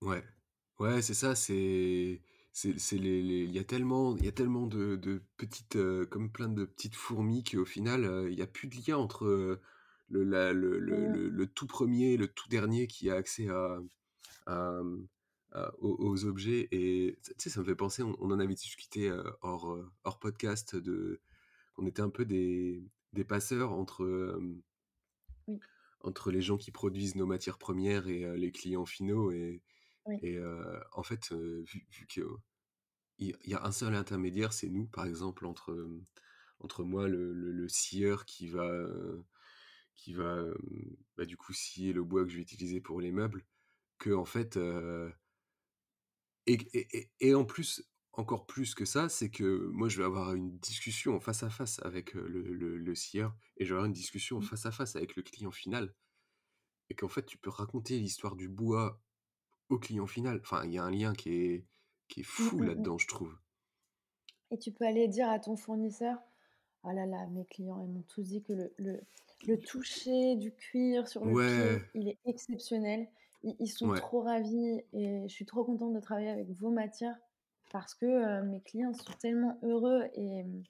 Ouais. 0.03 0.23
Ouais, 0.79 1.03
c'est 1.03 1.15
ça, 1.15 1.35
c'est 1.37 2.21
c'est 2.53 2.99
les 2.99 3.21
il 3.45 3.51
y 3.53 3.59
a 3.59 3.65
tellement 3.65 4.17
il 4.17 4.25
y 4.25 4.29
a 4.29 4.33
tellement 4.33 4.67
de 4.67 4.97
de 4.97 5.23
petites, 5.37 5.77
heu, 5.77 6.05
comme 6.07 6.31
plein 6.33 6.49
de 6.49 6.65
petites 6.65 6.95
fourmis 6.97 7.45
qu'au 7.45 7.65
final, 7.65 8.27
il 8.31 8.35
y 8.39 8.43
a 8.43 8.47
plus 8.47 8.69
de 8.69 8.77
lien 8.77 8.97
entre, 8.97 9.61
le 10.09 10.25
la 10.25 10.53
le 10.53 10.79
le 10.81 11.07
le 11.29 11.47
tout 11.47 11.67
1er, 11.67 12.17
le 12.17 12.27
tout 12.29 12.49
dernier 12.49 12.87
qui 12.89 13.09
a 13.11 13.15
accès 13.15 13.49
à 13.49 13.79
à, 14.47 14.81
à 15.55 15.75
aux 15.81 15.97
aux 16.01 16.25
objets 16.27 16.69
et 16.73 17.19
tu 17.25 17.33
sais, 17.39 17.51
ça 17.51 17.61
me 17.61 17.67
fait 17.67 17.77
penser, 17.77 18.03
on 18.03 18.17
on 18.21 18.31
en 18.33 18.41
avait 18.41 18.55
discuté, 18.55 19.09
heu, 19.11 19.25
hors, 19.43 19.73
heu, 19.75 19.91
hors 20.05 20.19
podcast 20.21 20.77
de 20.77 21.21
qu'on 21.75 21.87
était 21.87 22.03
un 22.03 22.11
peu 22.11 22.25
des 22.27 22.85
des 23.15 23.25
passeurs 23.25 23.73
entre, 23.73 24.39
Oui. 25.47 25.63
entre 26.01 26.31
les 26.31 26.43
gens 26.43 26.57
qui 26.59 26.71
produisent 26.71 27.17
nos 27.17 27.27
matières 27.27 27.59
premières 27.59 28.09
et 28.09 28.37
les 28.37 28.53
clients 28.53 28.87
finaux 28.87 29.31
et 29.33 29.63
Oui. 30.07 30.23
et 30.23 30.39
en 30.95 31.03
fait, 31.05 31.33
vu 31.33 31.87
vu 31.91 32.07
qu'il 32.09 32.25
y 33.19 33.33
a 33.33 33.37
il 33.45 33.51
y 33.51 33.55
a 33.55 33.65
un 33.65 33.73
seul 33.73 33.95
intermédiaire, 33.97 34.53
c'est 34.53 34.69
nous, 34.71 34.87
par 34.87 35.07
exemple, 35.07 35.47
entre, 35.47 35.89
entre 36.61 36.85
moi, 36.85 37.09
le 37.09 37.33
le 37.35 37.53
le 37.53 37.69
scieur 37.69 38.25
qui 38.27 38.49
va, 38.49 38.71
qui 39.95 40.13
va, 40.13 40.45
bah, 41.17 41.25
du 41.27 41.37
coup, 41.37 41.53
scier 41.53 41.93
le 41.93 42.03
bois 42.05 42.25
que 42.25 42.31
je 42.31 42.37
vais 42.37 42.43
utiliser 42.43 42.81
pour 42.81 43.01
les 43.01 43.13
meubles, 43.13 43.45
qu'en 43.99 44.25
fait, 44.25 44.57
heu 44.57 45.13
et 46.47 47.35
en 47.35 47.45
plus, 47.45 47.83
encore 48.13 48.47
plus 48.47 48.75
que 48.75 48.85
ça, 48.85 49.09
c'est 49.09 49.31
que 49.31 49.67
moi, 49.73 49.89
je 49.89 49.99
vais 49.99 50.05
avoir 50.05 50.35
une 50.35 50.59
discussion 50.59 51.21
face 51.21 51.43
à 51.43 51.51
face 51.51 51.81
avec, 51.83 52.15
le 52.15 52.29
le 52.29 52.77
le 52.79 52.95
scieur 52.95 53.37
et 53.57 53.65
je 53.65 53.71
vais 53.71 53.77
avoir 53.77 53.87
une 53.87 53.93
discussion 53.93 54.41
Mmh. 54.41 54.49
face 54.49 54.67
à 54.67 54.73
face 54.73 54.97
avec 54.97 55.17
le 55.17 55.23
client 55.23 55.51
final 55.53 55.95
et 56.91 56.95
qu'en 56.97 57.09
fait, 57.09 57.27
tu 57.27 57.39
peux 57.39 57.51
raconter 57.51 57.99
l'histoire 58.01 58.37
du 58.37 58.49
bois 58.49 59.03
au 59.71 59.79
client 59.79 60.07
final. 60.09 60.41
Enfin, 60.43 60.65
il 60.67 60.73
y 60.75 60.79
a 60.79 60.85
un 60.85 60.91
lien 60.93 61.15
qui 61.15 61.31
est 61.33 61.67
qui 62.09 62.21
est 62.21 62.25
Mmh, 62.39 62.51
fou 62.51 62.63
mmh 62.63 62.83
mh. 62.83 62.89
là-dedans, 62.89 62.99
je 62.99 63.09
trouve. 63.09 63.39
Et 64.51 64.59
tu 64.59 64.73
peux 64.73 64.87
aller 64.87 65.09
dire 65.09 65.29
à 65.29 65.39
ton 65.39 65.57
fournisseur 65.57 66.19
ah 66.85 66.93
là 66.95 67.07
là, 67.07 67.27
mes 67.29 67.47
clients, 67.47 67.81
ils 67.81 67.89
m'ont 67.91 68.03
tous 68.03 68.23
dit 68.23 68.43
que 68.43 68.53
le 68.53 68.75
le 68.79 69.01
le 69.47 69.59
toucher 69.61 70.37
du 70.37 70.55
cuir 70.55 71.09
sur 71.09 71.25
le 71.27 71.37
Ouais, 71.37 71.39
pied, 71.39 71.89
il 71.95 72.09
est 72.09 72.19
exceptionnel. 72.27 73.09
Ils 73.45 73.57
ils 73.61 73.69
sont 73.69 73.91
ouais, 73.91 74.03
trop 74.03 74.23
ravis 74.23 74.83
et 74.93 75.23
je 75.29 75.35
suis 75.35 75.47
trop 75.47 75.65
contente 75.65 75.95
de 75.95 76.01
travailler 76.01 76.31
avec 76.31 76.51
vos 76.51 76.71
matières 76.71 77.19
parce 77.73 77.95
que, 77.95 78.07
heu, 78.07 78.45
mes 78.45 78.63
clients 78.63 78.95
sont 78.95 79.13
tellement 79.21 79.59
heureux 79.63 80.09
et 80.15 80.45
mmh 80.45 80.65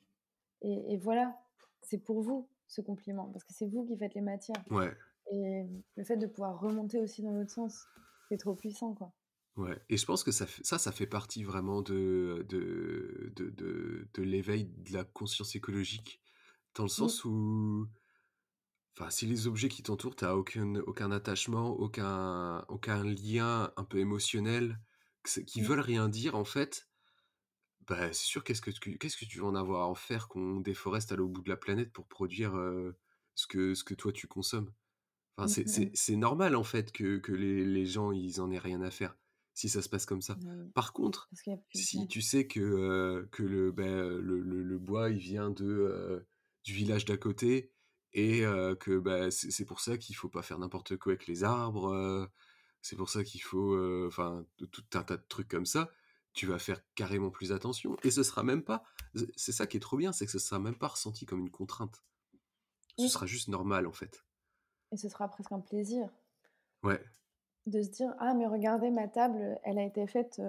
et 0.63 0.95
et 0.95 0.99
voilà, 0.99 1.39
c'est 1.83 1.99
pour 1.99 2.23
vous 2.23 2.49
ce 2.69 2.81
compliment 2.83 3.27
parce 3.33 3.45
que 3.45 3.55
c'est 3.55 3.67
vous 3.69 3.85
qui 3.87 3.97
faites 3.99 4.15
les 4.15 4.23
matières 4.23 4.65
ouais, 4.71 4.97
et 5.33 5.65
mmh, 5.65 5.83
le 5.97 6.05
fait 6.05 6.17
de 6.19 6.27
pouvoir 6.29 6.61
remonter 6.61 7.01
aussi 7.01 7.23
dans 7.23 7.33
l'autre 7.33 7.53
sens, 7.53 7.89
c'est 8.31 8.39
trop 8.39 8.55
puissant, 8.57 8.95
quoi. 8.95 9.13
ouais 9.57 9.81
et 9.89 9.97
je 9.97 10.05
pense 10.07 10.25
que 10.25 10.33
ça 10.33 10.47
ça, 10.63 10.79
ça 10.79 10.93
fait 10.93 11.07
partie 11.07 11.45
vraiment 11.45 11.83
de 11.83 12.45
de 12.49 13.33
de 13.37 13.51
de 13.51 14.09
de 14.13 14.23
l'éveil 14.23 14.65
de 14.67 14.93
la 14.93 15.05
conscience 15.05 15.55
écologique, 15.55 16.21
dans 16.75 16.85
le 16.85 16.89
Oui, 16.97 17.13
sens 17.13 17.25
où 17.25 17.89
enfin, 18.99 19.11
si 19.11 19.27
les 19.27 19.47
objets 19.47 19.69
qui 19.69 19.83
t'entourent, 19.83 20.17
tu 20.17 20.25
as 20.25 20.37
aucun 20.37 20.77
aucun 20.77 21.11
attachement, 21.13 21.71
aucun 21.71 22.65
aucun 22.69 23.05
lien 23.05 23.73
un 23.77 23.85
peu 23.85 23.99
émotionnel, 23.99 24.81
qui 25.47 25.61
mmh, 25.61 25.63
veulent 25.63 25.81
rien 25.81 26.09
dire, 26.09 26.35
en 26.37 26.45
fait, 26.45 26.89
bah, 27.89 28.09
c'est 28.13 28.25
sûr, 28.27 28.45
qu'est-ce 28.45 28.63
que 28.63 28.71
tu 28.71 28.99
qu'est-ce 28.99 29.17
que 29.17 29.25
tu 29.27 29.41
vas 29.41 29.47
en 29.47 29.55
avoir 29.55 29.83
à 29.83 29.89
en 29.89 29.95
faire 29.95 30.29
qu'on 30.29 30.61
déforeste 30.61 31.13
à 31.13 31.17
l'autre 31.17 31.33
bout 31.33 31.43
de 31.43 31.51
la 31.51 31.57
planète 31.57 31.93
pour 31.93 32.09
produire, 32.09 32.57
heu, 32.57 32.99
ce 33.35 33.47
que 33.47 33.75
ce 33.75 33.85
que 33.85 33.95
toi 33.95 34.13
tu 34.13 34.27
consommes? 34.29 34.73
Enfin, 35.37 35.47
mmh, 35.47 35.55
c'est 35.67 35.67
mmh 35.67 35.91
c'est 35.95 36.17
normal, 36.17 36.57
en 36.57 36.65
fait, 36.65 36.93
que 36.93 37.19
que 37.19 37.33
les 37.33 37.65
les 37.65 37.87
gens, 37.87 38.13
ils 38.13 38.41
en 38.41 38.51
aient 38.53 38.59
rien 38.59 38.83
à 38.83 38.91
faire, 38.93 39.17
si 39.55 39.69
ça 39.69 39.83
se 39.83 39.89
passe 39.89 40.07
comme 40.07 40.23
ça. 40.23 40.41
Bah 40.43 40.51
oui, 40.57 40.75
Par 40.75 40.93
contre, 40.93 41.33
de 41.75 41.83
si 41.83 42.07
tu 42.09 42.23
sais 42.23 42.47
que, 42.49 42.61
heu, 42.61 43.29
que 43.33 43.43
le, 43.45 43.73
beh, 43.73 43.85
le 43.87 44.41
le 44.41 44.63
le 44.63 44.79
bois, 44.79 45.11
il 45.11 45.19
vient 45.19 45.51
de, 45.51 45.65
heu, 45.67 46.29
du 46.65 46.75
village 46.75 47.05
d'à 47.07 47.17
côté 47.19 47.74
et 48.15 48.43
heu, 48.45 48.77
que, 48.77 48.99
bah, 48.99 49.31
c'est 49.31 49.65
pour 49.67 49.81
ça 49.81 49.99
qu'il 49.99 50.17
faut 50.17 50.29
pas 50.31 50.43
faire 50.43 50.59
n'importe 50.59 50.97
quoi 50.97 51.13
avec 51.13 51.27
les 51.27 51.45
arbres, 51.45 51.93
heu, 51.95 52.29
c'est 52.83 52.97
pour 52.97 53.11
ça 53.11 53.25
qu'il 53.25 53.43
faut, 53.43 53.75
heu, 53.77 54.07
enfin, 54.09 54.47
tout 54.73 54.85
un 54.95 55.03
tas 55.05 55.17
de 55.19 55.25
trucs 55.29 55.49
comme 55.49 55.67
ça, 55.67 55.93
tu 56.35 56.47
vas 56.47 56.59
faire 56.59 56.81
carrément 56.97 57.31
plus 57.31 57.53
attention 57.53 57.97
et 58.05 58.11
ce 58.11 58.23
sera 58.25 58.43
même 58.43 58.65
pas 58.65 58.83
c'est 59.37 59.53
ça 59.53 59.67
qui 59.69 59.77
est 59.77 59.81
trop 59.81 59.97
bien, 59.97 60.13
c'est 60.13 60.27
que 60.27 60.33
ce 60.33 60.39
sera 60.41 60.59
même 60.61 60.77
pas 60.79 60.89
ressenti 60.89 61.27
comme 61.27 61.41
une 61.41 61.51
contrainte. 61.51 62.05
Ce 62.97 63.09
Oui 63.09 63.13
sera 63.13 63.27
juste 63.27 63.49
normal, 63.49 63.87
en 63.87 63.93
fait. 63.93 64.25
et 64.93 64.97
ce 64.97 65.11
sera 65.11 65.29
presque 65.29 65.53
un 65.53 65.61
plaisir 65.61 66.09
Ouais, 66.83 67.05
de 67.67 67.83
se 67.83 67.91
dire: 67.91 68.15
«Ah 68.21 68.33
mais 68.33 68.47
regardez 68.47 68.91
ma 68.91 69.07
table, 69.07 69.61
elle 69.65 69.79
a 69.79 69.83
été 69.85 70.07
faite, 70.07 70.41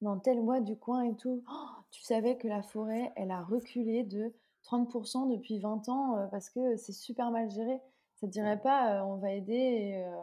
dans 0.00 0.18
tel 0.18 0.40
bois 0.40 0.60
du 0.60 0.76
coin 0.76 1.02
et 1.04 1.14
tout. 1.16 1.44
Oh, 1.48 1.84
Tu 1.92 2.02
savais 2.02 2.36
que 2.36 2.48
la 2.48 2.62
forêt, 2.62 3.12
elle 3.16 3.30
a 3.30 3.42
reculé 3.44 4.02
de 4.02 4.34
30% 4.68 5.26
depuis 5.26 5.58
20 5.60 5.88
ans, 5.88 6.16
heu, 6.18 6.28
parce 6.30 6.50
que 6.50 6.76
c'est 6.76 6.92
super 6.92 7.30
mal 7.30 7.50
géré». 7.50 7.80
Ça 8.16 8.26
te 8.26 8.32
dirait 8.32 8.60
pas, 8.60 8.98
heu: 9.00 9.02
«On 9.04 9.16
va 9.18 9.32
aider 9.32 9.54
et 9.54 10.04
heu 10.06 10.14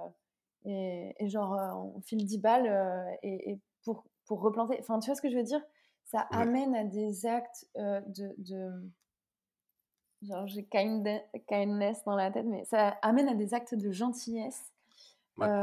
et 0.66 1.16
et 1.20 1.30
genre, 1.30 1.54
on 1.96 2.02
file 2.02 2.26
10 2.26 2.40
balles, 2.40 2.68
et 3.24 3.52
et 3.52 3.60
pour 3.84 4.06
pour 4.26 4.42
replanter?» 4.42 4.78
enfin, 4.80 5.00
tu 5.00 5.08
vois 5.10 5.16
ce 5.16 5.22
que 5.22 5.30
je 5.30 5.38
veux 5.38 5.44
dire? 5.44 5.62
Ça 6.06 6.20
ouais, 6.30 6.46
amène 6.46 6.76
à 6.76 6.84
des 6.86 7.26
actes, 7.26 7.68
de 7.76 8.36
de 8.40 8.90
genre 10.22 10.48
j'ai 10.48 10.66
kind 10.66 11.08
kindness 11.48 12.04
dans 12.06 12.16
la 12.16 12.32
tête, 12.32 12.46
mais 12.46 12.66
ça 12.66 12.90
amène 13.02 13.30
à 13.30 13.36
des 13.36 13.54
actes 13.54 13.76
de 13.76 13.92
gentillesse 13.92 14.74
ouais. 15.38 15.56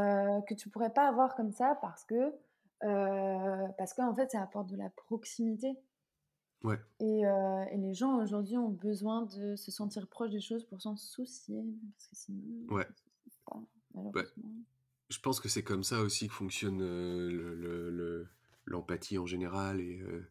Que 0.47 0.55
tu 0.55 0.69
pourrais 0.71 0.93
pas 0.93 1.09
avoir 1.09 1.35
comme 1.35 1.53
ça 1.53 1.77
parce 1.81 2.05
que, 2.05 2.35
heu, 2.85 3.69
parce 3.79 3.95
qu'en 3.95 4.15
fait, 4.15 4.31
ça 4.31 4.43
apporte 4.43 4.69
de 4.69 4.77
la 4.77 4.91
proximité 4.91 5.79
Ouais, 6.63 6.81
et 7.01 7.27
heu 7.27 7.67
et 7.71 7.77
les 7.77 7.93
gens 7.95 8.17
aujourd'hui 8.23 8.57
ont 8.57 8.71
besoin 8.71 9.23
de 9.27 9.57
se 9.57 9.71
sentir 9.71 10.09
proches 10.09 10.31
des 10.31 10.41
choses 10.41 10.65
pour 10.65 10.81
s'en 10.81 10.97
soucier, 10.97 11.63
parce 11.95 12.09
que 12.09 12.17
sinon 12.17 12.71
ouais, 12.71 12.87
malheureusement. 13.95 14.53
Je 15.11 15.19
pense 15.21 15.39
que 15.41 15.49
c'est 15.49 15.63
comme 15.63 15.85
ça 15.85 16.01
aussi 16.03 16.27
que 16.27 16.35
fonctionne, 16.35 16.83
heu, 16.83 17.31
le 17.31 17.55
le 17.55 17.91
le 17.91 18.29
l'empathie 18.65 19.17
en 19.19 19.27
général 19.27 19.81
et 19.81 20.01
heu, 20.01 20.29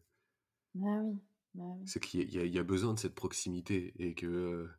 Ah 0.76 1.00
oui, 1.02 1.18
bah 1.54 1.64
oui. 1.78 1.86
c'est 1.86 2.00
qu'il 2.00 2.30
y 2.32 2.38
a 2.38 2.44
y 2.44 2.62
besoin 2.62 2.94
de 2.94 2.98
cette 2.98 3.14
proximité 3.14 3.92
et 3.98 4.14
que, 4.14 4.26
heu, 4.26 4.70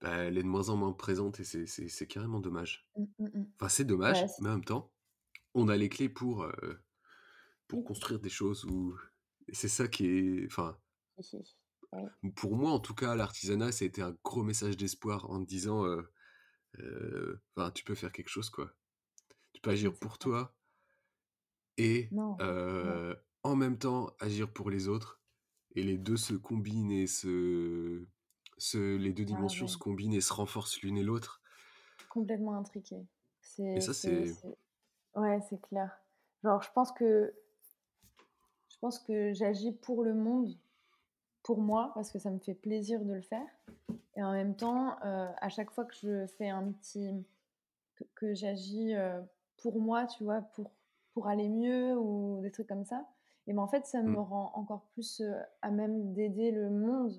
bah, 0.00 0.16
elle 0.18 0.38
est 0.38 0.42
de 0.42 0.48
moins 0.48 0.68
en 0.70 0.76
moins 0.76 0.92
présente 0.92 1.40
et 1.40 1.44
c'est 1.44 2.06
carrément 2.08 2.40
dommage. 2.40 2.88
Mmh, 2.96 3.06
mmh 3.18 3.30
mh. 3.38 3.46
Enfin, 3.60 3.68
c'est 3.70 3.84
Bah, 4.06 4.14
dommage, 4.14 4.32
mais 4.38 4.48
en 4.50 4.54
même 4.54 4.64
temps, 4.64 4.92
on 5.54 5.68
a 5.68 5.76
les 5.78 5.90
clés 5.90 6.10
pour, 6.10 6.44
heu, 6.44 6.80
pour 7.68 7.84
construire 7.84 8.20
des 8.20 8.30
choses 8.30 8.64
où 8.66 8.96
et 9.48 9.54
c'est 9.54 9.68
ça 9.68 9.88
qui 9.88 10.06
est 10.06 10.46
enfin, 10.46 10.78
oui, 11.92 12.10
pour 12.34 12.56
moi 12.56 12.72
en 12.72 12.80
tout 12.80 12.94
cas, 12.94 13.14
l'artisanat, 13.14 13.70
ça 13.72 13.84
a 13.84 13.88
été 13.88 14.02
un 14.02 14.16
gros 14.24 14.42
message 14.42 14.76
d'espoir 14.76 15.30
en 15.30 15.40
te 15.40 15.46
disant, 15.48 15.84
tu 17.74 17.84
peux 17.84 17.94
faire 17.94 18.12
quelque 18.12 18.28
chose, 18.28 18.48
quoi. 18.50 18.72
Tu 19.54 19.62
peux 19.62 19.70
agir 19.70 19.94
pour 19.94 20.18
toi 20.18 20.56
et 21.76 22.14
Non, 22.18 22.34
non. 22.80 23.02
heu, 23.02 23.16
en 23.42 23.56
même 23.56 23.78
temps 23.78 24.14
agir 24.20 24.52
pour 24.52 24.70
les 24.70 24.88
autres 24.88 25.20
et 25.74 25.82
les 25.82 25.98
2 25.98 26.16
se 26.16 26.34
combinent 26.34 26.92
et 26.92 27.06
se 27.06 28.06
se 28.58 28.96
les 28.96 29.12
2 29.12 29.24
Ah 29.30 29.48
dimensions 29.48 29.66
se 29.68 29.76
combinent 29.78 30.14
et 30.14 30.20
se 30.20 30.32
renforcent 30.32 30.80
l'une 30.82 30.98
et 30.98 31.02
l'autre 31.02 31.42
complètement 32.08 32.54
intriqué. 32.56 32.96
et 33.74 33.80
C'est 33.80 33.92
ça 33.94 33.94
c'est 33.94 34.34
ouais, 35.16 35.40
c'est 35.48 35.60
clair. 35.60 36.00
Genre 36.44 36.62
je 36.62 36.70
pense 36.72 36.92
que 36.92 37.34
je 38.74 38.78
pense 38.80 38.98
que 38.98 39.32
j'agis 39.32 39.72
pour 39.72 40.02
le 40.04 40.14
monde 40.14 40.54
Pour 41.44 41.60
moi, 41.60 41.92
parce 41.94 42.10
que 42.12 42.18
ça 42.18 42.30
me 42.30 42.38
fait 42.40 42.54
plaisir 42.54 43.00
de 43.04 43.14
le 43.14 43.22
faire 43.22 43.46
et 44.16 44.22
en 44.24 44.32
même 44.32 44.56
temps, 44.56 44.96
heu, 45.04 45.28
à 45.40 45.48
chaque 45.50 45.70
fois 45.72 45.84
que 45.86 45.94
je 45.96 46.26
fais 46.38 46.48
un 46.50 46.72
petit 46.72 47.10
que 47.96 48.04
que 48.16 48.34
j'agis, 48.34 48.94
heu, 48.94 49.22
pour 49.58 49.80
moi, 49.80 50.06
tu 50.06 50.24
vois? 50.24 50.42
Pour 50.54 50.70
pour 51.14 51.28
aller 51.28 51.48
mieux 51.48 51.96
ou 51.98 52.40
des 52.42 52.50
trucs 52.52 52.68
comme 52.68 52.84
ça 52.86 53.06
et 53.48 53.52
ben, 53.54 53.60
en 53.62 53.68
fait, 53.68 53.86
ça 53.86 54.02
me 54.02 54.18
mmh, 54.18 54.22
rend 54.22 54.52
encore 54.54 54.82
plus, 54.94 55.20
heu, 55.22 55.34
à 55.62 55.70
même 55.70 56.14
d'aider 56.14 56.50
le 56.52 56.70
monde 56.70 57.14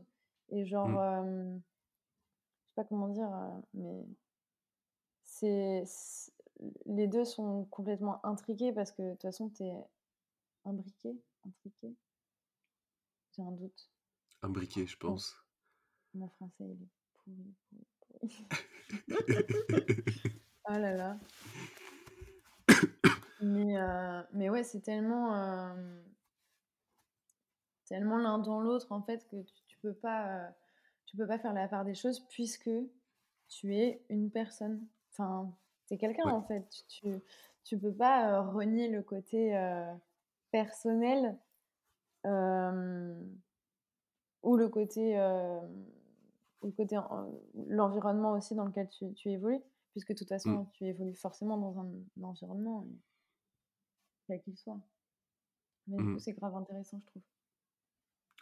et 0.51 0.65
genre, 0.65 0.91
mmh, 0.91 1.03
hem, 1.03 1.61
je 2.63 2.69
sais 2.69 2.75
pas 2.75 2.83
comment 2.83 3.07
dire, 3.07 3.29
mais 3.73 4.05
c'est 5.25 5.83
les 6.85 7.07
2 7.07 7.25
sont 7.25 7.65
complètement 7.69 8.25
intriqués 8.25 8.71
parce 8.73 8.91
que 8.91 9.01
de 9.03 9.11
toute 9.11 9.21
façon, 9.23 9.49
tu 9.49 9.63
es 9.63 9.73
imbriqué? 10.65 11.17
Intriqué? 11.47 11.95
J'ai 13.35 13.41
un 13.43 13.51
doute. 13.51 13.89
imbriqué, 14.41 14.85
je 14.87 14.97
pense. 14.97 15.35
mon 16.13 16.29
français, 16.29 16.63
il 16.65 16.81
est 16.81 16.89
pourri, 17.13 17.55
pourri, 17.69 17.85
pourri. 17.99 18.47
Oh 20.67 20.73
là 20.73 20.93
là. 20.93 21.19
Mais 23.39 23.77
heu, 23.77 24.23
mais 24.33 24.49
ouais, 24.49 24.63
c'est 24.63 24.81
tellement, 24.81 25.35
hem, 25.35 26.03
tellement 27.85 28.17
l'un 28.17 28.39
dans 28.39 28.59
l'autre, 28.61 28.91
en 28.91 29.01
fait, 29.03 29.27
que 29.27 29.41
tu 29.43 29.53
tu 29.67 29.77
peux 29.79 29.93
pas, 29.93 30.47
heu, 30.49 30.53
tu 31.05 31.17
peux 31.17 31.27
pas 31.27 31.37
faire 31.37 31.53
la 31.53 31.67
part 31.67 31.85
des 31.85 31.93
choses 31.93 32.21
puisque 32.29 32.71
tu 33.47 33.75
es 33.75 34.03
une 34.09 34.31
personne. 34.31 34.87
Enfin, 35.11 35.55
tu 35.87 35.93
es 35.93 35.97
quelqu'un, 35.97 36.23
Ouais, 36.25 36.31
en 36.31 36.41
fait. 36.43 36.67
Tu 36.69 36.83
tu 36.87 37.21
tu 37.63 37.77
peux 37.79 37.93
pas, 37.93 38.41
renier 38.41 38.87
le 38.89 39.03
côté, 39.03 39.55
personnel, 40.55 41.37
hem, 42.25 43.39
ou 44.43 44.55
le 44.55 44.69
côté, 44.69 45.15
ou 46.61 46.67
le 46.67 46.71
côté 46.73 46.97
en 46.97 47.31
l'environnement 47.67 48.31
aussi 48.33 48.55
dans 48.55 48.65
lequel 48.65 48.89
tu 48.89 49.13
tu 49.13 49.29
évolues, 49.31 49.61
puisque 49.91 50.09
de 50.13 50.17
toute 50.17 50.29
mmh, 50.45 50.53
façon, 50.53 50.65
tu 50.73 50.85
évolues 50.85 51.15
forcément 51.15 51.57
dans 51.57 51.79
un 51.79 51.89
environnement, 52.23 52.87
quel 54.27 54.41
qu'il 54.43 54.55
soit. 54.57 54.79
Mais 55.87 55.99
du 55.99 56.09
coup, 56.09 56.19
mmh, 56.19 56.19
c'est 56.19 56.33
grave 56.33 56.55
intéressant, 56.55 56.99
je 56.99 57.05
trouve. 57.07 57.23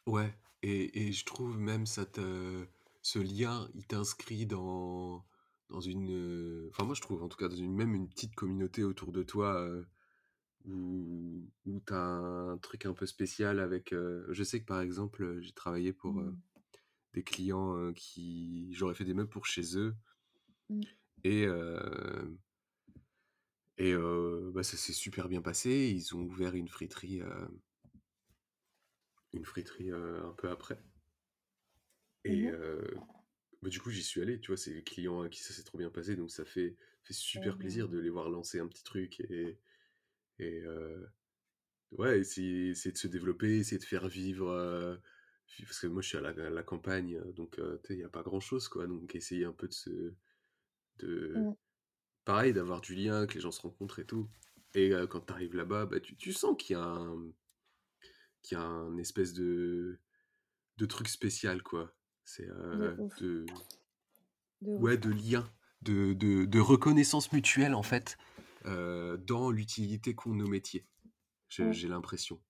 ouais 0.08 0.34
et 0.62 1.08
et 1.08 1.12
je 1.12 1.26
trouve 1.26 1.58
même 1.60 1.86
ça 1.86 2.06
te 2.06 2.66
ce 3.02 3.20
lien, 3.20 3.68
il 3.74 3.86
t'inscrit 3.86 4.46
dans 4.46 5.26
dans 5.70 5.82
une, 5.82 6.68
enfin 6.70 6.84
moi 6.86 6.94
je 6.96 7.02
trouve 7.02 7.24
en 7.24 7.30
tout 7.30 7.38
cas 7.38 7.48
dans 7.50 7.56
une 7.56 7.74
même 7.74 7.96
une 7.96 8.08
petite 8.08 8.36
communauté 8.36 8.84
autour 8.84 9.12
de 9.12 9.24
toi, 9.24 9.68
où 10.66 11.50
où 11.66 11.82
tu 11.86 11.94
as 11.94 11.98
un 11.98 12.58
truc 12.58 12.86
un 12.86 12.94
peu 12.94 13.06
spécial 13.06 13.60
avec, 13.60 13.94
heu 13.94 14.28
je 14.32 14.44
sais 14.44 14.60
que 14.62 14.66
par 14.66 14.82
exemple, 14.82 15.24
heu, 15.24 15.42
j'ai 15.42 15.54
travaillé 15.54 15.94
pour, 15.94 16.20
heu 16.22 16.34
Mmh. 16.34 16.44
Des 17.14 17.24
clients, 17.24 17.78
heu, 17.78 17.94
qui 17.94 18.74
j'aurais 18.76 18.96
fait 18.96 19.06
des 19.06 19.14
meubles 19.16 19.30
pour 19.30 19.46
chez 19.48 19.78
eux 19.78 19.96
Mmh. 20.70 20.88
et 21.24 21.48
et 23.78 23.92
heu, 23.94 24.52
bah, 24.54 24.64
ça 24.64 24.78
s'est 24.78 24.94
super 24.94 25.30
bien 25.30 25.42
passé. 25.42 25.92
Ils 25.94 26.16
ont 26.16 26.22
ouvert 26.22 26.56
une 26.56 26.68
friterie, 26.68 27.22
une 29.34 29.44
friterie, 29.44 29.92
heu, 29.92 30.24
un 30.26 30.32
peu 30.32 30.50
après 30.50 30.82
Mmh 32.28 32.36
et 32.36 32.48
mh. 32.48 32.54
heu, 32.54 33.06
bah, 33.62 33.70
du 33.70 33.80
coup, 33.82 33.92
j'y 33.92 34.04
suis 34.04 34.22
allé, 34.22 34.40
tu 34.40 34.48
vois? 34.50 34.58
C'est 34.58 34.74
les 34.74 34.84
clients 34.84 35.22
à 35.22 35.30
qui 35.30 35.42
ça 35.44 35.54
s'est 35.54 35.64
trop 35.64 35.78
bien 35.78 35.90
passé, 35.92 36.16
donc 36.16 36.32
ça 36.32 36.46
fait 36.46 36.78
fait 37.04 37.14
Trop 37.34 37.42
super 37.42 37.58
plaisir 37.58 37.90
bien. 37.90 37.90
de 37.90 38.00
les 38.00 38.10
voir 38.10 38.30
lancer 38.30 38.60
un 38.60 38.68
petit 38.68 38.84
truc 38.84 39.20
et 39.22 39.60
et 40.40 40.64
ouais, 41.92 42.20
essayer 42.20 42.70
essayer 42.70 42.92
de 42.92 42.98
se 42.98 43.08
développer, 43.08 43.58
essayer 43.60 43.80
de 43.80 43.84
faire 43.84 44.08
vivre, 44.08 45.00
parce 45.62 45.80
que 45.80 45.88
moi 45.88 46.02
je 46.02 46.08
suis 46.08 46.18
à 46.18 46.22
la, 46.22 46.30
à 46.30 46.50
la 46.50 46.64
campagne, 46.64 47.16
euh, 47.16 47.32
donc 47.34 47.60
euh, 47.60 47.78
tu 47.84 47.88
sais, 47.88 47.94
il 47.94 47.98
n'y 47.98 48.04
a 48.04 48.10
pas 48.10 48.24
grand-chose, 48.24 48.68
quoi. 48.68 48.88
Donc 48.88 49.14
essayer 49.16 49.46
un 49.46 49.52
peu 49.52 49.68
de 49.68 49.74
se... 49.74 50.14
De... 50.98 51.34
Mm. 51.36 51.56
Pareil, 52.26 52.54
d'avoir 52.54 52.82
du 52.82 52.96
lien, 52.96 53.28
que 53.28 53.36
les 53.36 53.42
gens 53.42 53.52
se 53.52 53.62
rencontrent 53.62 54.00
et 54.00 54.06
tout. 54.06 54.30
Et 54.74 54.94
euh, 54.94 55.06
quand 55.08 55.22
tu 55.22 55.34
arrives 55.34 55.56
là-bas, 55.56 55.86
bah, 55.86 56.00
tu, 56.00 56.16
tu 56.16 56.34
sens 56.34 56.56
qu'il 56.58 56.76
y 56.76 56.80
a 56.80 56.84
un... 56.84 57.32
qu'il 58.42 58.58
y 58.58 58.62
a 58.62 58.64
un 58.64 58.98
espèce 58.98 59.34
de... 59.34 60.00
de 60.78 60.86
truc 60.86 61.08
spécial, 61.08 61.62
quoi. 61.62 61.94
C'est 62.24 62.48
De 62.48 62.96
ouf. 63.00 63.20
de... 63.20 63.46
De 64.62 64.72
Ouais, 64.78 64.98
de 64.98 65.10
lien, 65.10 65.52
de, 65.82 66.14
de, 66.14 66.46
de 66.46 66.60
reconnaissance 66.60 67.34
mutuelle, 67.34 67.74
en 67.74 67.84
fait, 67.84 68.18
dans 68.66 69.52
l'utilité 69.52 70.16
qu'ont 70.16 70.34
nos 70.36 70.48
métiers. 70.48 70.86
J'ai 71.50 71.88
l'impression. 71.88 72.42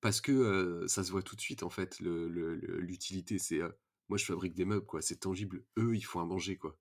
Parce 0.00 0.20
que 0.20 0.30
euh, 0.30 0.86
ça 0.88 1.02
se 1.02 1.10
voit 1.10 1.22
tout 1.22 1.34
de 1.36 1.40
suite, 1.40 1.62
en 1.62 1.70
fait, 1.70 1.98
le- 2.00 2.28
le- 2.28 2.54
le- 2.54 2.78
l'utilité. 2.80 3.38
C'est 3.38 3.60
euh, 3.60 3.70
moi, 4.08 4.18
je 4.18 4.24
fabrique 4.24 4.54
des 4.54 4.64
meubles, 4.64 4.86
quoi. 4.86 5.02
C'est 5.02 5.16
tangible. 5.16 5.64
Eux, 5.78 5.96
ils 5.96 6.02
font 6.04 6.20
à 6.20 6.24
manger, 6.24 6.56
quoi. 6.56 6.78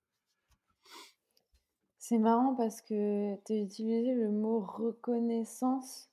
C'est 1.98 2.20
marrant 2.20 2.54
parce 2.54 2.82
que 2.82 3.36
tu 3.46 3.54
as 3.54 3.58
utilisé 3.58 4.14
le 4.14 4.30
mot 4.30 4.60
reconnaissance 4.60 6.10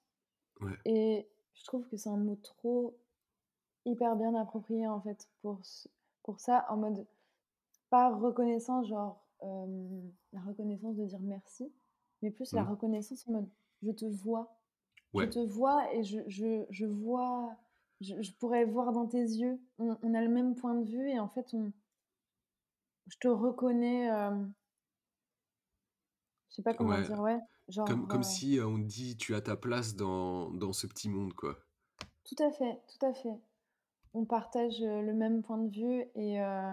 Ouais, 0.60 0.78
et 0.86 1.28
je 1.54 1.64
trouve 1.64 1.86
que 1.88 1.96
c'est 1.96 2.08
un 2.08 2.16
mot 2.16 2.36
trop 2.36 2.96
hyper 3.84 4.16
bien 4.16 4.34
approprié 4.34 4.86
en 4.86 5.00
fait 5.00 5.28
pour, 5.42 5.60
pour 6.22 6.40
ça, 6.40 6.64
en 6.70 6.76
mode 6.78 7.04
pas 7.90 8.14
reconnaissance, 8.14 8.88
genre 8.88 9.22
euh, 9.42 10.00
la 10.32 10.40
reconnaissance 10.42 10.96
de 10.96 11.04
dire 11.04 11.20
merci, 11.20 11.70
mais 12.22 12.30
plus 12.30 12.52
la 12.54 12.62
Mhm. 12.62 12.70
reconnaissance 12.70 13.26
en 13.28 13.32
mode 13.32 13.48
je 13.82 13.90
te 13.90 14.04
vois, 14.06 14.56
je 15.14 15.24
te 15.26 15.38
vois 15.40 15.92
et 15.94 16.04
je, 16.04 16.20
je, 16.28 16.64
je 16.70 16.86
vois, 16.86 17.56
je, 18.00 18.20
je 18.22 18.32
pourrais 18.32 18.64
voir 18.64 18.92
dans 18.92 19.06
tes 19.06 19.18
yeux, 19.22 19.60
on, 19.78 19.96
on 20.02 20.14
a 20.14 20.20
le 20.22 20.28
même 20.28 20.54
point 20.54 20.74
de 20.74 20.84
vue 20.84 21.08
et 21.10 21.18
en 21.18 21.28
fait 21.28 21.52
on, 21.54 21.72
je 23.06 23.16
te 23.18 23.28
reconnais, 23.28 24.10
euh, 24.10 24.30
je 26.50 26.54
sais 26.56 26.62
pas 26.62 26.74
comment 26.74 26.98
ouais. 26.98 27.02
dire, 27.02 27.18
ouais, 27.20 27.40
Comme, 27.84 28.06
genre. 28.06 28.06
comme 28.06 28.20
euh, 28.20 28.24
si 28.24 28.58
euh, 28.58 28.66
on 28.66 28.78
dit, 28.78 29.16
tu 29.16 29.34
as 29.34 29.40
ta 29.40 29.56
place 29.56 29.96
dans, 29.96 30.50
dans 30.50 30.72
ce 30.72 30.86
petit 30.86 31.08
monde, 31.08 31.32
quoi. 31.34 31.58
Tout 32.24 32.42
à 32.42 32.50
fait, 32.50 32.80
tout 32.88 33.06
à 33.06 33.14
fait. 33.14 33.38
On 34.14 34.24
partage 34.24 34.82
euh, 34.82 35.02
le 35.02 35.14
même 35.14 35.42
point 35.42 35.58
de 35.58 35.70
vue 35.70 36.04
et, 36.16 36.40
euh, 36.42 36.72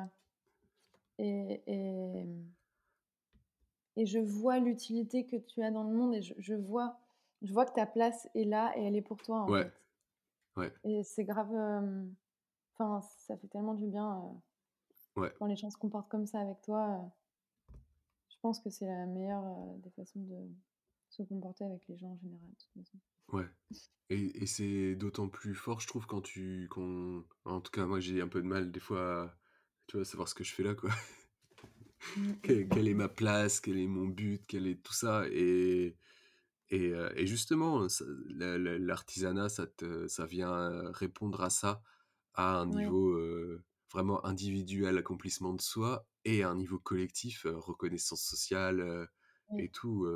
et, 1.17 1.61
et, 1.67 2.25
et 3.99 4.05
je 4.07 4.19
vois 4.19 4.59
l'utilité 4.59 5.25
que 5.27 5.35
tu 5.37 5.61
as 5.63 5.71
dans 5.71 5.83
le 5.83 5.93
monde 5.95 6.15
et 6.15 6.21
je, 6.23 6.33
je 6.39 6.55
vois, 6.55 6.97
je 7.41 7.53
vois 7.53 7.65
que 7.65 7.73
ta 7.73 7.85
place 7.85 8.27
est 8.35 8.45
là 8.45 8.73
et 8.77 8.83
elle 8.83 8.95
est 8.95 9.01
pour 9.01 9.21
toi 9.21 9.41
en 9.41 9.49
Ouais, 9.49 9.63
fait. 9.63 9.73
ouais, 10.57 10.73
Et 10.83 11.03
c'est 11.03 11.23
grave, 11.25 11.53
euh, 11.53 12.05
enfin, 12.77 13.01
ça 13.19 13.37
fait 13.37 13.47
tellement 13.47 13.75
du 13.75 13.87
bien 13.87 14.17
euh, 14.17 15.21
ouais. 15.21 15.33
quand 15.39 15.45
les 15.47 15.55
gens 15.55 15.69
se 15.69 15.77
comportent 15.77 16.09
comme 16.09 16.25
ça 16.25 16.39
avec 16.39 16.61
toi. 16.61 16.87
euh, 17.03 17.07
je 18.29 18.37
pense 18.41 18.59
que 18.61 18.69
c'est 18.69 18.85
la 18.87 19.05
meilleure 19.05 19.43
euh, 19.45 19.77
des 19.83 19.89
façons 19.91 20.21
de 20.21 20.49
se 21.09 21.23
comporter 21.23 21.65
avec 21.65 21.87
les 21.87 21.97
gens 21.97 22.11
en 22.11 22.17
général. 22.17 22.49
de 22.49 22.55
toute 22.55 22.83
façon. 22.85 22.97
Ouais. 23.31 23.45
Et, 24.09 24.43
et 24.43 24.45
c'est 24.47 24.95
d'autant 24.95 25.29
plus 25.29 25.53
fort, 25.55 25.79
je 25.79 25.87
trouve, 25.87 26.05
quand 26.07 26.21
tu... 26.21 26.67
Quand... 26.71 27.23
En 27.45 27.61
tout 27.61 27.71
cas, 27.71 27.85
moi, 27.85 27.99
j'ai 27.99 28.21
un 28.21 28.27
peu 28.27 28.41
de 28.41 28.47
mal, 28.47 28.71
des 28.71 28.79
fois, 28.79 29.23
à, 29.25 29.37
tu 29.87 29.97
vois, 29.97 30.05
savoir 30.05 30.27
ce 30.27 30.35
que 30.35 30.43
je 30.43 30.53
fais 30.53 30.63
là, 30.63 30.73
quoi. 30.75 30.89
Mm, 32.15 32.33
quelle, 32.43 32.67
quelle 32.69 32.87
est 32.87 32.93
ma 32.93 33.09
place, 33.09 33.59
quel 33.59 33.77
est 33.77 33.87
mon 33.87 34.07
but, 34.07 34.43
quel 34.47 34.67
est 34.67 34.81
tout 34.83 34.93
ça. 34.93 35.25
Et, 35.31 35.95
et, 36.69 36.89
euh, 36.93 37.09
et 37.15 37.27
justement, 37.27 37.87
l'artisanat, 38.29 39.49
ça, 39.49 39.67
te- 39.67 40.07
ça 40.07 40.25
vient 40.25 40.91
répondre 40.91 41.41
à 41.41 41.49
ça 41.49 41.81
à 42.35 42.59
un. 42.59 42.67
Ouais, 42.67 42.75
niveau 42.85 43.11
euh, 43.13 43.63
vraiment 43.91 44.25
individuel, 44.25 44.97
accomplissement 44.97 45.53
de 45.53 45.61
soi, 45.61 46.07
et 46.25 46.43
à 46.43 46.49
un 46.51 46.55
niveau 46.55 46.79
collectif, 46.79 47.45
euh, 47.45 47.57
reconnaissance 47.57 48.21
sociale 48.23 48.81
euh, 48.81 49.05
et 49.57 49.69
tout. 49.69 50.07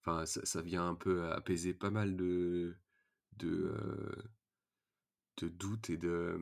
Enfin, 0.00 0.26
ça, 0.26 0.44
ça 0.44 0.60
vient 0.62 0.88
un 0.88 0.94
peu 0.94 1.30
apaiser 1.32 1.72
pas 1.74 1.90
mal 1.90 2.16
de, 2.16 2.76
de, 3.36 3.74
de 5.38 5.48
doutes 5.48 5.88
et 5.88 5.96
de, 5.96 6.38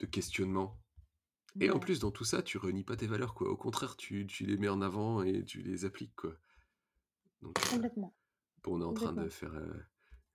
de 0.00 0.06
questionnements. 0.06 0.78
Et 1.60 1.70
en 1.70 1.78
plus, 1.78 2.00
dans 2.00 2.10
tout 2.10 2.24
ça, 2.24 2.42
tu 2.42 2.58
renies 2.58 2.84
pas 2.84 2.96
tes 2.96 3.06
valeurs, 3.06 3.34
quoi. 3.34 3.48
Au 3.50 3.56
contraire, 3.56 3.96
tu, 3.96 4.26
tu 4.26 4.44
les 4.46 4.56
mets 4.56 4.68
en 4.68 4.82
avant 4.82 5.22
et 5.22 5.44
tu 5.44 5.62
les 5.62 5.84
appliques, 5.84 6.14
quoi. 6.16 6.32
Donc, 7.42 7.58
euh, 7.58 7.70
complètement, 7.70 8.12
bon, 8.62 8.76
on 8.76 8.80
est 8.80 8.84
en 8.84 8.92
train 8.92 9.12
de 9.12 9.28
faire 9.28 9.54
euh, 9.54 9.74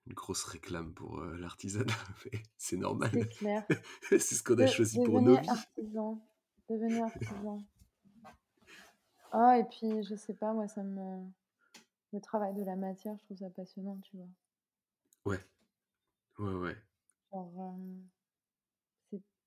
une 0.08 0.14
grosse 0.14 0.44
réclame 0.44 0.94
pour 0.94 1.20
euh, 1.20 1.38
l'artisanat, 1.38 1.94
mais 2.26 2.44
c'est 2.58 2.78
normal. 2.78 3.12
C'est 3.14 3.28
clair. 3.38 3.66
c'est 4.10 4.20
ce 4.20 4.44
qu'on 4.44 4.58
a 4.60 4.66
De- 4.66 4.68
choisi 4.68 4.98
pour 5.00 5.22
nos 5.22 5.36
vies. 5.38 5.50
artisan. 5.50 6.22
Devenez 6.70 7.02
artisan. 7.02 7.64
Ah, 9.32 9.58
et 9.60 9.64
puis, 9.64 10.04
je 10.04 10.16
sais 10.16 10.34
pas, 10.34 10.54
moi, 10.54 10.68
ça 10.68 10.84
me. 10.84 11.24
Le 12.14 12.20
travail 12.20 12.54
de 12.56 12.64
la 12.64 12.76
matière, 12.76 13.16
je 13.18 13.24
trouve 13.24 13.38
ça 13.38 13.50
passionnant, 13.50 13.98
tu 14.04 14.18
vois. 14.18 14.28
Ouais, 15.26 15.40
ouais, 16.40 16.54
ouais. 16.54 16.78
Genre, 17.32 17.54
euh, 17.58 18.02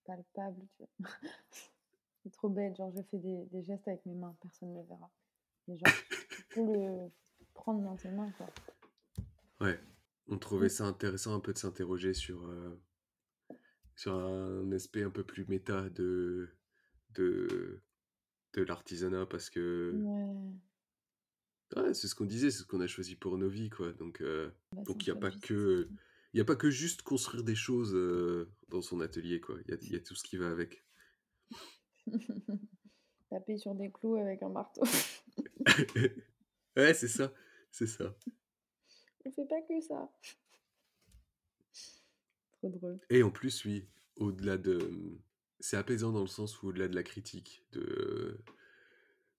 palpable, 0.05 0.61
c'est 2.23 2.33
trop 2.33 2.49
bête. 2.49 2.77
Genre, 2.77 2.93
je 2.97 3.03
fais 3.03 3.19
des, 3.19 3.45
des 3.53 3.63
gestes 3.63 3.87
avec 3.89 4.05
mes 4.07 4.15
mains, 4.15 4.37
personne 4.41 4.73
ne 4.73 4.81
le 4.81 4.87
verra. 4.87 5.11
Et 5.69 5.77
genre, 5.77 5.95
tu 6.31 6.45
peux 6.51 6.65
le 6.65 7.11
prendre 7.55 7.83
dans 7.83 7.97
tes 7.97 8.11
mains, 8.11 8.31
quoi. 8.37 8.47
Ouais. 9.61 9.81
On 10.29 10.39
trouvait 10.39 10.67
Mm. 10.67 10.71
ça 10.71 10.85
intéressant 10.87 11.35
un 11.35 11.41
peu 11.41 11.53
de 11.53 11.59
s'interroger 11.59 12.15
sur, 12.15 12.47
euh, 12.47 12.81
sur 13.95 14.15
un 14.15 14.73
aspect 14.73 15.03
un 15.03 15.11
peu 15.11 15.23
plus 15.25 15.45
méta 15.47 15.89
de, 15.91 16.49
de, 17.11 17.83
de 18.55 18.63
l'artisanat 18.63 19.27
parce 19.27 19.51
que 19.51 19.93
Ouais, 21.77 21.83
ouais, 21.83 21.95
c'est 21.95 22.09
ce 22.09 22.15
qu'on 22.15 22.25
disait, 22.25 22.51
c'est 22.51 22.61
ce 22.63 22.67
qu'on 22.67 22.81
a 22.81 22.87
choisi 22.87 23.17
pour 23.17 23.37
nos 23.37 23.49
vies, 23.49 23.69
quoi. 23.71 23.93
Donc, 23.95 24.21
euh, 24.23 24.51
bah, 24.73 24.83
donc 24.85 25.07
il 25.07 25.13
n'y 25.13 25.17
a 25.17 25.21
pas 25.21 25.31
que, 25.31 25.89
y 26.39 26.41
a 26.41 26.45
pas 26.45 26.57
que 26.57 26.71
juste 26.71 27.03
construire 27.03 27.45
des 27.45 27.55
choses 27.55 27.95
euh, 27.95 28.51
dans 28.69 28.83
son 28.83 29.01
atelier, 29.01 29.41
quoi. 29.41 29.57
Il 29.67 29.71
y 29.71 29.75
a, 29.75 29.79
il 29.83 29.93
y 29.93 29.97
a 29.97 30.01
tout 30.01 30.15
ce 30.15 30.25
qui 30.25 30.37
va 30.37 30.51
avec. 30.51 30.85
Taper 33.31 33.59
sur 33.59 33.75
des 33.75 33.91
clous 33.91 34.17
avec 34.17 34.43
un 34.43 34.49
marteau. 34.51 34.83
ouais, 36.77 36.95
c'est 36.95 37.09
ça, 37.09 37.33
c'est 37.71 37.87
ça. 37.87 38.17
On 39.25 39.33
fait 39.33 39.47
pas 39.47 39.63
que 39.63 39.81
ça. 39.81 40.13
Trop 42.53 42.69
drôle. 42.69 43.01
Et 43.11 43.23
en 43.23 43.31
plus, 43.31 43.65
oui, 43.65 43.89
au-delà 44.17 44.59
de, 44.59 45.19
c'est 45.61 45.77
apaisant 45.77 46.13
dans 46.13 46.21
le 46.21 46.27
sens 46.27 46.63
où 46.63 46.69
au-delà 46.69 46.89
de 46.89 46.95
la 46.95 47.03
critique, 47.03 47.65
de, 47.73 48.39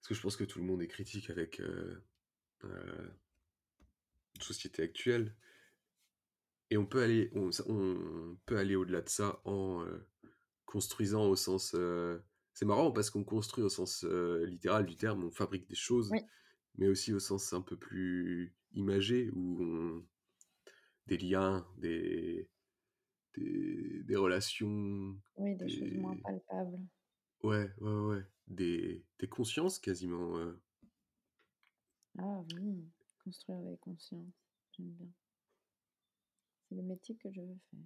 parce 0.06 0.08
que 0.08 0.14
je 0.16 0.22
pense 0.22 0.36
que 0.36 0.44
tout 0.44 0.60
le 0.60 0.66
monde 0.66 0.82
est 0.82 0.88
critique 0.88 1.30
avec 1.30 1.60
euh, 1.60 2.04
euh, 2.64 3.08
société 4.42 4.84
actuelle. 4.84 5.34
Et 6.72 6.78
on 6.78 6.86
peut 6.86 7.02
aller, 7.02 7.32
on, 7.36 8.38
peut 8.46 8.58
aller 8.58 8.76
au-delà 8.76 9.02
de 9.02 9.10
ça 9.10 9.40
en 9.46 9.84
euh, 9.84 10.08
construisant 10.66 11.26
au 11.26 11.36
sens. 11.36 11.74
euh, 11.76 12.20
c'est 12.54 12.66
marrant 12.66 12.92
parce 12.92 13.10
qu'on 13.10 13.24
construit 13.24 13.64
au 13.64 13.70
sens 13.70 14.04
euh, 14.04 14.46
littéral 14.46 14.86
du 14.86 14.96
terme, 14.98 15.26
on 15.26 15.32
fabrique 15.32 15.68
des 15.68 15.76
choses, 15.76 16.12
Oui, 16.12 16.22
mais 16.78 16.88
aussi 16.88 17.14
au 17.14 17.20
sens 17.20 17.54
un 17.54 17.62
peu 17.62 17.78
plus 17.78 18.56
imagé 18.74 19.30
où 19.34 19.58
on, 19.62 20.06
des 21.08 21.18
liens, 21.18 21.68
des, 21.78 22.50
des, 23.36 24.04
des 24.04 24.16
relations, 24.16 25.20
oui, 25.38 25.56
des 25.56 25.70
choses 25.70 25.92
moins 25.94 26.16
des 26.16 26.22
palpables. 26.22 26.80
ouais, 27.44 27.70
ouais, 27.82 28.00
ouais, 28.08 28.24
des, 28.48 29.06
des 29.20 29.28
consciences 29.28 29.78
quasiment. 29.78 30.40
Ah 32.18 32.42
oui, 32.54 32.86
construire 33.24 33.60
avec 33.60 33.80
conscience, 33.82 34.34
j'aime 34.72 34.90
bien. 34.92 35.08
C'est 36.70 36.76
le 36.76 36.84
métier 36.84 37.16
que 37.16 37.32
je 37.32 37.42
veux 37.42 37.58
faire. 37.72 37.80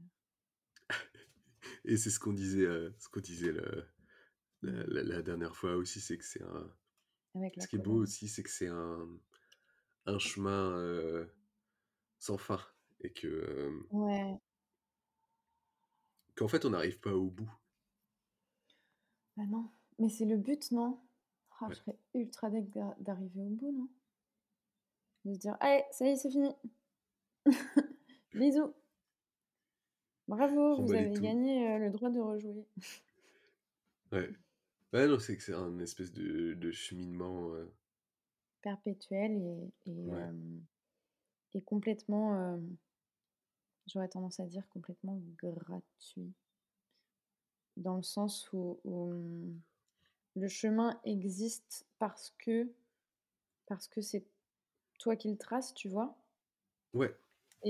Et 1.86 1.98
c'est 1.98 2.10
ce 2.10 2.20
qu'on 2.20 2.34
disait, 2.34 2.66
euh, 2.66 2.92
ce 3.00 3.10
qu'on 3.10 3.20
disait 3.20 3.52
le- 3.52 3.86
la, 4.62 4.84
la- 4.88 5.04
la 5.04 5.22
dernière 5.22 5.56
fois 5.56 5.76
aussi, 5.76 6.02
c'est 6.02 6.18
que 6.18 6.26
c'est 6.26 6.44
un. 6.44 6.72
Avec 7.34 7.60
Ce 7.60 7.68
qui 7.68 7.78
est 7.78 7.80
beau 7.80 8.04
aussi, 8.04 8.28
c'est 8.28 8.44
que 8.44 8.50
c'est 8.50 8.68
un, 8.68 9.08
un 10.06 10.20
chemin 10.20 10.72
euh, 10.78 11.26
sans 12.20 12.38
fin 12.38 12.60
et 13.02 13.12
que 13.12 13.28
euh, 13.28 13.72
Ouais, 13.92 14.40
qu'en 16.36 16.48
fait 16.48 16.66
on 16.66 16.72
n'arrive 16.72 17.00
pas 17.00 17.14
au 17.14 17.30
bout. 17.30 17.52
bah 19.36 19.44
non. 19.48 19.72
Mais 19.98 20.10
c'est 20.10 20.26
le 20.26 20.38
but, 20.38 20.72
non? 20.72 21.00
Ah, 21.62 21.68
Ouais. 21.68 21.76
Je 21.76 21.80
serais 21.80 21.98
ultra 22.14 22.50
deg 22.52 22.70
d'a- 22.70 22.96
d'arriver 23.00 23.42
au 23.42 23.50
bout, 23.50 23.72
non? 23.72 23.90
De 25.24 25.34
se 25.34 25.40
dire, 25.40 25.56
allez, 25.62 25.86
ça 25.92 26.06
y 26.06 26.10
est, 26.10 26.16
c'est 26.18 26.30
fini. 26.30 26.50
Bisous. 28.34 28.74
Bravo, 30.30 30.78
vous 30.78 30.82
Remballer 30.82 31.08
avez 31.08 31.14
tout. 31.14 31.24
gagné 31.24 31.68
euh, 31.74 31.78
le 31.80 31.90
droit 31.90 32.10
de 32.10 32.20
rejouer. 32.22 32.66
Ouais. 34.12 34.30
Ouais, 34.94 35.08
non, 35.08 35.20
c'est 35.20 35.36
que 35.38 35.44
c'est 35.44 35.54
un 35.54 35.80
espèce 35.80 36.12
de, 36.14 36.54
de 36.54 36.72
cheminement. 36.72 37.54
euh, 37.54 37.72
Perpétuel 38.62 39.32
et, 39.86 39.92
et, 39.92 40.12
Ouais. 40.12 40.22
euh, 40.22 40.32
et 41.54 41.62
complètement, 41.62 42.36
euh, 42.36 42.58
j'aurais 43.88 44.08
tendance 44.10 44.40
à 44.40 44.46
dire 44.46 44.68
complètement 44.70 45.20
gratuit. 45.42 46.34
Dans 47.78 47.96
le 47.98 48.04
sens 48.04 48.50
où, 48.54 48.80
où, 48.84 49.12
le 50.36 50.48
chemin 50.48 51.00
existe 51.04 51.86
parce 51.98 52.34
que 52.40 52.72
parce 53.68 53.88
que 53.88 54.02
c'est 54.02 54.26
toi 55.00 55.16
qui 55.16 55.30
le 55.32 55.38
traces, 55.38 55.74
tu 55.74 55.90
vois? 55.90 56.18
Ouais. 56.94 57.16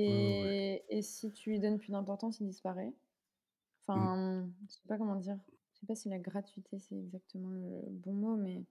Ouais. 0.07 0.59
Et 0.59 0.83
et 0.89 1.01
si 1.01 1.31
tu 1.33 1.49
lui 1.51 1.59
donnes 1.59 1.79
plus 1.79 1.91
d'importance, 1.91 2.39
il 2.39 2.47
disparaît. 2.47 2.93
Mmh. 3.93 4.09
Enfin, 4.11 4.49
je 4.69 4.73
sais 4.75 4.81
pas 4.87 4.97
comment 4.97 5.15
dire. 5.17 5.39
Je 5.75 5.81
sais 5.81 5.87
pas 5.87 5.95
si 5.95 6.09
la 6.09 6.19
gratuité, 6.19 6.79
c'est 6.79 6.97
exactement 6.97 7.49
le 7.51 7.81
bon 7.91 8.13
mot, 8.13 8.35
mais 8.37 8.65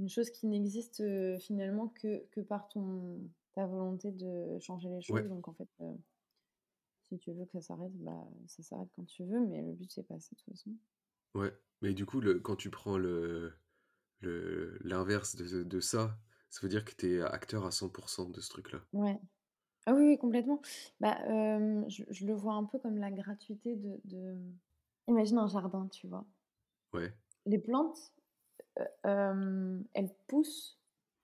une 0.00 0.08
chose 0.10 0.30
qui 0.30 0.46
n'existe, 0.48 1.02
finalement 1.40 1.88
que 1.88 2.26
que 2.32 2.40
par 2.42 2.68
ton 2.68 3.20
ta 3.54 3.66
volonté 3.66 4.12
de 4.12 4.58
changer 4.60 4.90
les 4.90 5.02
Ouais. 5.08 5.24
choses. 5.24 5.28
Donc 5.28 5.48
en 5.48 5.54
fait, 5.54 5.68
heu, 5.82 5.96
si 7.08 7.18
tu 7.18 7.32
veux 7.32 7.46
que 7.46 7.52
ça 7.52 7.62
s'arrête, 7.62 7.94
bah, 8.02 8.28
ça 8.46 8.62
s'arrête 8.62 8.90
quand 8.94 9.04
tu 9.06 9.24
veux, 9.24 9.46
mais 9.46 9.62
le 9.62 9.72
but, 9.72 9.90
c'est 9.92 10.02
pas 10.02 10.20
ça 10.20 10.30
de 10.32 10.36
toute 10.40 10.50
façon. 10.50 10.72
Ouais, 11.34 11.56
mais 11.80 11.94
du 11.94 12.06
coup, 12.06 12.20
le 12.20 12.38
quand 12.40 12.56
tu 12.56 12.70
prends 12.70 12.96
le 12.98 13.54
le 14.20 14.78
l'inverse 14.82 15.36
de 15.36 15.64
de 15.64 15.80
ça, 15.80 16.20
ça 16.50 16.60
veut 16.62 16.68
dire 16.70 16.84
que 16.84 16.92
tu 16.94 17.14
es 17.16 17.20
acteur 17.22 17.64
à 17.66 17.70
100 17.72 17.88
de 18.30 18.40
ce 18.40 18.50
truc-là? 18.50 18.84
Ouais. 18.92 19.20
Ah 19.86 19.92
oui, 19.94 20.02
oui, 20.06 20.18
complètement. 20.18 20.60
Bah, 21.00 21.18
je 21.88 22.04
je 22.10 22.26
le 22.26 22.34
vois 22.34 22.54
un 22.54 22.64
peu 22.64 22.78
comme 22.78 22.96
la 22.98 23.10
gratuité 23.10 23.76
de 23.76 24.00
de 24.04 24.36
imagine 25.08 25.38
un 25.38 25.46
jardin, 25.48 25.88
tu 25.88 26.06
vois? 26.08 26.26
Ouais. 26.92 27.14
Les 27.46 27.58
plantes, 27.58 28.12
elles 29.94 30.14
poussent, 30.26 30.78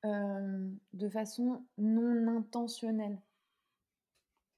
de 0.05 1.09
façon 1.09 1.65
non 1.79 2.27
intentionnelle. 2.29 3.21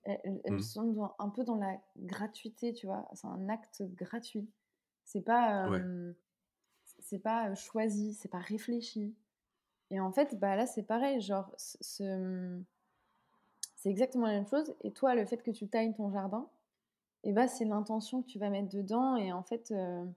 Elles 0.04 0.40
Mmh. 0.48 0.62
sont 0.62 0.92
dans 0.92 1.14
un 1.18 1.28
peu 1.28 1.44
dans 1.44 1.56
la 1.56 1.80
gratuité, 1.96 2.72
tu 2.72 2.86
vois? 2.86 3.08
C'est 3.14 3.26
un 3.28 3.48
acte 3.48 3.82
gratuit. 3.94 4.50
C'est 5.04 5.22
pas, 5.22 5.66
Ouais. 5.66 5.86
c'est 7.00 7.18
pas, 7.18 7.54
choisi, 7.54 8.14
c'est 8.14 8.28
pas 8.28 8.38
réfléchi 8.38 9.16
et 9.90 10.00
en 10.00 10.12
fait, 10.12 10.38
bah, 10.40 10.56
là, 10.56 10.66
c'est 10.66 10.84
pareil, 10.84 11.20
genre 11.20 11.54
ce 11.58 12.62
c'est 13.82 13.90
exactement 13.90 14.26
la 14.26 14.34
même 14.34 14.46
chose 14.46 14.76
et 14.82 14.92
toi, 14.92 15.16
le 15.16 15.26
fait 15.26 15.42
que 15.42 15.50
tu 15.50 15.66
tailles 15.66 15.92
ton 15.92 16.12
jardin 16.12 16.48
et 17.24 17.32
bah, 17.32 17.48
c'est 17.48 17.64
l'intention 17.64 18.22
que 18.22 18.28
tu 18.28 18.38
vas 18.38 18.50
mettre 18.50 18.68
dedans 18.68 19.16
et 19.16 19.32
en 19.32 19.42
fait, 19.42 19.72
heu, 19.72 20.08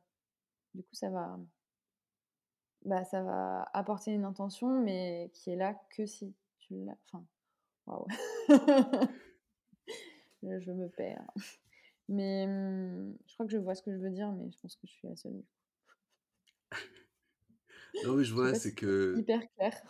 du 0.75 0.83
coup, 0.83 0.95
ça 0.95 1.09
va 1.09 1.39
bah, 2.83 3.03
ça 3.03 3.23
va 3.23 3.63
apporter 3.73 4.11
une 4.11 4.25
intention 4.25 4.81
mais 4.81 5.31
qui 5.33 5.49
est 5.49 5.55
là 5.55 5.73
que 5.89 6.05
si 6.05 6.33
tu 6.59 6.75
l'as 6.85 6.95
enfin, 7.07 7.25
waouh. 7.87 8.07
Je 10.43 10.71
me 10.71 10.87
perds. 10.89 11.25
Mais, 12.07 12.45
mmh, 12.45 13.17
je 13.27 13.33
crois 13.33 13.45
que 13.47 13.51
je 13.51 13.57
vois 13.57 13.73
ce 13.73 13.81
que 13.81 13.91
je 13.91 13.97
veux 13.97 14.11
dire, 14.11 14.31
mais 14.31 14.51
je 14.51 14.59
pense 14.59 14.75
que 14.75 14.85
je 14.85 14.91
suis 14.91 15.07
la 15.07 15.15
seule. 15.15 15.41
Non, 18.03 18.13
mais 18.15 18.23
je 18.23 18.33
vois, 18.33 18.53
c'est 18.53 18.75
que 18.75 19.15
hyper 19.17 19.41
clair. 19.55 19.81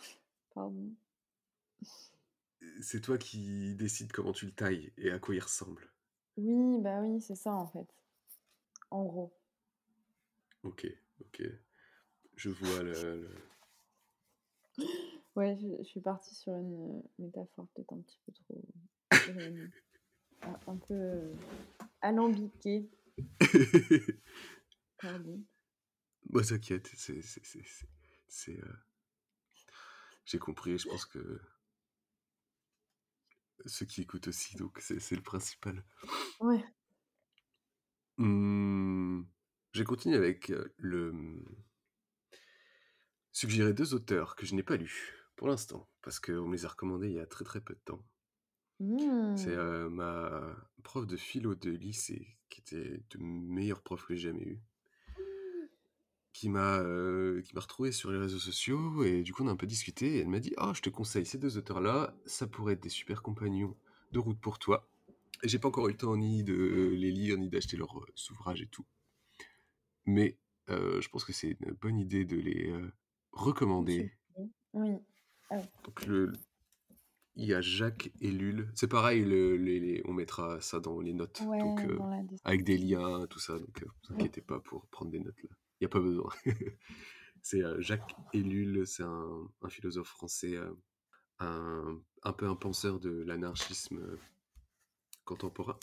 Pardon. 0.54 0.90
C'est 2.80 3.00
toi 3.00 3.18
qui 3.18 3.74
décides 3.74 4.12
comment 4.12 4.32
tu 4.32 4.46
le 4.46 4.52
tailles 4.52 4.92
et 4.96 5.10
à 5.10 5.18
quoi 5.18 5.34
il 5.34 5.40
ressemble. 5.40 5.90
Oui, 6.36 6.78
bah, 6.80 7.00
oui, 7.00 7.20
c'est 7.20 7.34
ça, 7.36 7.52
en 7.54 7.66
fait, 7.66 7.86
en 8.90 9.04
gros. 9.04 9.32
OK, 10.62 10.86
OK. 11.20 11.42
Je 12.36 12.50
vois 12.50 12.82
le 12.82 12.92
le 12.92 13.30
Ouais, 15.34 15.56
je 15.60 15.66
je 15.78 15.84
suis 15.84 16.00
partie 16.00 16.34
sur 16.34 16.54
une, 16.54 16.74
heu, 16.74 17.02
métaphore 17.18 17.66
peut-être 17.74 17.92
un 17.92 18.00
petit 18.00 18.18
peu 18.24 18.32
trop 18.32 18.62
éloignée. 19.28 19.70
Un 20.42 20.72
un 20.72 20.76
peu, 20.76 20.94
heu, 20.94 21.32
alambiquée. 22.00 22.88
Pardon. 25.00 25.42
Bah, 26.30 26.42
t'inquiète, 26.42 26.90
c'est 26.96 27.22
c'est 27.22 27.44
c'est 27.44 27.62
c'est 28.28 28.58
j'ai 30.24 30.38
compris, 30.38 30.76
je 30.76 30.88
pense 30.88 31.04
que 31.06 31.40
ceux 33.64 33.86
qui 33.86 34.02
écoutent 34.02 34.28
aussi, 34.28 34.56
donc 34.56 34.78
c'est 34.80 35.00
c'est 35.00 35.16
le 35.16 35.22
principal. 35.22 35.84
Ouais. 36.40 36.64
Mmh, 38.18 39.22
je 39.72 39.78
vais 39.80 39.84
continuer 39.84 40.16
avec, 40.16 40.52
le, 40.78 41.12
mmh 41.12 41.44
suggérer 43.32 43.72
2 43.72 43.94
auteurs 43.94 44.34
que 44.36 44.46
je 44.46 44.54
n'ai 44.54 44.62
pas 44.64 44.76
lus, 44.76 45.14
pour 45.36 45.46
l'instant, 45.48 45.88
parce 46.02 46.18
qu'on 46.20 46.48
me 46.48 46.52
les 46.56 46.64
a 46.64 46.68
recommandés 46.68 47.08
il 47.08 47.14
y 47.14 47.20
a 47.20 47.26
très, 47.26 47.44
très 47.44 47.60
peu 47.60 47.74
de 47.74 47.80
temps. 47.84 48.04
C'est, 49.34 49.54
Mmh. 49.54 49.88
ma 49.90 50.56
prof 50.82 51.06
de 51.06 51.16
philo 51.16 51.54
de 51.54 51.70
lycée, 51.70 52.38
qui 52.48 52.60
était 52.60 53.02
de 53.10 53.18
meilleurs 53.18 53.82
profs 53.82 54.06
que 54.06 54.14
j'ai 54.14 54.30
jamais 54.30 54.44
eus 54.44 54.62
qui 56.36 56.48
m'a, 56.50 56.80
heu, 56.82 57.42
qui 57.46 57.54
m'a 57.54 57.60
retrouvé 57.62 57.92
sur 57.92 58.10
les 58.12 58.18
réseaux 58.18 58.38
sociaux 58.38 59.02
et 59.04 59.22
du 59.22 59.32
coup, 59.32 59.42
on 59.44 59.48
a 59.48 59.52
un 59.52 59.56
peu 59.56 59.66
discuté 59.66 60.16
et 60.16 60.20
elle 60.20 60.28
m'a 60.28 60.40
dit: 60.40 60.52
«Oh, 60.58 60.72
je 60.74 60.82
te 60.82 60.90
conseille 60.90 61.26
ces 61.26 61.38
2 61.38 61.56
auteurs-là, 61.58 62.14
ça 62.26 62.46
pourrait 62.46 62.74
être 62.74 62.82
des 62.82 62.88
super 62.90 63.22
compagnons 63.22 63.76
de 64.12 64.18
route 64.18 64.40
pour 64.40 64.58
toi» 64.58 64.90
et 65.44 65.48
j'ai 65.48 65.58
pas 65.60 65.68
encore 65.68 65.88
eu 65.88 65.92
le 65.92 65.98
temps 65.98 66.16
ni 66.16 66.44
de 66.44 66.54
les 66.54 67.12
lire, 67.12 67.38
ni 67.38 67.50
d'acheter 67.50 67.76
leurs, 67.78 67.98
heu, 67.98 68.06
ouvrages 68.32 68.62
et 68.62 68.68
tout. 68.68 68.86
Mais, 70.06 70.38
heu, 70.70 71.00
je 71.02 71.08
pense 71.08 71.24
que 71.24 71.32
c'est 71.32 71.56
une 71.60 71.72
bonne 71.72 71.98
idée 71.98 72.24
de 72.24 72.36
les, 72.36 72.72
OK. 73.80 74.00
recommander. 74.00 74.12
Oui. 74.74 74.98
Ah 75.50 75.56
oui. 75.58 75.70
Donc 75.84 76.04
le 76.06 76.32
il 77.36 77.44
y 77.46 77.54
a 77.54 77.60
Jacques 77.60 78.10
Ellul, 78.20 78.72
c'est 78.74 78.88
pareil, 78.88 79.24
le 79.24 79.56
les 79.56 79.78
les 79.80 80.02
on 80.06 80.12
mettra 80.12 80.60
ça 80.60 80.80
dans 80.80 81.00
les 81.00 81.12
notes, 81.14 81.52
donc 81.60 81.86
Ouais, 81.86 81.96
dans 81.96 82.10
avec 82.44 82.64
des 82.64 82.78
liens, 82.78 83.26
tout 83.28 83.38
ça, 83.38 83.58
donc 83.60 83.82
heu, 83.82 83.86
vous 84.08 84.14
inquiétez 84.14 84.40
pas 84.42 84.60
pour 84.60 84.86
prendre 84.88 85.10
des 85.12 85.20
notes 85.20 85.42
là. 85.44 85.50
Il 85.80 85.84
y 85.84 85.86
a 85.86 85.88
pas 85.88 86.00
besoin. 86.00 86.30
C'est, 87.42 87.62
heu, 87.62 87.80
Jacques 87.80 88.16
Ellul, 88.34 88.86
c'est 88.86 89.04
un 89.04 89.48
un 89.62 89.68
philosophe 89.68 90.08
français, 90.08 90.56
heu, 90.56 90.76
un 91.38 92.00
un 92.22 92.32
peu 92.32 92.48
un 92.48 92.56
penseur 92.56 92.98
de 92.98 93.10
l'anarchisme, 93.22 93.98
heu, 93.98 94.18
contemporain 95.24 95.78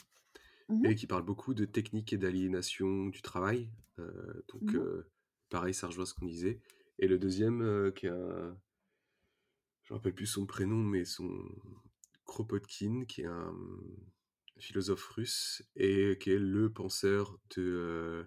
Mmh 0.68 0.86
et 0.86 0.94
qui 0.94 1.06
parle 1.06 1.24
beaucoup 1.24 1.54
de 1.54 1.64
techniques 1.66 2.12
et 2.12 2.18
d'aliénation 2.18 3.06
du 3.06 3.22
travail, 3.22 3.70
donc 3.98 4.74
Mmh 4.74 5.04
pareil, 5.50 5.74
ça 5.74 5.86
rejoint 5.86 6.06
ce 6.06 6.14
qu'on 6.14 6.26
disait. 6.26 6.60
Et 6.98 7.06
le 7.08 7.18
2e, 7.18 7.62
heu, 7.62 7.92
qui 7.92 8.06
est 8.06 8.10
un 8.10 8.56
je 9.84 9.92
me 9.92 9.98
rappelle 9.98 10.14
plus 10.14 10.26
son 10.26 10.46
prénom, 10.46 10.76
mais 10.76 11.04
son 11.04 11.30
Kropotkin, 12.24 13.04
qui 13.06 13.22
est 13.22 13.26
un, 13.26 13.54
philosophe 14.58 15.06
russe 15.08 15.62
et 15.76 16.16
qui 16.20 16.30
est 16.30 16.38
le 16.38 16.72
penseur 16.72 17.38
de, 17.56 18.26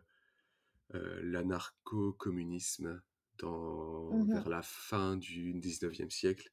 l'anarcho-communisme 0.93 3.01
dans 3.39 4.11
Mmh 4.11 4.23
mh. 4.27 4.27
vers 4.33 4.49
la 4.49 4.63
fin 4.63 5.17
du 5.17 5.53
19e 5.55 6.11
siècle 6.11 6.51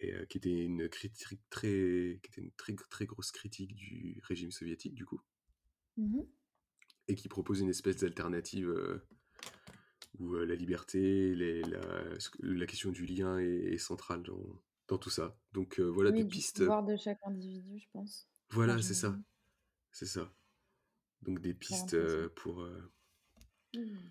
et 0.00 0.12
heu, 0.14 0.26
qui 0.26 0.38
était 0.38 0.64
une 0.64 0.88
critique 0.90 1.40
très 1.50 2.20
qui 2.22 2.30
était 2.32 2.42
une 2.42 2.52
très 2.52 2.74
très 2.90 3.06
grosse 3.06 3.32
critique 3.32 3.74
du 3.74 4.20
régime 4.24 4.50
soviétique, 4.52 4.94
du 4.94 5.06
coup 5.06 5.20
Mmh 5.96 6.16
mh. 6.16 6.26
et 7.08 7.14
qui 7.14 7.28
propose 7.28 7.60
une 7.60 7.68
espèce 7.68 7.98
d'alternative, 7.98 8.68
heu 8.68 9.06
où, 10.18 10.34
la 10.34 10.54
liberté, 10.54 11.34
les 11.34 11.62
la 11.62 11.80
la 12.40 12.66
question 12.66 12.90
du 12.92 13.04
lien 13.06 13.38
est 13.38 13.74
est 13.74 13.78
centrale 13.78 14.22
dans 14.22 14.62
dans 14.88 14.98
tout 14.98 15.10
ça. 15.10 15.36
Donc 15.52 15.80
voilà 15.80 16.10
des 16.12 16.14
Oui, 16.14 16.24
pistes 16.24 16.54
pouvoir 16.54 16.84
de 16.84 16.96
chaque 16.96 17.18
individu, 17.24 17.80
je 17.80 17.86
pense, 17.92 18.28
en 18.50 18.50
Voilà, 18.50 18.80
c'est 18.80 18.94
ça, 18.94 19.18
c'est 19.92 20.06
ça. 20.06 20.32
Donc 21.22 21.40
des 21.40 21.54
pistes, 21.54 21.96
pour, 22.36 22.66
Mmh. 23.76 24.10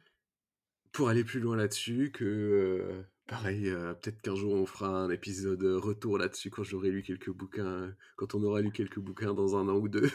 pour 0.92 1.10
aller 1.10 1.24
plus 1.24 1.40
loin 1.40 1.56
là-dessus 1.58 2.12
que, 2.12 2.24
heu, 2.26 3.06
pareil, 3.28 3.68
heu, 3.70 3.96
peut-être 4.02 4.22
qu'un 4.22 4.36
jour 4.36 4.54
on 4.54 4.66
fera 4.66 4.88
un 4.90 5.10
épisode, 5.10 5.62
heu, 5.64 5.78
retour 5.78 6.18
là-dessus 6.18 6.50
quand 6.50 6.64
j'aurai 6.64 6.90
lu 6.92 7.04
quelques 7.04 7.32
bouquins, 7.32 7.94
quand 8.16 8.36
on 8.36 8.44
aura 8.44 8.62
lu 8.62 8.72
quelques 8.72 9.00
bouquins 9.00 9.34
dans 9.34 9.56
1 9.58 9.68
an 9.70 9.76
ou 9.78 9.88
2. 9.90 10.10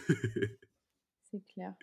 C'est 1.23 1.41
clair. 1.47 1.75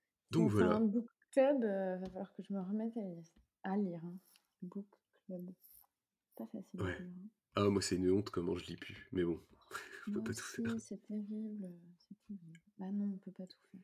Donc 0.30 0.46
on 0.46 0.50
fait 0.50 0.64
un 0.64 0.80
voilà. 0.80 0.80
book 0.80 1.06
club, 1.32 1.62
heu, 1.64 1.98
va 1.98 2.08
falloir 2.10 2.32
que 2.34 2.42
je 2.42 2.52
me 2.52 2.60
remette 2.60 2.96
à 2.96 3.00
lire 3.00 3.24
à 3.64 3.76
lire, 3.76 4.00
hein. 4.04 4.18
Book 4.62 4.86
club. 5.26 5.50
Pas 6.36 6.46
facile 6.46 6.80
Ouais. 6.80 7.00
hein. 7.00 7.28
Ah 7.56 7.68
moi, 7.70 7.82
c'est 7.82 7.96
une 7.96 8.10
honte 8.10 8.30
comment 8.30 8.56
je 8.56 8.66
lis 8.66 8.76
plus, 8.76 9.08
mais 9.12 9.24
bon, 9.24 9.40
on 10.08 10.10
peut 10.12 10.22
Moi 10.22 10.22
pas 10.22 10.34
tout 10.34 10.44
faire. 10.44 10.76
c'est 10.78 11.02
terrible, 11.02 11.68
c'est 11.98 12.16
terrible. 12.26 12.58
Bah 12.78 12.90
non, 12.90 13.12
on 13.14 13.18
peut 13.18 13.32
pas 13.32 13.46
tout 13.46 13.60
faire. 13.70 13.80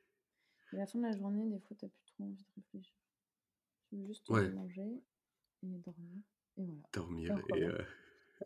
Et 0.73 0.77
la 0.77 0.87
fin 0.87 0.99
de 0.99 1.05
la 1.05 1.17
journée, 1.17 1.47
des 1.49 1.59
fois, 1.61 1.77
tu 1.79 1.85
as 1.85 1.89
plus 1.89 2.05
trop 2.07 2.25
envie 2.25 2.37
de 2.37 2.45
réfléchir. 2.57 2.95
Tu 3.89 3.97
veux 3.97 4.07
juste, 4.07 4.29
Ouais. 4.31 4.49
manger 4.51 5.03
et 5.63 5.67
dormir 5.67 6.23
et 6.57 6.65
voilà 6.65 6.83
Dormir 6.93 7.39
et 7.55 7.65
heu 7.67 7.79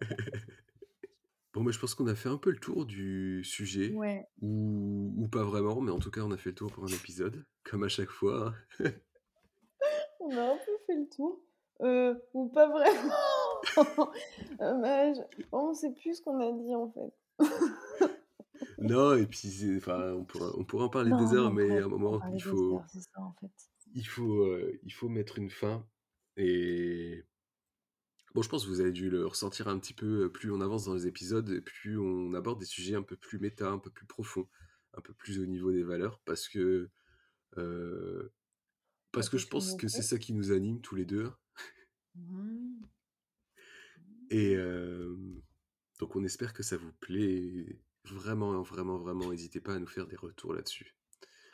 bon, 1.53 1.63
bah, 1.63 1.71
je 1.71 1.79
pense 1.79 1.95
qu'on 1.95 2.07
a 2.09 2.15
fait 2.15 2.29
un 2.29 2.39
peu 2.39 2.51
le 2.51 2.59
tour 2.59 2.87
du 2.87 3.45
sujet 3.45 3.93
Ouais. 3.93 4.27
ou 4.41 5.13
ou 5.17 5.29
pas 5.29 5.45
vraiment, 5.45 5.81
mais 5.81 5.93
en 5.93 5.99
tout 5.99 6.11
cas, 6.11 6.23
on 6.23 6.31
a 6.33 6.37
fait 6.37 6.51
le 6.51 6.55
tour 6.57 6.73
pour 6.73 6.85
un 6.85 6.89
épisode, 6.89 7.45
comme 7.63 7.85
à 7.85 7.89
chaque 7.89 8.11
fois. 8.11 8.55
On 10.21 10.37
a 10.37 10.43
un 10.43 10.57
peu 10.57 10.73
fait 10.87 10.97
le 10.97 11.09
tour, 11.09 11.41
heu, 11.83 12.23
ou 12.33 12.49
pas 12.49 12.69
vraiment. 12.69 13.13
Heu, 14.61 14.81
bah, 14.81 15.13
je 15.13 15.21
on 15.53 15.75
sait 15.75 15.93
plus 15.93 16.15
ce 16.17 16.23
qu'on 16.23 16.41
a 16.41 16.51
dit, 16.53 16.75
en 16.75 16.91
fait. 16.91 17.13
Non 18.79 19.17
et 19.17 19.27
puis 19.27 19.77
enfin, 19.77 20.13
on 20.15 20.25
pourra 20.25 20.53
on 20.57 20.65
pourra 20.65 20.85
en 20.85 20.89
parler 20.89 21.15
des 21.15 21.35
Non, 21.35 21.35
heures, 21.35 21.51
mais 21.53 21.81
à 21.81 21.85
un 21.85 21.89
en 21.89 21.89
moment, 21.89 22.25
il 22.33 22.43
faut 22.43 22.83
heures, 22.83 22.89
c'est 22.91 23.01
ça, 23.01 23.21
en 23.21 23.33
fait. 23.35 23.53
il 23.95 24.07
faut, 24.07 24.45
heu, 24.47 24.79
il 24.83 24.93
faut 24.93 25.09
mettre 25.09 25.39
une 25.39 25.51
fin 25.51 25.89
et 26.37 27.25
bon, 28.35 28.43
je 28.43 28.49
pense 28.49 28.65
que 28.65 28.69
vous 28.71 28.81
avez 28.81 28.93
dû 28.93 29.11
le 29.11 29.27
ressentir 29.27 29.69
un 29.69 29.79
petit 29.79 29.95
peu, 29.95 30.25
heu, 30.25 30.33
plus 30.33 30.51
on 30.51 30.61
avance 30.61 30.85
dans 30.87 30.95
les 30.95 31.07
épisodes 31.07 31.61
plus 31.61 31.99
on 31.99 32.35
aborde 32.35 32.59
des 32.61 32.65
sujets 32.67 32.95
un 32.97 33.03
peu 33.03 33.17
plus 33.17 33.39
méta, 33.39 33.69
un 33.71 33.79
peu 33.79 33.91
plus 33.91 34.07
profonds, 34.07 34.49
un 34.95 35.01
peu 35.01 35.15
plus 35.15 35.39
au 35.41 35.47
niveau 35.47 35.73
des 35.73 35.83
valeurs 35.85 36.21
parce 36.25 36.49
que, 36.49 36.91
heu, 37.59 38.33
parce 39.13 39.31
que 39.31 39.39
je 39.39 39.49
pense 39.49 39.75
que 39.75 39.89
c'est 39.89 40.03
ça 40.03 40.19
qui 40.19 40.35
nous 40.35 40.53
anime 40.53 40.81
tous 40.83 40.97
les 40.97 41.07
2 41.07 41.33
Oui. 42.17 42.89
et 44.31 44.53
hem, 44.55 45.43
donc 46.01 46.17
on 46.17 46.25
espère 46.25 46.53
que 46.53 46.63
ça 46.63 46.77
vous 46.77 46.93
plaît 46.93 47.81
vraiment, 48.07 48.63
vraiment, 48.63 48.99
vraiment, 48.99 49.31
n'hésitez 49.31 49.61
pas 49.61 49.75
à 49.75 49.79
nous 49.79 49.87
faire 49.87 50.07
des 50.07 50.17
retours 50.17 50.55
là-dessus. 50.55 50.95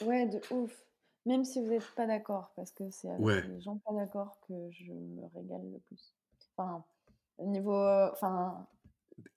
Ouais, 0.01 0.27
de 0.27 0.41
ouf. 0.51 0.87
Même 1.27 1.45
si 1.45 1.61
vous 1.63 1.73
êtes 1.73 1.95
pas 1.95 2.07
d'accord, 2.07 2.53
parce 2.57 2.73
que 2.73 2.91
c'est 2.91 3.11
avec 3.11 3.29
Ouais, 3.29 3.45
les 3.45 3.61
gens 3.61 3.79
pas 3.79 3.93
d'accord 3.93 4.41
que 4.41 4.71
je 4.71 4.93
me 4.93 5.27
régale 5.35 5.71
le 5.71 5.79
plus. 5.81 6.15
Enfin, 6.57 6.85
au 7.39 7.47
niveau, 7.47 7.75
enfin, 8.13 8.67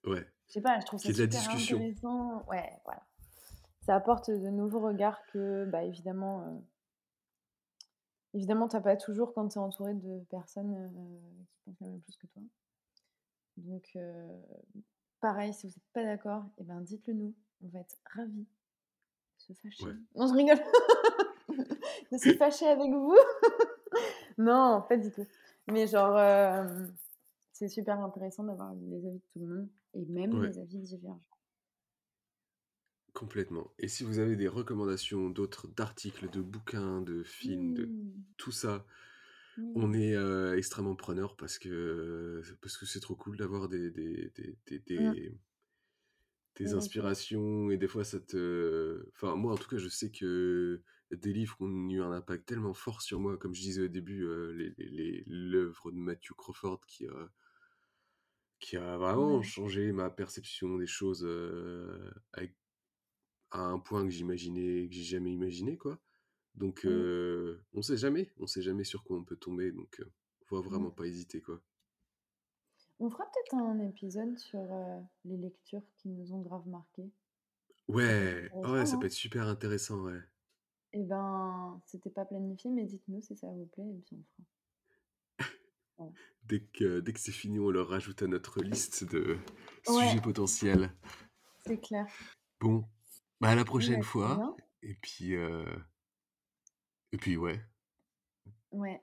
ouais, 0.04 0.26
je 0.48 0.54
sais 0.54 0.60
pas, 0.62 0.80
je 0.80 0.86
trouve 0.86 1.00
qu'il 1.00 1.06
ça 1.06 1.12
y 1.12 1.12
ait 1.12 1.14
de 1.14 1.20
la 1.20 1.26
super 1.26 1.28
discussion. 1.28 1.84
intéressant. 1.84 2.44
Ouais, 2.48 2.80
voilà. 2.84 3.02
Ça 3.80 3.96
apporte 3.96 4.30
de 4.30 4.50
nouveaux 4.50 4.80
regards 4.80 5.26
que, 5.26 5.66
bah, 5.66 5.84
évidemment, 5.84 6.46
heu, 6.48 6.62
évidemment, 8.34 8.68
tu 8.68 8.76
as 8.76 8.82
pas 8.82 8.98
toujours 8.98 9.32
quand 9.32 9.48
tu 9.48 9.54
es 9.58 9.62
entouré 9.62 9.94
de 9.94 10.22
personnes, 10.28 10.74
heu, 10.76 11.46
qui 11.48 11.58
pensent 11.64 11.80
la 11.80 11.86
même 11.86 12.02
chose 12.02 12.18
que 12.18 12.26
toi. 12.26 12.42
Donc, 13.56 13.90
heu, 13.96 14.42
pareil, 15.24 15.54
si 15.54 15.66
vous 15.66 15.72
êtes 15.72 15.92
pas 15.94 16.04
d'accord, 16.04 16.44
et 16.58 16.64
ben, 16.64 16.82
dites-le 16.82 17.14
nous. 17.14 17.34
On 17.62 17.68
va 17.68 17.80
être 17.80 17.96
ravis 18.14 18.42
de 18.42 18.46
se 19.38 19.52
fâcher. 19.54 19.86
Ouais. 19.86 19.94
Non, 20.16 20.26
je 20.26 20.34
rigole. 20.34 20.58
De 22.12 22.18
se 22.18 22.34
fâcher 22.34 22.66
avec 22.66 22.90
vous. 22.90 23.16
Non, 24.38 24.84
pas 24.88 24.96
du 24.96 25.10
tout. 25.12 25.26
Mais 25.68 25.86
genre, 25.86 26.18
c'est 27.52 27.68
super 27.68 28.00
intéressant 28.00 28.44
d'avoir 28.44 28.74
les 28.74 29.06
avis 29.06 29.18
de 29.18 29.24
tout 29.32 29.38
le 29.38 29.46
monde 29.46 29.68
et 29.94 30.04
même 30.06 30.40
Ouais, 30.40 30.48
les 30.48 30.58
avis 30.58 30.78
divergents. 30.80 31.22
complètement. 33.12 33.70
Et 33.78 33.88
si 33.88 34.04
vous 34.04 34.18
avez 34.18 34.36
des 34.36 34.48
recommandations 34.48 35.30
d'autres 35.30 35.68
d'articles, 35.68 36.28
de 36.30 36.42
bouquins, 36.42 37.00
de 37.00 37.22
films, 37.22 37.72
de 37.72 37.84
Oui, 37.84 38.14
tout 38.36 38.52
ça, 38.52 38.84
on 39.74 39.92
oui. 39.92 39.94
est, 39.94 40.14
extrêmement 40.56 40.96
preneurs 40.96 41.36
parce 41.36 41.58
que 41.58 42.42
parce 42.62 42.76
que 42.78 42.86
c'est 42.86 43.00
trop 43.00 43.16
cool 43.16 43.36
d'avoir 43.36 43.68
des 43.68 43.90
des 43.90 44.30
des 44.36 44.58
des 44.66 44.78
Mmh. 44.98 45.14
des 45.14 45.38
des 46.56 46.72
Des 46.72 46.74
retours. 46.74 47.14
inspirations 47.14 47.70
et 47.70 47.76
des 47.76 47.88
fois 47.88 48.04
ça 48.04 48.20
te 48.20 49.04
enfin 49.16 49.34
moi 49.34 49.52
en 49.52 49.56
tout 49.56 49.68
cas 49.68 49.78
je 49.78 49.88
sais 49.88 50.10
que 50.12 50.82
des 51.10 51.32
livres 51.32 51.56
ont 51.60 51.90
eu 51.90 52.00
un 52.00 52.12
impact 52.12 52.46
tellement 52.46 52.74
fort 52.74 53.02
sur 53.02 53.18
moi 53.20 53.36
comme 53.36 53.54
je 53.54 53.60
disais 53.60 53.82
au 53.82 53.88
début, 53.88 54.22
heu, 54.24 54.52
les 54.52 54.72
les 54.78 54.88
les 54.88 55.24
l'œuvre 55.26 55.90
de 55.90 55.96
Matthew 55.96 56.34
Crawford 56.36 56.80
qui 56.86 57.06
a 57.06 57.30
qui 58.60 58.76
a 58.76 58.96
vraiment 58.96 59.42
changé 59.42 59.92
ma 59.92 60.10
perception 60.10 60.76
des 60.78 60.86
choses, 60.86 61.24
avec 62.32 62.56
à 63.50 63.60
un 63.60 63.78
point 63.78 64.04
que 64.04 64.10
j'imaginais 64.10 64.88
que 64.88 64.94
j'ai 64.94 65.02
jamais 65.04 65.32
imaginé 65.32 65.78
quoi. 65.78 66.00
Donc 66.54 66.84
heu, 66.84 67.64
on 67.72 67.82
sait 67.82 67.96
jamais, 67.96 68.32
on 68.38 68.46
sait 68.46 68.62
jamais 68.62 68.84
sur 68.84 69.02
quoi 69.04 69.16
on 69.18 69.24
peut 69.24 69.36
tomber 69.36 69.72
donc 69.72 70.00
heu, 70.00 70.10
faut 70.46 70.60
Mmh. 70.62 70.62
vraiment 70.62 70.90
pas 70.90 71.06
hésiter 71.06 71.40
quoi. 71.40 71.60
On 72.98 73.10
fera 73.10 73.24
peut-être 73.24 73.54
un 73.54 73.78
épisode 73.80 74.38
sur, 74.38 74.60
les 75.24 75.36
lectures 75.36 75.82
qui 75.96 76.08
nous 76.08 76.32
ont 76.32 76.40
grave 76.42 76.66
marquées. 76.68 77.10
Ouais, 77.88 78.50
ouais, 78.64 78.68
intéressant, 78.68 78.86
ça 78.86 78.96
peut 78.98 79.06
être 79.06 79.12
super 79.12 79.46
intéressant, 79.48 80.02
ouais. 80.04 80.20
Eh 80.94 81.02
ben, 81.02 81.80
c'était 81.86 82.08
pas 82.10 82.24
planifié, 82.24 82.70
mais 82.70 82.84
dites-nous 82.84 83.20
si 83.20 83.36
ça 83.36 83.48
vous 83.48 83.66
plaît 83.66 83.84
et 83.84 84.00
puis 84.06 84.16
on 84.16 84.22
fera. 84.22 84.48
Voilà. 85.98 86.12
Dès 86.44 86.60
que 86.60 87.00
dès 87.00 87.12
que 87.12 87.20
c'est 87.20 87.32
fini, 87.32 87.58
on 87.58 87.70
le 87.70 87.82
rajoute 87.82 88.22
à 88.22 88.26
notre 88.26 88.62
liste 88.62 89.04
de 89.04 89.38
Ouais, 89.86 89.94
sujets 90.00 90.20
potentiels. 90.20 90.90
c'est 91.66 91.78
clair. 91.80 92.06
Bon, 92.60 92.84
bah, 93.40 93.48
à 93.50 93.54
la 93.54 93.64
bah, 93.64 93.64
prochaine 93.64 94.02
fois 94.02 94.36
bien. 94.36 94.56
et 94.82 94.94
puis, 94.94 95.34
et 97.14 97.16
puis 97.16 97.36
ouais, 97.36 97.60
Ouais. 98.72 99.00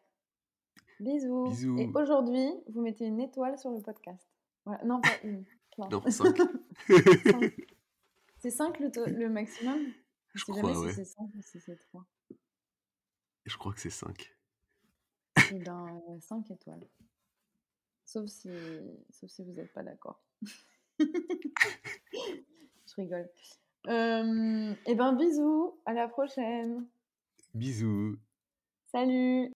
Bisous 1.00 1.48
et 1.80 1.90
aujourd'hui, 1.96 2.46
vous 2.68 2.82
mettez 2.82 3.06
une 3.06 3.22
étoile 3.22 3.58
sur 3.58 3.72
le 3.72 3.82
podcast. 3.82 4.28
Voilà, 4.66 4.84
non 4.84 5.00
pas 5.00 5.18
une. 5.24 5.46
Non, 5.78 6.02
5. 6.10 6.38
5. 6.38 7.56
C'est 8.40 8.50
5 8.50 8.80
le 8.80 9.30
maximum? 9.30 9.94
Je 10.34 10.44
sais 10.44 10.54
jamais 10.54 10.74
crois, 10.74 10.82
si 10.82 10.88
ouais. 10.88 10.94
c'est 10.94 11.06
5 11.06 11.24
ou 11.24 11.42
si 11.42 11.60
c'est 11.62 11.78
3. 11.78 12.06
Je 13.46 13.58
crois 13.58 13.74
que 13.74 13.80
c'est 13.80 13.90
5. 13.90 14.36
Et 15.54 15.60
ben, 15.60 16.02
heu, 16.10 16.20
5 16.20 16.52
étoiles. 16.52 16.86
Sauf 18.04 18.28
si 18.28 18.50
sauf 19.10 19.30
si 19.30 19.44
vous 19.44 19.58
êtes 19.58 19.72
pas 19.72 19.84
d'accord. 19.84 20.22
Je 21.00 22.96
rigole. 22.98 23.30
Hem 23.88 24.76
et 24.86 24.96
ben, 24.96 25.14
bisous, 25.14 25.80
à 25.86 25.94
la 25.94 26.10
prochaine. 26.10 26.86
Bisous. 27.54 28.18
Salut. 28.92 29.52